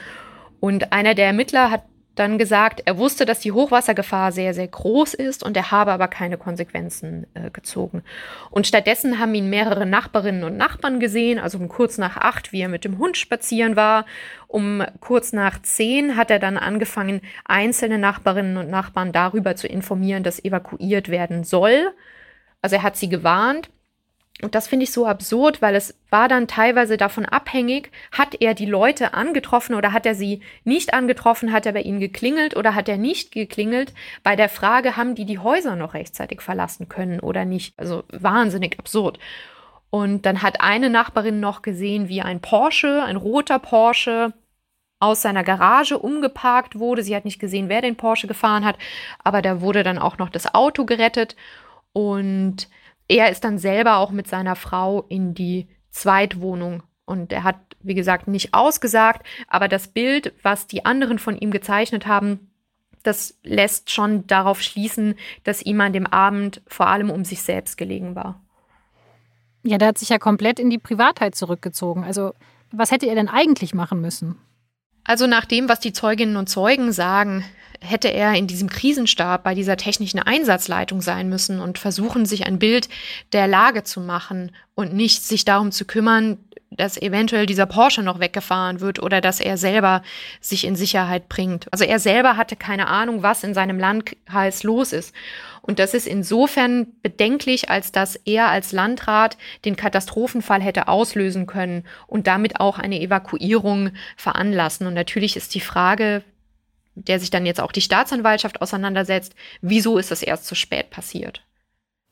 Und 0.61 0.93
einer 0.93 1.15
der 1.15 1.25
Ermittler 1.25 1.71
hat 1.71 1.85
dann 2.15 2.39
gesagt, 2.39 2.83
er 2.85 2.99
wusste, 2.99 3.25
dass 3.25 3.41
die 3.41 3.53
Hochwassergefahr 3.53 4.33
sehr, 4.33 4.53
sehr 4.53 4.67
groß 4.67 5.15
ist 5.15 5.43
und 5.43 5.57
er 5.57 5.71
habe 5.71 5.93
aber 5.93 6.09
keine 6.09 6.37
Konsequenzen 6.37 7.27
äh, 7.35 7.51
gezogen. 7.51 8.03
Und 8.51 8.67
stattdessen 8.67 9.19
haben 9.19 9.35
ihn 9.35 9.49
mehrere 9.49 9.87
Nachbarinnen 9.87 10.45
und 10.45 10.57
Nachbarn 10.57 11.01
gesehen, 11.01 11.39
also 11.39 11.59
um 11.59 11.69
kurz 11.69 11.99
nach 11.99 12.17
acht, 12.17 12.53
wie 12.53 12.61
er 12.61 12.69
mit 12.69 12.85
dem 12.85 12.99
Hund 12.99 13.17
spazieren 13.17 13.77
war. 13.77 14.07
Um 14.49 14.83
kurz 15.01 15.33
nach 15.33 15.63
zehn 15.63 16.17
hat 16.17 16.31
er 16.31 16.41
dann 16.41 16.59
angefangen, 16.59 17.21
einzelne 17.45 17.99
Nachbarinnen 17.99 18.57
und 18.57 18.69
Nachbarn 18.69 19.13
darüber 19.13 19.55
zu 19.57 19.69
informieren, 19.69 20.23
dass 20.25 20.45
evakuiert 20.45 21.09
werden 21.09 21.45
soll. 21.45 21.93
Also 22.61 22.77
er 22.77 22.83
hat 22.83 22.97
sie 22.97 23.09
gewarnt. 23.09 23.71
Und 24.43 24.55
das 24.55 24.69
finde 24.69 24.85
ich 24.85 24.93
so 24.93 25.07
absurd, 25.07 25.61
weil 25.61 25.75
es 25.75 25.99
war 26.11 26.29
dann 26.29 26.49
teilweise 26.49 26.97
davon 26.97 27.27
abhängig, 27.27 27.91
hat 28.13 28.41
er 28.41 28.55
die 28.55 28.67
Leute 28.67 29.15
angetroffen 29.15 29.75
oder 29.75 29.93
hat 29.93 30.07
er 30.07 30.15
sie 30.15 30.41
nicht 30.65 30.95
angetroffen, 30.95 31.53
hat 31.53 31.67
er 31.67 31.73
bei 31.73 31.83
ihnen 31.83 32.01
geklingelt 32.01 32.57
oder 32.57 32.75
hat 32.75 32.89
er 32.89 32.97
nicht 32.97 33.33
geklingelt. 33.33 33.93
Bei 34.23 34.37
der 34.37 34.49
Frage, 34.49 34.97
haben 34.97 35.15
die 35.15 35.25
die 35.27 35.39
Häuser 35.39 35.77
noch 35.77 35.95
rechtzeitig 35.95 36.41
verlassen 36.41 36.89
können 36.89 37.21
oder 37.21 37.45
nicht. 37.45 37.75
Also 37.79 38.05
wahnsinnig 38.11 38.79
absurd. 38.79 39.19
Und 39.91 40.25
dann 40.25 40.43
hat 40.43 40.61
eine 40.61 40.89
Nachbarin 40.89 41.41
noch 41.41 41.63
gesehen, 41.63 42.09
wie 42.09 42.23
ein 42.23 42.41
Porsche, 42.41 43.03
ein 43.03 43.17
roter 43.17 43.59
Porsche, 43.59 44.33
aus 45.01 45.23
seiner 45.23 45.43
Garage 45.43 45.99
umgeparkt 45.99 46.79
wurde. 46.79 47.03
Sie 47.03 47.17
hat 47.17 47.25
nicht 47.25 47.41
gesehen, 47.41 47.69
wer 47.69 47.81
den 47.81 47.97
Porsche 47.97 48.27
gefahren 48.27 48.65
hat, 48.65 48.77
aber 49.25 49.43
da 49.43 49.63
wurde 49.63 49.83
dann 49.83 49.99
auch 49.99 50.19
noch 50.19 50.29
das 50.29 50.55
Auto 50.55 50.85
gerettet. 50.85 51.37
Und 51.93 52.69
er 53.11 53.29
ist 53.29 53.43
dann 53.43 53.59
selber 53.59 53.97
auch 53.97 54.13
mit 54.13 54.29
seiner 54.29 54.55
Frau 54.55 55.03
in 55.09 55.35
die 55.35 55.67
Zweitwohnung 55.91 56.85
und 57.05 57.33
er 57.33 57.43
hat, 57.43 57.57
wie 57.81 57.95
gesagt, 57.95 58.29
nicht 58.29 58.55
ausgesagt, 58.55 59.27
aber 59.49 59.67
das 59.67 59.89
Bild, 59.89 60.33
was 60.45 60.69
die 60.69 60.85
anderen 60.85 61.19
von 61.19 61.37
ihm 61.37 61.51
gezeichnet 61.51 62.07
haben, 62.07 62.53
das 63.03 63.37
lässt 63.43 63.91
schon 63.91 64.29
darauf 64.29 64.63
schließen, 64.63 65.17
dass 65.43 65.61
ihm 65.61 65.81
an 65.81 65.93
dem 65.93 66.07
Abend 66.07 66.63
vor 66.69 66.87
allem 66.87 67.11
um 67.11 67.25
sich 67.25 67.43
selbst 67.43 67.77
gelegen 67.77 68.15
war. 68.15 68.41
Ja, 69.65 69.77
der 69.77 69.89
hat 69.89 69.99
sich 69.99 70.11
ja 70.11 70.19
komplett 70.19 70.61
in 70.61 70.71
die 70.71 70.79
Privatheit 70.79 71.35
zurückgezogen. 71.35 72.05
Also, 72.05 72.33
was 72.71 72.93
hätte 72.93 73.07
er 73.07 73.17
denn 73.17 73.29
eigentlich 73.29 73.75
machen 73.75 74.01
müssen? 74.01 74.39
Also 75.05 75.27
nach 75.27 75.45
dem, 75.45 75.69
was 75.69 75.81
die 75.81 75.93
Zeuginnen 75.93 76.37
und 76.37 76.49
Zeugen 76.49 76.93
sagen, 76.93 77.45
hätte 77.81 78.09
er 78.09 78.35
in 78.35 78.47
diesem 78.47 78.69
Krisenstab 78.69 79.43
bei 79.43 79.55
dieser 79.55 79.77
technischen 79.77 80.21
Einsatzleitung 80.21 81.01
sein 81.01 81.29
müssen 81.29 81.61
und 81.61 81.79
versuchen, 81.79 82.27
sich 82.27 82.47
ein 82.47 82.59
Bild 82.59 82.89
der 83.33 83.49
Lage 83.49 83.85
zu 83.85 84.01
machen 84.01 84.53
und 84.75 84.93
nicht 84.93 85.25
sich 85.25 85.45
darum 85.45 85.73
zu 85.73 85.87
kümmern, 85.87 86.39
dass 86.71 86.97
eventuell 86.97 87.47
dieser 87.47 87.67
Porsche 87.67 88.03
noch 88.03 88.21
weggefahren 88.21 88.81
wird 88.81 89.03
oder 89.03 89.21
dass 89.21 89.41
er 89.41 89.57
selber 89.57 90.03
sich 90.41 90.65
in 90.65 90.77
Sicherheit 90.77 91.29
bringt. 91.29 91.67
Also 91.73 91.85
er 91.85 91.99
selber 91.99 92.37
hatte 92.37 92.55
keine 92.55 92.87
Ahnung, 92.87 93.23
was 93.23 93.43
in 93.43 93.55
seinem 93.55 93.79
Landkreis 93.79 94.63
los 94.63 94.93
ist. 94.93 95.13
Und 95.63 95.79
das 95.79 95.95
ist 95.95 96.07
insofern 96.07 96.87
bedenklich, 97.03 97.71
als 97.71 97.93
dass 97.93 98.17
er 98.17 98.49
als 98.49 98.73
Landrat 98.73 99.37
den 99.65 99.77
Katastrophenfall 99.77 100.63
hätte 100.63 100.89
auslösen 100.89 101.47
können 101.47 101.85
und 102.07 102.27
damit 102.27 102.61
auch 102.61 102.79
eine 102.79 103.01
Evakuierung 103.01 103.91
veranlassen. 104.17 104.87
Und 104.87 104.95
natürlich 104.95 105.37
ist 105.37 105.55
die 105.55 105.61
Frage, 105.61 106.23
der 106.95 107.19
sich 107.19 107.31
dann 107.31 107.47
jetzt 107.47 107.61
auch 107.61 107.73
die 107.73 107.81
Staatsanwaltschaft 107.83 108.63
auseinandersetzt, 108.63 109.35
wieso 109.61 109.99
ist 109.99 110.11
das 110.11 110.23
erst 110.23 110.47
zu 110.47 110.55
spät 110.55 110.91
passiert. 110.91 111.43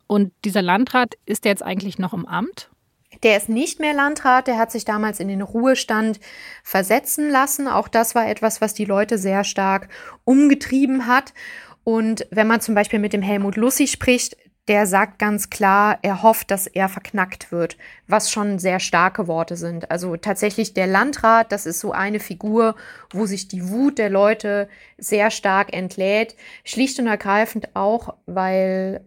Und 0.06 0.32
dieser 0.44 0.62
Landrat 0.62 1.14
ist 1.26 1.44
jetzt 1.44 1.62
eigentlich 1.62 1.98
noch 1.98 2.12
im 2.12 2.26
Amt? 2.26 2.70
Der 3.22 3.36
ist 3.36 3.48
nicht 3.48 3.80
mehr 3.80 3.94
Landrat, 3.94 4.46
der 4.46 4.58
hat 4.58 4.70
sich 4.70 4.84
damals 4.84 5.20
in 5.20 5.28
den 5.28 5.42
Ruhestand 5.42 6.20
versetzen 6.62 7.30
lassen. 7.30 7.68
Auch 7.68 7.88
das 7.88 8.14
war 8.14 8.28
etwas, 8.28 8.60
was 8.60 8.74
die 8.74 8.84
Leute 8.84 9.18
sehr 9.18 9.44
stark 9.44 9.88
umgetrieben 10.24 11.06
hat. 11.06 11.34
Und 11.84 12.26
wenn 12.30 12.46
man 12.46 12.60
zum 12.60 12.74
Beispiel 12.74 12.98
mit 12.98 13.12
dem 13.12 13.22
Helmut 13.22 13.56
Lussi 13.56 13.86
spricht, 13.86 14.36
der 14.68 14.86
sagt 14.86 15.18
ganz 15.18 15.48
klar, 15.48 15.98
er 16.02 16.22
hofft, 16.22 16.50
dass 16.50 16.66
er 16.66 16.90
verknackt 16.90 17.50
wird, 17.50 17.78
was 18.06 18.30
schon 18.30 18.58
sehr 18.58 18.80
starke 18.80 19.26
Worte 19.26 19.56
sind. 19.56 19.90
Also 19.90 20.16
tatsächlich 20.16 20.74
der 20.74 20.86
Landrat, 20.86 21.50
das 21.50 21.64
ist 21.64 21.80
so 21.80 21.92
eine 21.92 22.20
Figur, 22.20 22.76
wo 23.10 23.24
sich 23.24 23.48
die 23.48 23.70
Wut 23.70 23.96
der 23.96 24.10
Leute 24.10 24.68
sehr 24.98 25.30
stark 25.30 25.72
entlädt, 25.72 26.36
schlicht 26.64 26.98
und 26.98 27.06
ergreifend 27.06 27.74
auch, 27.74 28.14
weil 28.26 29.06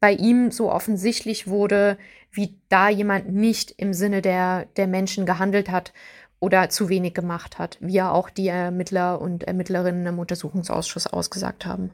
bei 0.00 0.12
ihm 0.12 0.52
so 0.52 0.70
offensichtlich 0.70 1.48
wurde, 1.48 1.98
wie 2.38 2.56
da 2.68 2.88
jemand 2.88 3.32
nicht 3.32 3.74
im 3.78 3.92
Sinne 3.92 4.22
der, 4.22 4.66
der 4.76 4.86
Menschen 4.86 5.26
gehandelt 5.26 5.70
hat 5.70 5.92
oder 6.38 6.70
zu 6.70 6.88
wenig 6.88 7.12
gemacht 7.12 7.58
hat, 7.58 7.78
wie 7.80 7.94
ja 7.94 8.12
auch 8.12 8.30
die 8.30 8.46
Ermittler 8.46 9.20
und 9.20 9.42
Ermittlerinnen 9.42 10.06
im 10.06 10.20
Untersuchungsausschuss 10.20 11.08
ausgesagt 11.08 11.66
haben. 11.66 11.90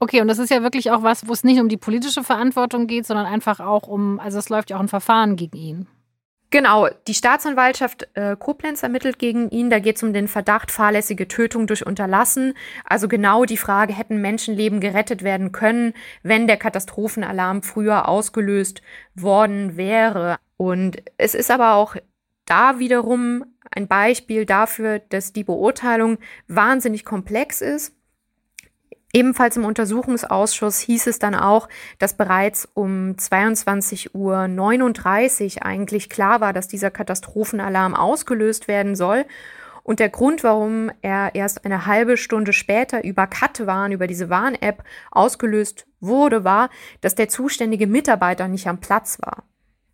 Okay, 0.00 0.20
und 0.20 0.26
das 0.26 0.40
ist 0.40 0.50
ja 0.50 0.64
wirklich 0.64 0.90
auch 0.90 1.04
was, 1.04 1.28
wo 1.28 1.32
es 1.32 1.44
nicht 1.44 1.60
um 1.60 1.68
die 1.68 1.76
politische 1.76 2.24
Verantwortung 2.24 2.88
geht, 2.88 3.06
sondern 3.06 3.26
einfach 3.26 3.60
auch 3.60 3.86
um, 3.86 4.18
also 4.18 4.38
es 4.38 4.48
läuft 4.48 4.70
ja 4.70 4.76
auch 4.76 4.80
ein 4.80 4.88
Verfahren 4.88 5.36
gegen 5.36 5.56
ihn. 5.56 5.86
Genau, 6.52 6.88
die 7.06 7.14
Staatsanwaltschaft 7.14 8.08
äh, 8.14 8.34
Koblenz 8.36 8.82
ermittelt 8.82 9.20
gegen 9.20 9.50
ihn. 9.50 9.70
Da 9.70 9.78
geht 9.78 9.96
es 9.96 10.02
um 10.02 10.12
den 10.12 10.26
Verdacht 10.26 10.72
fahrlässige 10.72 11.28
Tötung 11.28 11.68
durch 11.68 11.86
Unterlassen. 11.86 12.54
Also 12.84 13.06
genau 13.06 13.44
die 13.44 13.56
Frage, 13.56 13.92
hätten 13.92 14.20
Menschenleben 14.20 14.80
gerettet 14.80 15.22
werden 15.22 15.52
können, 15.52 15.94
wenn 16.24 16.48
der 16.48 16.56
Katastrophenalarm 16.56 17.62
früher 17.62 18.08
ausgelöst 18.08 18.82
worden 19.14 19.76
wäre. 19.76 20.38
Und 20.56 20.96
es 21.18 21.36
ist 21.36 21.52
aber 21.52 21.74
auch 21.74 21.94
da 22.46 22.80
wiederum 22.80 23.44
ein 23.70 23.86
Beispiel 23.86 24.44
dafür, 24.44 24.98
dass 24.98 25.32
die 25.32 25.44
Beurteilung 25.44 26.18
wahnsinnig 26.48 27.04
komplex 27.04 27.60
ist 27.60 27.94
Ebenfalls 29.12 29.56
im 29.56 29.64
Untersuchungsausschuss 29.64 30.78
hieß 30.78 31.08
es 31.08 31.18
dann 31.18 31.34
auch, 31.34 31.68
dass 31.98 32.14
bereits 32.14 32.68
um 32.74 33.16
22.39 33.18 34.14
Uhr 34.14 35.66
eigentlich 35.66 36.08
klar 36.08 36.40
war, 36.40 36.52
dass 36.52 36.68
dieser 36.68 36.92
Katastrophenalarm 36.92 37.96
ausgelöst 37.96 38.68
werden 38.68 38.94
soll. 38.94 39.24
Und 39.82 39.98
der 39.98 40.10
Grund, 40.10 40.44
warum 40.44 40.92
er 41.02 41.34
erst 41.34 41.64
eine 41.64 41.86
halbe 41.86 42.16
Stunde 42.16 42.52
später 42.52 43.02
über 43.02 43.26
Cut-Warn, 43.26 43.90
über 43.90 44.06
diese 44.06 44.30
Warn-App 44.30 44.84
ausgelöst 45.10 45.86
wurde, 45.98 46.44
war, 46.44 46.70
dass 47.00 47.16
der 47.16 47.28
zuständige 47.28 47.88
Mitarbeiter 47.88 48.46
nicht 48.46 48.68
am 48.68 48.78
Platz 48.78 49.18
war. 49.20 49.42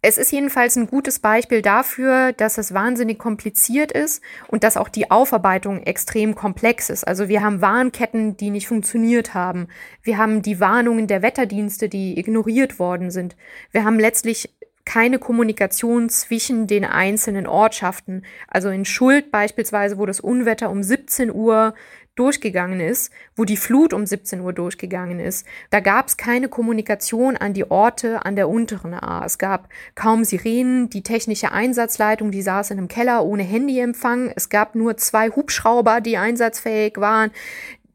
Es 0.02 0.18
ist 0.18 0.30
jedenfalls 0.30 0.76
ein 0.76 0.86
gutes 0.86 1.18
Beispiel 1.18 1.62
dafür, 1.62 2.32
dass 2.32 2.58
es 2.58 2.72
wahnsinnig 2.72 3.18
kompliziert 3.18 3.90
ist 3.90 4.22
und 4.46 4.62
dass 4.62 4.76
auch 4.76 4.88
die 4.88 5.10
Aufarbeitung 5.10 5.82
extrem 5.82 6.34
komplex 6.34 6.90
ist. 6.90 7.04
Also 7.04 7.28
wir 7.28 7.42
haben 7.42 7.60
Warnketten, 7.60 8.36
die 8.36 8.50
nicht 8.50 8.68
funktioniert 8.68 9.34
haben. 9.34 9.68
Wir 10.02 10.18
haben 10.18 10.42
die 10.42 10.60
Warnungen 10.60 11.06
der 11.06 11.22
Wetterdienste, 11.22 11.88
die 11.88 12.18
ignoriert 12.18 12.78
worden 12.78 13.10
sind. 13.10 13.36
Wir 13.72 13.84
haben 13.84 13.98
letztlich 13.98 14.54
keine 14.84 15.18
Kommunikation 15.18 16.08
zwischen 16.08 16.68
den 16.68 16.84
einzelnen 16.84 17.46
Ortschaften. 17.46 18.24
Also 18.46 18.70
in 18.70 18.84
Schuld 18.84 19.32
beispielsweise, 19.32 19.98
wo 19.98 20.06
das 20.06 20.20
Unwetter 20.20 20.70
um 20.70 20.82
17 20.82 21.34
Uhr 21.34 21.74
durchgegangen 22.16 22.80
ist, 22.80 23.12
wo 23.36 23.44
die 23.44 23.56
Flut 23.56 23.92
um 23.92 24.04
17 24.04 24.40
Uhr 24.40 24.52
durchgegangen 24.52 25.20
ist, 25.20 25.46
da 25.70 25.80
gab 25.80 26.08
es 26.08 26.16
keine 26.16 26.48
Kommunikation 26.48 27.36
an 27.36 27.52
die 27.52 27.70
Orte 27.70 28.24
an 28.24 28.34
der 28.34 28.48
unteren 28.48 28.94
A. 28.94 29.24
Es 29.24 29.38
gab 29.38 29.68
kaum 29.94 30.24
Sirenen, 30.24 30.90
die 30.90 31.02
technische 31.02 31.52
Einsatzleitung, 31.52 32.30
die 32.30 32.42
saß 32.42 32.70
in 32.70 32.78
einem 32.78 32.88
Keller 32.88 33.24
ohne 33.24 33.42
Handyempfang. 33.42 34.32
Es 34.34 34.48
gab 34.48 34.74
nur 34.74 34.96
zwei 34.96 35.28
Hubschrauber, 35.30 36.00
die 36.00 36.16
einsatzfähig 36.16 36.94
waren. 36.96 37.30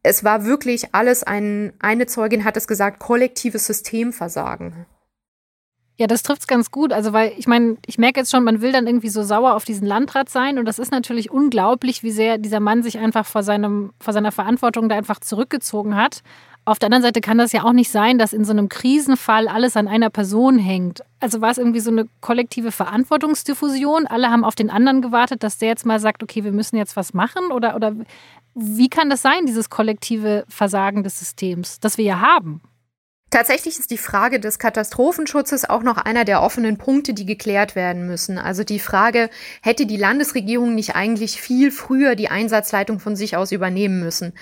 Es 0.04 0.24
war 0.24 0.46
wirklich 0.46 0.94
alles 0.94 1.24
ein, 1.24 1.74
eine 1.80 2.08
Zeugin 2.08 2.46
hat 2.46 2.58
es 2.58 2.68
gesagt, 2.68 3.00
kollektives 3.00 3.68
Systemversagen. 3.68 4.86
Ja, 5.98 6.08
das 6.08 6.24
trifft 6.24 6.42
es 6.42 6.48
ganz 6.48 6.72
gut. 6.72 6.94
Also, 6.94 7.14
weil 7.14 7.34
ich 7.38 7.48
meine, 7.48 7.78
ich 7.86 7.98
merke 7.98 8.20
jetzt 8.20 8.32
schon, 8.32 8.44
man 8.44 8.62
will 8.62 8.72
dann 8.72 8.88
irgendwie 8.88 9.10
so 9.10 9.24
sauer 9.24 9.56
auf 9.56 9.66
diesen 9.66 9.86
Landrat 9.86 10.30
sein. 10.30 10.58
Und 10.58 10.66
das 10.66 10.80
ist 10.80 10.92
natürlich 10.92 11.30
unglaublich, 11.30 12.02
wie 12.02 12.12
sehr 12.12 12.38
dieser 12.38 12.60
Mann 12.60 12.82
sich 12.82 12.98
einfach 12.98 13.26
vor, 13.26 13.44
seinem, 13.44 13.92
vor 14.00 14.14
seiner 14.14 14.32
Verantwortung 14.32 14.90
da 14.90 14.96
einfach 14.96 15.20
zurückgezogen 15.20 15.96
hat. 15.96 16.24
Auf 16.64 16.78
der 16.78 16.88
anderen 16.88 17.02
Seite 17.02 17.22
kann 17.22 17.40
das 17.40 17.54
ja 17.54 17.64
auch 17.64 17.74
nicht 17.74 17.90
sein, 17.90 18.20
dass 18.20 18.34
in 18.34 18.46
so 18.46 18.52
einem 18.52 18.70
Krisenfall 18.70 19.48
alles 19.48 19.76
an 19.76 19.88
einer 19.88 20.12
Person 20.12 20.60
hängt. 20.60 21.02
Also 21.20 21.42
war 21.42 21.50
es 21.50 21.58
irgendwie 21.58 21.80
so 21.80 21.90
eine 21.90 22.08
kollektive 22.22 22.72
Verantwortungsdiffusion? 22.72 24.06
Alle 24.06 24.30
haben 24.30 24.44
auf 24.44 24.54
den 24.54 24.70
anderen 24.70 25.02
gewartet, 25.02 25.42
dass 25.42 25.58
der 25.58 25.70
jetzt 25.70 25.88
mal 25.88 26.00
sagt, 26.00 26.22
okay, 26.22 26.44
wir 26.44 26.52
müssen 26.52 26.78
jetzt 26.78 26.96
was 26.96 27.16
machen? 27.16 27.52
Oder, 27.52 27.76
oder 27.76 27.94
wie 28.54 28.90
kann 28.90 29.10
das 29.10 29.24
sein, 29.24 29.48
dieses 29.48 29.72
kollektive 29.72 30.46
Versagen 30.50 31.04
des 31.04 31.18
Systems, 31.18 31.80
das 31.80 31.98
wir 31.98 32.06
ja 32.06 32.22
haben? 32.22 32.62
Tatsächlich 33.32 33.80
ist 33.80 33.92
die 33.92 33.98
Frage 33.98 34.42
des 34.42 34.60
Katastrophenschutzes 34.60 35.68
auch 35.68 35.84
noch 35.84 35.96
einer 35.96 36.26
der 36.26 36.42
offenen 36.42 36.78
Punkte, 36.78 37.14
die 37.14 37.26
geklärt 37.26 37.78
werden 37.78 38.06
müssen. 38.06 38.38
Also 38.38 38.66
die 38.66 38.78
Frage, 38.78 39.30
hätte 39.62 39.86
die 39.86 39.96
Landesregierung 39.96 40.76
nicht 40.76 40.96
eigentlich 40.98 41.40
viel 41.40 41.72
früher 41.72 42.16
die 42.16 42.28
Einsatzleitung 42.28 43.00
von 43.00 43.16
sich 43.16 43.38
aus 43.38 43.54
übernehmen 43.54 44.02
müssen? 44.02 44.34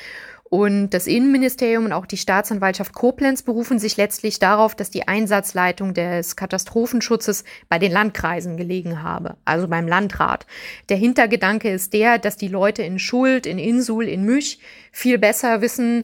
Und 0.50 0.90
das 0.90 1.06
Innenministerium 1.06 1.86
und 1.86 1.94
auch 1.94 2.08
die 2.08 2.18
Staatsanwaltschaft 2.18 2.94
Koblenz 2.94 3.44
berufen 3.44 3.78
sich 3.78 3.98
letztlich 3.98 4.40
darauf, 4.40 4.74
dass 4.74 4.90
die 4.90 5.08
Einsatzleitung 5.08 5.94
des 5.94 6.36
Katastrophenschutzes 6.36 7.44
bei 7.70 7.78
den 7.78 7.92
Landkreisen 7.92 8.58
gelegen 8.58 9.04
habe, 9.04 9.38
also 9.46 9.68
beim 9.68 9.88
Landrat. 9.88 10.48
Der 10.90 10.98
Hintergedanke 10.98 11.70
ist 11.70 11.94
der, 11.94 12.18
dass 12.18 12.38
die 12.38 12.48
Leute 12.48 12.82
in 12.82 12.98
Schuld, 12.98 13.46
in 13.46 13.60
Insul, 13.60 14.06
in 14.06 14.24
Müch 14.24 14.58
viel 14.92 15.20
besser 15.20 15.62
wissen, 15.62 16.04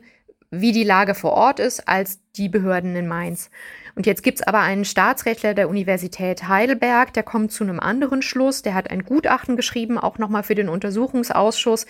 wie 0.61 0.71
die 0.71 0.83
Lage 0.83 1.15
vor 1.15 1.33
Ort 1.33 1.59
ist, 1.59 1.87
als 1.87 2.19
die 2.35 2.49
Behörden 2.49 2.95
in 2.95 3.07
Mainz. 3.07 3.49
Und 3.95 4.05
jetzt 4.05 4.23
gibt's 4.23 4.41
aber 4.41 4.59
einen 4.59 4.83
Staatsrechtler 4.83 5.53
der 5.53 5.69
Universität 5.69 6.49
Heidelberg, 6.49 7.13
der 7.13 7.23
kommt 7.23 7.53
zu 7.53 7.63
einem 7.63 7.79
anderen 7.79 8.21
Schluss. 8.21 8.61
Der 8.61 8.73
hat 8.73 8.91
ein 8.91 9.05
Gutachten 9.05 9.55
geschrieben, 9.55 9.97
auch 9.97 10.17
nochmal 10.17 10.43
für 10.43 10.53
den 10.53 10.67
Untersuchungsausschuss. 10.67 11.85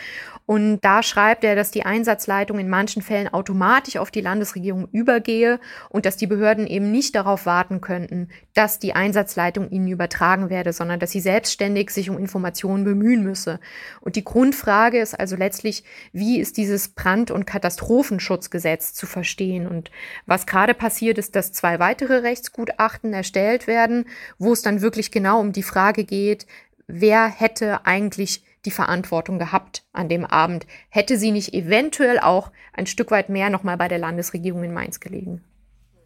Und 0.45 0.81
da 0.81 1.01
schreibt 1.01 1.43
er, 1.43 1.55
dass 1.55 1.71
die 1.71 1.83
Einsatzleitung 1.83 2.59
in 2.59 2.69
manchen 2.69 3.01
Fällen 3.01 3.33
automatisch 3.33 3.97
auf 3.97 4.11
die 4.11 4.21
Landesregierung 4.21 4.87
übergehe 4.91 5.59
und 5.89 6.05
dass 6.05 6.17
die 6.17 6.27
Behörden 6.27 6.67
eben 6.67 6.91
nicht 6.91 7.15
darauf 7.15 7.47
warten 7.47 7.81
könnten, 7.81 8.29
dass 8.53 8.77
die 8.77 8.93
Einsatzleitung 8.93 9.71
ihnen 9.71 9.87
übertragen 9.87 10.51
werde, 10.51 10.73
sondern 10.73 10.99
dass 10.99 11.09
sie 11.09 11.19
selbstständig 11.19 11.89
sich 11.89 12.11
um 12.11 12.19
Informationen 12.19 12.83
bemühen 12.83 13.23
müsse. 13.23 13.59
Und 14.01 14.15
die 14.15 14.23
Grundfrage 14.23 14.99
ist 14.99 15.19
also 15.19 15.35
letztlich, 15.35 15.83
wie 16.13 16.39
ist 16.39 16.57
dieses 16.57 16.89
Brand- 16.89 17.31
und 17.31 17.47
Katastrophenschutzgesetz 17.47 18.93
zu 18.93 19.07
verstehen? 19.07 19.65
Und 19.65 19.89
was 20.27 20.45
gerade 20.45 20.75
passiert 20.75 21.17
ist, 21.17 21.35
dass 21.35 21.51
zwei 21.51 21.79
weitere 21.79 21.94
weitere 21.95 22.17
Rechtsgutachten 22.17 23.13
erstellt 23.13 23.67
werden, 23.67 24.05
wo 24.37 24.51
es 24.51 24.61
dann 24.61 24.81
wirklich 24.81 25.11
genau 25.11 25.39
um 25.39 25.53
die 25.53 25.63
Frage 25.63 26.03
geht, 26.03 26.45
wer 26.87 27.27
hätte 27.27 27.85
eigentlich 27.85 28.43
die 28.65 28.71
Verantwortung 28.71 29.39
gehabt 29.39 29.85
an 29.93 30.09
dem 30.09 30.25
Abend? 30.25 30.67
Hätte 30.89 31.17
sie 31.17 31.31
nicht 31.31 31.53
eventuell 31.53 32.19
auch 32.19 32.51
ein 32.73 32.85
Stück 32.85 33.11
weit 33.11 33.29
mehr 33.29 33.49
nochmal 33.49 33.77
bei 33.77 33.87
der 33.87 33.99
Landesregierung 33.99 34.63
in 34.63 34.73
Mainz 34.73 34.99
gelegen? 34.99 35.41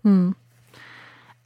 Hm. 0.04 0.36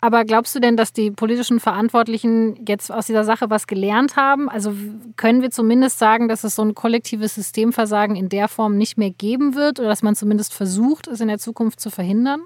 Aber 0.02 0.26
glaubst 0.26 0.54
du 0.54 0.60
denn, 0.60 0.76
dass 0.76 0.92
die 0.92 1.12
politischen 1.12 1.62
Verantwortlichen 1.62 2.66
jetzt 2.68 2.92
aus 2.92 3.06
dieser 3.06 3.24
Sache 3.24 3.50
was 3.50 3.68
gelernt 3.68 4.18
haben? 4.18 4.50
Also 4.50 4.74
können 5.16 5.42
wir 5.42 5.50
zumindest 5.52 5.98
sagen, 5.98 6.28
dass 6.28 6.44
es 6.44 6.56
so 6.56 6.62
ein 6.62 6.76
kollektives 6.76 7.36
Systemversagen 7.36 8.18
in 8.18 8.28
der 8.28 8.50
Form 8.50 8.76
nicht 8.76 8.98
mehr 8.98 9.12
geben 9.12 9.56
wird 9.56 9.80
oder 9.80 9.88
dass 9.88 10.04
man 10.04 10.16
zumindest 10.16 10.54
versucht, 10.54 11.08
es 11.08 11.22
in 11.22 11.30
der 11.30 11.40
Zukunft 11.40 11.80
zu 11.80 11.90
verhindern? 11.90 12.42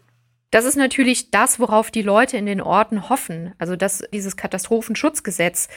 Das 0.52 0.66
ist 0.66 0.76
natürlich 0.78 1.32
das, 1.32 1.60
worauf 1.60 1.92
die 1.92 2.02
Leute 2.02 2.38
in 2.38 2.46
den 2.46 2.62
Orten 2.62 3.10
hoffen. 3.10 3.54
Also, 3.58 3.76
dass 3.76 4.04
dieses 4.14 4.38
Katastrophenschutzgesetz 4.38 5.68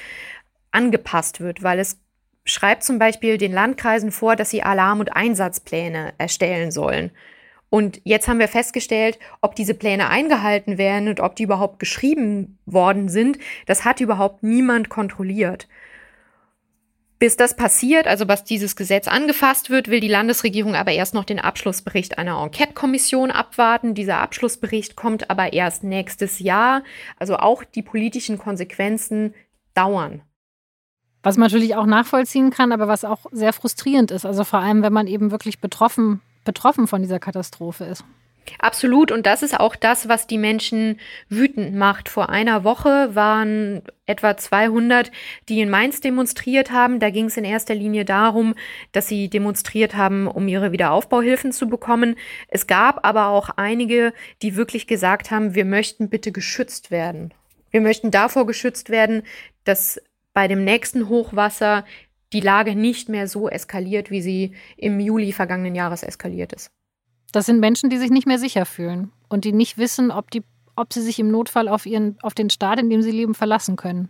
angepasst 0.70 1.40
wird, 1.40 1.62
weil 1.62 1.78
es 1.80 1.98
schreibt 2.44 2.84
zum 2.84 2.98
Beispiel 2.98 3.38
den 3.38 3.52
Landkreisen 3.52 4.12
vor, 4.12 4.36
dass 4.36 4.50
sie 4.50 4.62
Alarm- 4.62 5.00
und 5.00 5.14
Einsatzpläne 5.14 6.14
erstellen 6.18 6.70
sollen. 6.70 7.10
Und 7.68 8.00
jetzt 8.04 8.26
haben 8.26 8.40
wir 8.40 8.48
festgestellt, 8.48 9.18
ob 9.40 9.54
diese 9.54 9.74
Pläne 9.74 10.08
eingehalten 10.08 10.76
werden 10.76 11.08
und 11.08 11.20
ob 11.20 11.36
die 11.36 11.44
überhaupt 11.44 11.78
geschrieben 11.78 12.58
worden 12.66 13.08
sind, 13.08 13.38
das 13.66 13.84
hat 13.84 14.00
überhaupt 14.00 14.42
niemand 14.42 14.88
kontrolliert. 14.88 15.68
Bis 17.20 17.36
das 17.36 17.54
passiert, 17.54 18.06
also 18.06 18.28
was 18.28 18.44
dieses 18.44 18.76
Gesetz 18.76 19.06
angefasst 19.06 19.68
wird, 19.68 19.88
will 19.88 20.00
die 20.00 20.08
Landesregierung 20.08 20.74
aber 20.74 20.92
erst 20.92 21.12
noch 21.12 21.24
den 21.24 21.38
Abschlussbericht 21.38 22.16
einer 22.16 22.42
Enquete-Kommission 22.42 23.30
abwarten. 23.30 23.94
Dieser 23.94 24.20
Abschlussbericht 24.20 24.96
kommt 24.96 25.28
aber 25.28 25.52
erst 25.52 25.84
nächstes 25.84 26.38
Jahr. 26.38 26.82
Also 27.18 27.36
auch 27.36 27.62
die 27.62 27.82
politischen 27.82 28.38
Konsequenzen 28.38 29.34
dauern. 29.74 30.22
Was 31.22 31.36
man 31.36 31.48
natürlich 31.48 31.76
auch 31.76 31.84
nachvollziehen 31.84 32.48
kann, 32.48 32.72
aber 32.72 32.88
was 32.88 33.04
auch 33.04 33.26
sehr 33.32 33.52
frustrierend 33.52 34.10
ist. 34.10 34.24
Also 34.24 34.42
vor 34.44 34.60
allem, 34.60 34.82
wenn 34.82 34.94
man 34.94 35.06
eben 35.06 35.30
wirklich 35.30 35.60
betroffen, 35.60 36.22
betroffen 36.46 36.86
von 36.86 37.02
dieser 37.02 37.18
Katastrophe 37.18 37.84
ist. 37.84 38.02
Absolut. 38.58 39.12
Und 39.12 39.26
das 39.26 39.42
ist 39.42 39.58
auch 39.58 39.76
das, 39.76 40.08
was 40.08 40.26
die 40.26 40.38
Menschen 40.38 40.98
wütend 41.28 41.74
macht. 41.74 42.08
Vor 42.08 42.30
einer 42.30 42.64
Woche 42.64 43.14
waren 43.14 43.82
etwa 44.06 44.36
200, 44.36 45.10
die 45.48 45.60
in 45.60 45.70
Mainz 45.70 46.00
demonstriert 46.00 46.70
haben. 46.70 47.00
Da 47.00 47.10
ging 47.10 47.26
es 47.26 47.36
in 47.36 47.44
erster 47.44 47.74
Linie 47.74 48.04
darum, 48.04 48.54
dass 48.92 49.08
sie 49.08 49.28
demonstriert 49.28 49.96
haben, 49.96 50.26
um 50.26 50.48
ihre 50.48 50.72
Wiederaufbauhilfen 50.72 51.52
zu 51.52 51.68
bekommen. 51.68 52.16
Es 52.48 52.66
gab 52.66 53.06
aber 53.06 53.28
auch 53.28 53.50
einige, 53.56 54.12
die 54.42 54.56
wirklich 54.56 54.86
gesagt 54.86 55.30
haben, 55.30 55.54
wir 55.54 55.64
möchten 55.64 56.08
bitte 56.08 56.32
geschützt 56.32 56.90
werden. 56.90 57.32
Wir 57.70 57.80
möchten 57.80 58.10
davor 58.10 58.46
geschützt 58.46 58.90
werden, 58.90 59.22
dass 59.64 60.00
bei 60.32 60.48
dem 60.48 60.64
nächsten 60.64 61.08
Hochwasser 61.08 61.84
die 62.32 62.40
Lage 62.40 62.74
nicht 62.74 63.08
mehr 63.08 63.26
so 63.26 63.48
eskaliert, 63.48 64.10
wie 64.10 64.22
sie 64.22 64.54
im 64.76 65.00
Juli 65.00 65.32
vergangenen 65.32 65.74
Jahres 65.74 66.02
eskaliert 66.02 66.52
ist. 66.52 66.70
Das 67.32 67.46
sind 67.46 67.60
Menschen, 67.60 67.90
die 67.90 67.98
sich 67.98 68.10
nicht 68.10 68.26
mehr 68.26 68.38
sicher 68.38 68.66
fühlen 68.66 69.12
und 69.28 69.44
die 69.44 69.52
nicht 69.52 69.78
wissen, 69.78 70.10
ob, 70.10 70.30
die, 70.30 70.42
ob 70.76 70.92
sie 70.92 71.02
sich 71.02 71.18
im 71.18 71.30
Notfall 71.30 71.68
auf, 71.68 71.86
ihren, 71.86 72.18
auf 72.22 72.34
den 72.34 72.50
Staat, 72.50 72.80
in 72.80 72.90
dem 72.90 73.02
sie 73.02 73.12
leben, 73.12 73.34
verlassen 73.34 73.76
können. 73.76 74.08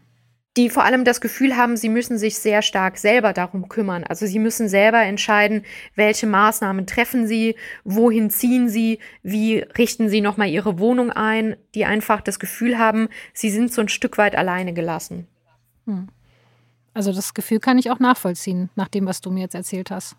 Die 0.57 0.69
vor 0.69 0.85
allem 0.85 1.05
das 1.05 1.21
Gefühl 1.21 1.57
haben, 1.57 1.77
sie 1.77 1.89
müssen 1.89 2.19
sich 2.19 2.37
sehr 2.37 2.63
stark 2.63 2.99
selber 2.99 3.33
darum 3.33 3.69
kümmern. 3.69 4.03
Also 4.03 4.27
sie 4.27 4.41
müssen 4.41 4.69
selber 4.69 5.01
entscheiden, 5.01 5.63
welche 5.95 6.27
Maßnahmen 6.27 6.87
treffen 6.87 7.29
sie, 7.29 7.55
wohin 7.85 8.31
ziehen 8.31 8.69
sie, 8.69 8.99
wie 9.23 9.59
richten 9.79 10.09
sie 10.09 10.21
nochmal 10.21 10.49
ihre 10.49 10.81
Wohnung 10.81 11.13
ein, 11.13 11.57
die 11.77 11.85
einfach 11.85 12.21
das 12.21 12.41
Gefühl 12.41 12.79
haben, 12.79 13.09
sie 13.33 13.51
sind 13.51 13.73
so 13.73 13.81
ein 13.81 13.89
Stück 13.89 14.19
weit 14.19 14.35
alleine 14.35 14.73
gelassen. 14.73 15.29
Hm. 15.87 16.09
Also 16.95 17.13
das 17.13 17.33
Gefühl 17.35 17.61
kann 17.61 17.79
ich 17.79 17.91
auch 17.93 18.01
nachvollziehen, 18.01 18.71
nach 18.75 18.89
dem, 18.89 19.07
was 19.07 19.21
du 19.21 19.31
mir 19.31 19.43
jetzt 19.43 19.55
erzählt 19.55 19.93
hast. 19.93 20.17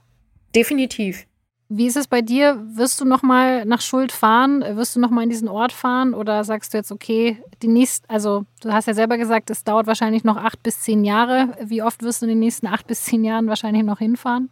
Definitiv. 0.56 1.28
Wie 1.74 1.88
ist 1.88 1.96
es 1.96 2.08
bei 2.08 2.22
dir? 2.22 2.62
Wirst 2.76 3.00
du 3.00 3.06
noch 3.06 3.24
mal 3.24 3.64
nach 3.64 3.80
Schuld 3.80 4.12
fahren? 4.12 4.62
Wirst 4.76 4.98
du 4.98 5.00
noch 5.00 5.10
mal 5.10 5.24
in 5.24 5.30
diesen 5.30 5.48
Ort 5.48 5.72
fahren? 5.72 6.14
Oder 6.14 6.44
sagst 6.44 6.74
du 6.74 6.78
jetzt, 6.78 6.92
okay, 6.92 7.42
die 7.62 7.70
nächste, 7.70 8.10
also 8.10 8.44
du 8.62 8.74
hast 8.74 8.88
ja 8.88 8.94
selber 8.94 9.18
gesagt, 9.18 9.50
es 9.50 9.64
dauert 9.64 9.88
wahrscheinlich 9.88 10.26
noch 10.26 10.36
acht 10.36 10.62
bis 10.64 10.82
zehn 10.82 11.06
Jahre. 11.06 11.56
Wie 11.64 11.82
oft 11.82 12.04
wirst 12.04 12.22
du 12.22 12.26
in 12.26 12.32
den 12.32 12.40
nächsten 12.40 12.68
acht 12.68 12.88
bis 12.88 13.06
zehn 13.06 13.24
Jahren 13.24 13.48
wahrscheinlich 13.48 13.84
noch 13.84 14.00
hinfahren? 14.00 14.50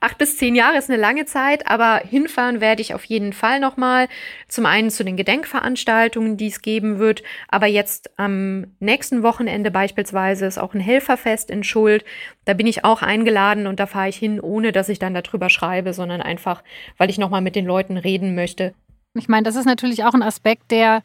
Acht 0.00 0.18
bis 0.18 0.36
zehn 0.36 0.54
Jahre 0.54 0.78
ist 0.78 0.90
eine 0.90 1.00
lange 1.00 1.24
Zeit, 1.24 1.68
aber 1.68 1.98
hinfahren 1.98 2.60
werde 2.60 2.82
ich 2.82 2.94
auf 2.94 3.04
jeden 3.04 3.32
Fall 3.32 3.60
nochmal. 3.60 4.08
Zum 4.48 4.66
einen 4.66 4.90
zu 4.90 5.04
den 5.04 5.16
Gedenkveranstaltungen, 5.16 6.36
die 6.36 6.48
es 6.48 6.62
geben 6.62 6.98
wird, 6.98 7.22
aber 7.48 7.66
jetzt 7.66 8.10
am 8.18 8.66
nächsten 8.78 9.22
Wochenende 9.22 9.70
beispielsweise 9.70 10.46
ist 10.46 10.58
auch 10.58 10.74
ein 10.74 10.80
Helferfest 10.80 11.50
in 11.50 11.64
Schuld. 11.64 12.04
Da 12.44 12.54
bin 12.54 12.66
ich 12.66 12.84
auch 12.84 13.02
eingeladen 13.02 13.66
und 13.66 13.80
da 13.80 13.86
fahre 13.86 14.08
ich 14.08 14.16
hin, 14.16 14.40
ohne 14.40 14.72
dass 14.72 14.88
ich 14.88 14.98
dann 14.98 15.14
darüber 15.14 15.48
schreibe, 15.48 15.92
sondern 15.92 16.22
einfach, 16.22 16.62
weil 16.98 17.10
ich 17.10 17.18
nochmal 17.18 17.40
mit 17.40 17.56
den 17.56 17.66
Leuten 17.66 17.96
reden 17.96 18.34
möchte. 18.34 18.74
Ich 19.14 19.28
meine, 19.28 19.44
das 19.44 19.56
ist 19.56 19.66
natürlich 19.66 20.04
auch 20.04 20.14
ein 20.14 20.22
Aspekt, 20.22 20.70
der 20.70 21.02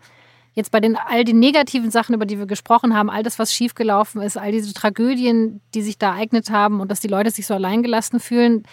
jetzt 0.54 0.72
bei 0.72 0.80
den 0.80 0.96
all 0.96 1.24
den 1.24 1.40
negativen 1.40 1.92
Sachen, 1.92 2.16
über 2.16 2.26
die 2.26 2.40
wir 2.40 2.46
gesprochen 2.46 2.96
haben, 2.96 3.10
all 3.10 3.24
das, 3.24 3.40
was 3.40 3.54
schiefgelaufen 3.54 4.22
ist, 4.22 4.38
all 4.38 4.52
diese 4.52 4.74
Tragödien, 4.74 5.62
die 5.74 5.82
sich 5.82 5.98
da 5.98 6.14
ereignet 6.14 6.50
haben 6.50 6.82
und 6.82 6.90
dass 6.90 7.00
die 7.00 7.08
Leute 7.08 7.32
sich 7.32 7.48
so 7.48 7.54
alleingelassen 7.54 8.20
fühlen, 8.20 8.64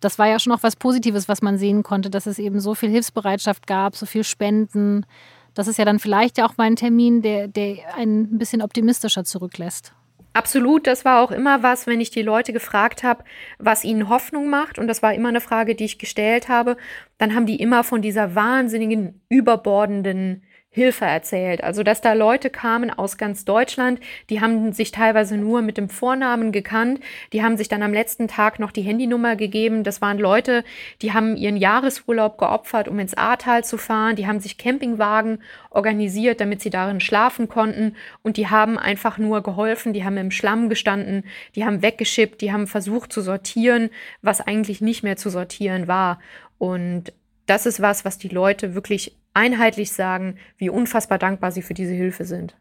das 0.00 0.18
war 0.18 0.28
ja 0.28 0.38
schon 0.38 0.52
auch 0.52 0.62
was 0.62 0.76
Positives, 0.76 1.28
was 1.28 1.42
man 1.42 1.58
sehen 1.58 1.82
konnte, 1.82 2.10
dass 2.10 2.26
es 2.26 2.38
eben 2.38 2.60
so 2.60 2.74
viel 2.74 2.90
Hilfsbereitschaft 2.90 3.66
gab, 3.66 3.96
so 3.96 4.06
viel 4.06 4.24
Spenden. 4.24 5.06
Das 5.54 5.68
ist 5.68 5.78
ja 5.78 5.84
dann 5.84 5.98
vielleicht 5.98 6.38
ja 6.38 6.46
auch 6.46 6.56
mal 6.58 6.64
ein 6.64 6.76
Termin, 6.76 7.22
der, 7.22 7.48
der 7.48 7.78
einen 7.96 8.34
ein 8.34 8.38
bisschen 8.38 8.60
optimistischer 8.60 9.24
zurücklässt. 9.24 9.92
Absolut, 10.34 10.86
das 10.86 11.06
war 11.06 11.22
auch 11.22 11.30
immer 11.30 11.62
was, 11.62 11.86
wenn 11.86 11.98
ich 11.98 12.10
die 12.10 12.20
Leute 12.20 12.52
gefragt 12.52 13.02
habe, 13.02 13.24
was 13.58 13.84
ihnen 13.84 14.10
Hoffnung 14.10 14.50
macht, 14.50 14.78
und 14.78 14.86
das 14.86 15.02
war 15.02 15.14
immer 15.14 15.30
eine 15.30 15.40
Frage, 15.40 15.74
die 15.74 15.86
ich 15.86 15.98
gestellt 15.98 16.50
habe, 16.50 16.76
dann 17.16 17.34
haben 17.34 17.46
die 17.46 17.56
immer 17.56 17.84
von 17.84 18.02
dieser 18.02 18.34
wahnsinnigen, 18.34 19.22
überbordenden 19.30 20.42
Hilfe 20.76 21.06
erzählt. 21.06 21.64
Also, 21.64 21.82
dass 21.82 22.02
da 22.02 22.12
Leute 22.12 22.50
kamen 22.50 22.90
aus 22.90 23.16
ganz 23.16 23.46
Deutschland, 23.46 23.98
die 24.28 24.42
haben 24.42 24.74
sich 24.74 24.90
teilweise 24.90 25.38
nur 25.38 25.62
mit 25.62 25.78
dem 25.78 25.88
Vornamen 25.88 26.52
gekannt, 26.52 27.00
die 27.32 27.42
haben 27.42 27.56
sich 27.56 27.68
dann 27.68 27.82
am 27.82 27.94
letzten 27.94 28.28
Tag 28.28 28.58
noch 28.58 28.72
die 28.72 28.82
Handynummer 28.82 29.36
gegeben. 29.36 29.84
Das 29.84 30.02
waren 30.02 30.18
Leute, 30.18 30.64
die 31.00 31.14
haben 31.14 31.34
ihren 31.34 31.56
Jahresurlaub 31.56 32.36
geopfert, 32.36 32.88
um 32.88 32.98
ins 32.98 33.16
Ahrtal 33.16 33.64
zu 33.64 33.78
fahren, 33.78 34.16
die 34.16 34.26
haben 34.26 34.38
sich 34.38 34.58
Campingwagen 34.58 35.38
organisiert, 35.70 36.42
damit 36.42 36.60
sie 36.60 36.68
darin 36.68 37.00
schlafen 37.00 37.48
konnten 37.48 37.96
und 38.22 38.36
die 38.36 38.48
haben 38.48 38.76
einfach 38.76 39.16
nur 39.16 39.42
geholfen, 39.42 39.94
die 39.94 40.04
haben 40.04 40.18
im 40.18 40.30
Schlamm 40.30 40.68
gestanden, 40.68 41.24
die 41.54 41.64
haben 41.64 41.80
weggeschippt, 41.80 42.42
die 42.42 42.52
haben 42.52 42.66
versucht 42.66 43.14
zu 43.14 43.22
sortieren, 43.22 43.88
was 44.20 44.42
eigentlich 44.42 44.82
nicht 44.82 45.02
mehr 45.02 45.16
zu 45.16 45.30
sortieren 45.30 45.88
war. 45.88 46.20
Und 46.58 47.14
das 47.46 47.64
ist 47.64 47.80
was, 47.80 48.04
was 48.04 48.18
die 48.18 48.28
Leute 48.28 48.74
wirklich 48.74 49.16
einheitlich 49.32 49.92
sagen, 49.92 50.36
wie 50.58 50.68
unfassbar 50.68 51.18
dankbar 51.18 51.52
sie 51.52 51.62
für 51.62 51.74
diese 51.74 51.92
Hilfe 51.92 52.24
sind. 52.24 52.56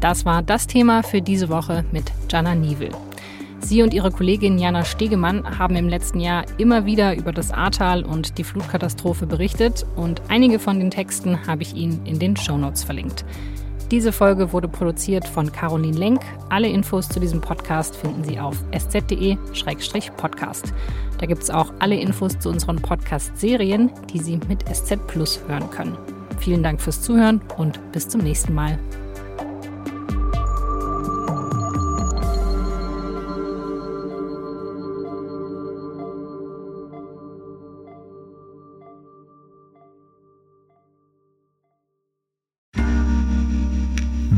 Das 0.00 0.26
war 0.26 0.42
das 0.42 0.66
Thema 0.66 1.02
für 1.02 1.22
diese 1.22 1.48
Woche 1.48 1.84
mit 1.90 2.12
Jana 2.28 2.54
Niewel. 2.54 2.90
Sie 3.60 3.82
und 3.82 3.94
ihre 3.94 4.10
Kollegin 4.10 4.58
Jana 4.58 4.84
Stegemann 4.84 5.58
haben 5.58 5.76
im 5.76 5.88
letzten 5.88 6.20
Jahr 6.20 6.44
immer 6.58 6.84
wieder 6.84 7.16
über 7.16 7.32
das 7.32 7.50
Ahrtal 7.50 8.04
und 8.04 8.36
die 8.36 8.44
Flutkatastrophe 8.44 9.26
berichtet 9.26 9.86
und 9.96 10.20
einige 10.28 10.58
von 10.58 10.78
den 10.78 10.90
Texten 10.90 11.46
habe 11.46 11.62
ich 11.62 11.74
Ihnen 11.74 12.04
in 12.04 12.18
den 12.18 12.36
Shownotes 12.36 12.84
verlinkt. 12.84 13.24
Diese 13.90 14.12
Folge 14.12 14.52
wurde 14.52 14.68
produziert 14.68 15.28
von 15.28 15.52
Caroline 15.52 15.96
Lenk. 15.96 16.20
Alle 16.48 16.68
Infos 16.68 17.08
zu 17.08 17.20
diesem 17.20 17.40
Podcast 17.40 17.94
finden 17.96 18.24
Sie 18.24 18.40
auf 18.40 18.56
sz.de-podcast. 18.72 20.72
Da 21.18 21.26
gibt 21.26 21.42
es 21.42 21.50
auch 21.50 21.72
alle 21.78 21.96
Infos 21.96 22.38
zu 22.38 22.48
unseren 22.48 22.76
Podcast-Serien, 22.76 23.90
die 24.12 24.18
Sie 24.18 24.40
mit 24.48 24.64
SZ 24.68 24.96
Plus 25.06 25.40
hören 25.46 25.70
können. 25.70 25.96
Vielen 26.38 26.62
Dank 26.62 26.80
fürs 26.80 27.02
Zuhören 27.02 27.40
und 27.56 27.78
bis 27.92 28.08
zum 28.08 28.22
nächsten 28.22 28.54
Mal. 28.54 28.78